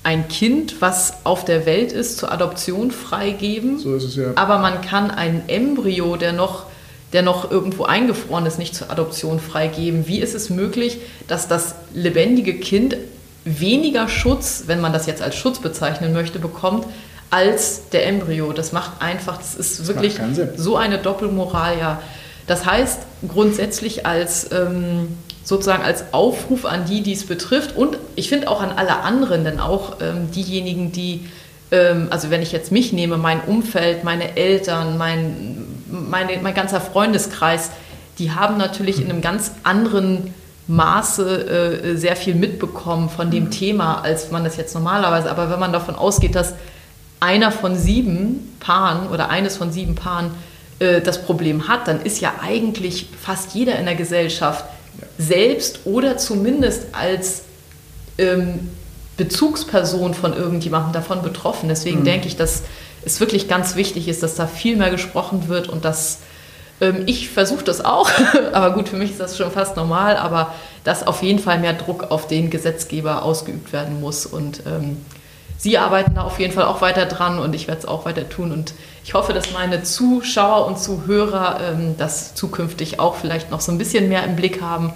ein 0.03 0.27
Kind, 0.27 0.81
was 0.81 1.25
auf 1.25 1.45
der 1.45 1.65
Welt 1.65 1.91
ist, 1.91 2.17
zur 2.17 2.31
Adoption 2.31 2.91
freigeben. 2.91 3.79
So 3.79 3.95
ist 3.95 4.03
es 4.05 4.15
ja. 4.15 4.31
Aber 4.35 4.59
man 4.59 4.81
kann 4.81 5.11
ein 5.11 5.43
Embryo, 5.47 6.15
der 6.15 6.33
noch, 6.33 6.65
der 7.11 7.21
noch 7.21 7.51
irgendwo 7.51 7.83
eingefroren 7.83 8.45
ist, 8.45 8.59
nicht 8.59 8.75
zur 8.75 8.89
Adoption 8.89 9.39
freigeben. 9.39 10.07
Wie 10.07 10.19
ist 10.19 10.35
es 10.35 10.49
möglich, 10.49 10.99
dass 11.27 11.47
das 11.47 11.75
lebendige 11.93 12.59
Kind 12.59 12.95
weniger 13.45 14.07
Schutz, 14.07 14.63
wenn 14.67 14.79
man 14.81 14.93
das 14.93 15.05
jetzt 15.05 15.21
als 15.21 15.35
Schutz 15.35 15.59
bezeichnen 15.59 16.13
möchte, 16.13 16.39
bekommt, 16.39 16.85
als 17.29 17.89
der 17.89 18.07
Embryo. 18.07 18.53
Das 18.53 18.71
macht 18.71 19.01
einfach, 19.01 19.37
das 19.37 19.55
ist 19.55 19.79
das 19.79 19.87
wirklich 19.87 20.15
so 20.55 20.77
eine 20.77 20.97
Doppelmoral, 20.97 21.77
ja. 21.77 22.01
Das 22.47 22.65
heißt, 22.65 23.01
grundsätzlich 23.27 24.05
als 24.07 24.51
ähm, 24.51 25.09
sozusagen 25.49 25.81
als 25.81 26.13
Aufruf 26.13 26.63
an 26.63 26.85
die, 26.85 27.01
die 27.01 27.13
es 27.13 27.25
betrifft. 27.25 27.75
Und 27.75 27.97
ich 28.15 28.29
finde 28.29 28.47
auch 28.49 28.61
an 28.61 28.71
alle 28.71 28.99
anderen, 28.99 29.43
denn 29.43 29.59
auch 29.59 29.97
ähm, 29.99 30.29
diejenigen, 30.31 30.91
die, 30.91 31.27
ähm, 31.71 32.07
also 32.11 32.29
wenn 32.29 32.43
ich 32.43 32.51
jetzt 32.51 32.71
mich 32.71 32.93
nehme, 32.93 33.17
mein 33.17 33.41
Umfeld, 33.41 34.03
meine 34.03 34.37
Eltern, 34.37 34.99
mein, 34.99 35.65
meine, 35.87 36.37
mein 36.43 36.53
ganzer 36.53 36.79
Freundeskreis, 36.79 37.71
die 38.19 38.31
haben 38.31 38.57
natürlich 38.57 39.01
in 39.01 39.09
einem 39.09 39.21
ganz 39.21 39.53
anderen 39.63 40.35
Maße 40.67 41.23
äh, 41.83 41.97
sehr 41.97 42.15
viel 42.15 42.35
mitbekommen 42.35 43.09
von 43.09 43.31
dem 43.31 43.49
Thema, 43.49 44.01
als 44.01 44.29
man 44.29 44.43
das 44.43 44.55
jetzt 44.55 44.75
normalerweise, 44.75 45.31
aber 45.31 45.49
wenn 45.49 45.59
man 45.59 45.73
davon 45.73 45.95
ausgeht, 45.95 46.35
dass 46.35 46.53
einer 47.19 47.51
von 47.51 47.75
sieben 47.75 48.55
Paaren 48.59 49.09
oder 49.09 49.29
eines 49.29 49.57
von 49.57 49.71
sieben 49.71 49.95
Paaren 49.95 50.29
äh, 50.77 51.01
das 51.01 51.23
Problem 51.23 51.67
hat, 51.67 51.87
dann 51.87 52.01
ist 52.03 52.21
ja 52.21 52.33
eigentlich 52.43 53.07
fast 53.19 53.55
jeder 53.55 53.79
in 53.79 53.85
der 53.85 53.95
Gesellschaft 53.95 54.63
selbst 55.19 55.81
oder 55.85 56.17
zumindest 56.17 56.87
als 56.93 57.43
ähm, 58.17 58.69
Bezugsperson 59.17 60.13
von 60.13 60.35
irgendjemandem 60.35 60.93
davon 60.93 61.21
betroffen. 61.21 61.67
Deswegen 61.69 61.99
mhm. 61.99 62.05
denke 62.05 62.27
ich, 62.27 62.37
dass 62.37 62.63
es 63.03 63.19
wirklich 63.19 63.47
ganz 63.47 63.75
wichtig 63.75 64.07
ist, 64.07 64.23
dass 64.23 64.35
da 64.35 64.47
viel 64.47 64.77
mehr 64.77 64.89
gesprochen 64.89 65.49
wird 65.49 65.67
und 65.67 65.83
dass 65.83 66.19
ähm, 66.79 67.03
ich 67.05 67.29
versuche 67.29 67.63
das 67.63 67.83
auch, 67.83 68.09
aber 68.53 68.73
gut, 68.73 68.87
für 68.89 68.95
mich 68.95 69.11
ist 69.11 69.19
das 69.19 69.37
schon 69.37 69.51
fast 69.51 69.75
normal, 69.75 70.15
aber 70.15 70.55
dass 70.85 71.05
auf 71.05 71.21
jeden 71.21 71.39
Fall 71.39 71.59
mehr 71.59 71.73
Druck 71.73 72.11
auf 72.11 72.27
den 72.27 72.49
Gesetzgeber 72.49 73.23
ausgeübt 73.23 73.73
werden 73.73 73.99
muss 73.99 74.25
und 74.25 74.63
ähm, 74.65 74.97
Sie 75.59 75.77
arbeiten 75.77 76.15
da 76.15 76.21
auf 76.21 76.39
jeden 76.39 76.53
Fall 76.53 76.63
auch 76.63 76.79
weiter 76.79 77.05
dran 77.05 77.37
und 77.37 77.53
ich 77.53 77.67
werde 77.67 77.81
es 77.81 77.85
auch 77.85 78.05
weiter 78.05 78.29
tun. 78.29 78.53
Und 78.53 78.73
ich 79.09 79.15
hoffe, 79.15 79.33
dass 79.33 79.53
meine 79.53 79.81
Zuschauer 79.81 80.67
und 80.67 80.77
Zuhörer 80.77 81.59
ähm, 81.73 81.95
das 81.97 82.35
zukünftig 82.35 82.99
auch 82.99 83.15
vielleicht 83.15 83.49
noch 83.49 83.59
so 83.59 83.71
ein 83.71 83.79
bisschen 83.79 84.07
mehr 84.07 84.23
im 84.23 84.35
Blick 84.35 84.61
haben, 84.61 84.93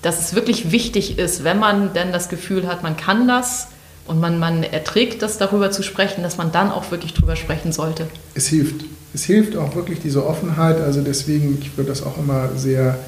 dass 0.00 0.18
es 0.18 0.34
wirklich 0.34 0.72
wichtig 0.72 1.18
ist, 1.18 1.44
wenn 1.44 1.58
man 1.58 1.92
denn 1.92 2.10
das 2.10 2.30
Gefühl 2.30 2.66
hat, 2.66 2.82
man 2.82 2.96
kann 2.96 3.28
das 3.28 3.68
und 4.06 4.18
man, 4.18 4.38
man 4.38 4.62
erträgt 4.62 5.20
das, 5.20 5.36
darüber 5.36 5.70
zu 5.70 5.82
sprechen, 5.82 6.22
dass 6.22 6.38
man 6.38 6.52
dann 6.52 6.72
auch 6.72 6.90
wirklich 6.90 7.12
drüber 7.12 7.36
sprechen 7.36 7.70
sollte. 7.70 8.06
Es 8.32 8.46
hilft. 8.46 8.86
Es 9.12 9.24
hilft 9.24 9.56
auch 9.56 9.74
wirklich 9.74 10.00
diese 10.00 10.24
Offenheit. 10.24 10.80
Also 10.80 11.02
deswegen, 11.02 11.58
ich 11.60 11.76
würde 11.76 11.90
das 11.90 12.02
auch 12.02 12.16
immer 12.16 12.48
sehr, 12.56 12.98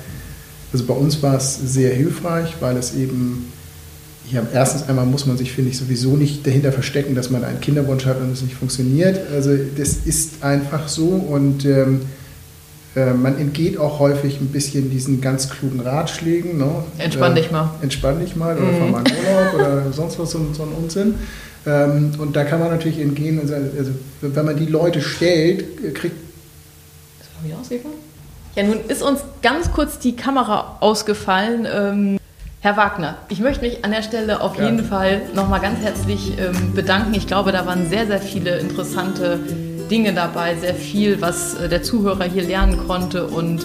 also 0.71 0.85
bei 0.85 0.93
uns 0.93 1.23
war 1.23 1.37
es 1.37 1.57
sehr 1.57 1.95
hilfreich, 1.95 2.57
weil 2.61 2.77
es 2.77 2.95
eben 2.95 3.51
ja, 4.31 4.43
erstens 4.53 4.89
einmal 4.89 5.07
muss 5.07 5.27
man 5.27 5.37
sich, 5.37 5.53
finde 5.53 5.71
ich, 5.71 5.79
sowieso 5.79 6.17
nicht 6.17 6.47
dahinter 6.47 6.73
verstecken, 6.73 7.15
dass 7.15 7.31
man 7.31 7.45
einen 7.45 7.61
Kinderwunsch 7.61 8.07
hat 8.07 8.21
und 8.21 8.33
es 8.33 8.43
nicht 8.43 8.55
funktioniert. 8.55 9.21
Also 9.33 9.57
das 9.77 9.99
ist 10.05 10.43
einfach 10.43 10.89
so 10.89 11.07
und 11.07 11.65
ähm, 11.65 12.03
äh, 12.97 13.13
man 13.13 13.39
entgeht 13.39 13.79
auch 13.79 13.99
häufig 13.99 14.41
ein 14.41 14.49
bisschen 14.49 14.91
diesen 14.91 15.21
ganz 15.21 15.51
klugen 15.51 15.81
Ratschlägen. 15.81 16.59
Ne? 16.59 16.85
Entspann 16.99 17.33
äh, 17.33 17.43
dich 17.43 17.51
mal. 17.53 17.71
Entspann 17.83 18.21
dich 18.21 18.35
mal 18.35 18.57
oder 18.57 18.67
mhm. 18.67 18.79
fahr 18.79 18.89
mal 18.89 19.03
in 19.07 19.15
Urlaub 19.15 19.55
oder 19.55 19.93
sonst 19.93 20.19
was, 20.19 20.31
so, 20.31 20.41
so 20.53 20.63
ein 20.65 20.71
Unsinn. 20.71 21.15
Ähm, 21.67 22.13
und 22.19 22.35
da 22.35 22.45
kann 22.45 22.59
man 22.59 22.71
natürlich 22.71 22.99
entgehen, 22.99 23.41
also, 23.41 23.55
also 23.55 23.91
wenn 24.23 24.45
man 24.45 24.57
die 24.57 24.67
Leute 24.67 25.03
stellt, 25.03 25.63
äh, 25.85 25.91
kriegt... 25.91 26.17
Das 27.19 27.45
wieder 27.45 27.59
ausgegangen? 27.59 27.95
Ja, 28.55 28.63
nun 28.63 28.79
ist 28.89 29.03
uns 29.03 29.21
ganz 29.43 29.71
kurz 29.73 29.99
die 29.99 30.17
Kamera 30.17 30.79
ausgefallen. 30.81 31.67
Ähm 31.71 32.19
Herr 32.67 32.77
Wagner, 32.77 33.17
ich 33.29 33.39
möchte 33.39 33.65
mich 33.65 33.85
an 33.85 33.93
der 33.93 34.03
Stelle 34.03 34.41
auf 34.41 34.61
jeden 34.61 34.85
Fall 34.85 35.23
nochmal 35.37 35.61
ganz 35.61 35.79
herzlich 35.85 36.33
ähm, 36.37 36.75
bedanken. 36.75 37.15
Ich 37.15 37.29
glaube, 37.29 37.53
da 37.53 37.65
waren 37.65 37.89
sehr, 37.89 38.09
sehr 38.09 38.19
viele 38.19 38.59
interessante 38.59 39.39
Dinge 39.89 40.13
dabei, 40.13 40.57
sehr 40.57 40.75
viel, 40.75 41.21
was 41.21 41.55
äh, 41.55 41.69
der 41.69 41.85
Zuhörer 41.85 42.25
hier 42.25 42.43
lernen 42.43 42.77
konnte 42.89 43.29
und 43.29 43.65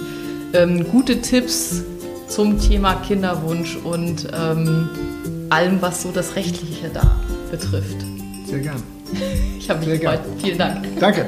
ähm, 0.54 0.88
gute 0.92 1.20
Tipps 1.20 1.82
zum 2.28 2.62
Thema 2.62 2.94
Kinderwunsch 2.94 3.76
und 3.76 4.28
ähm, 4.40 5.48
allem, 5.50 5.82
was 5.82 6.04
so 6.04 6.12
das 6.12 6.36
Rechtliche 6.36 6.90
da 6.94 7.16
betrifft. 7.50 7.98
Sehr 8.46 8.60
gern. 8.60 8.84
Ich 9.58 9.68
habe 9.68 9.84
mich 9.84 10.00
gefreut. 10.00 10.20
Vielen 10.40 10.58
Dank. 10.60 11.00
Danke. 11.00 11.26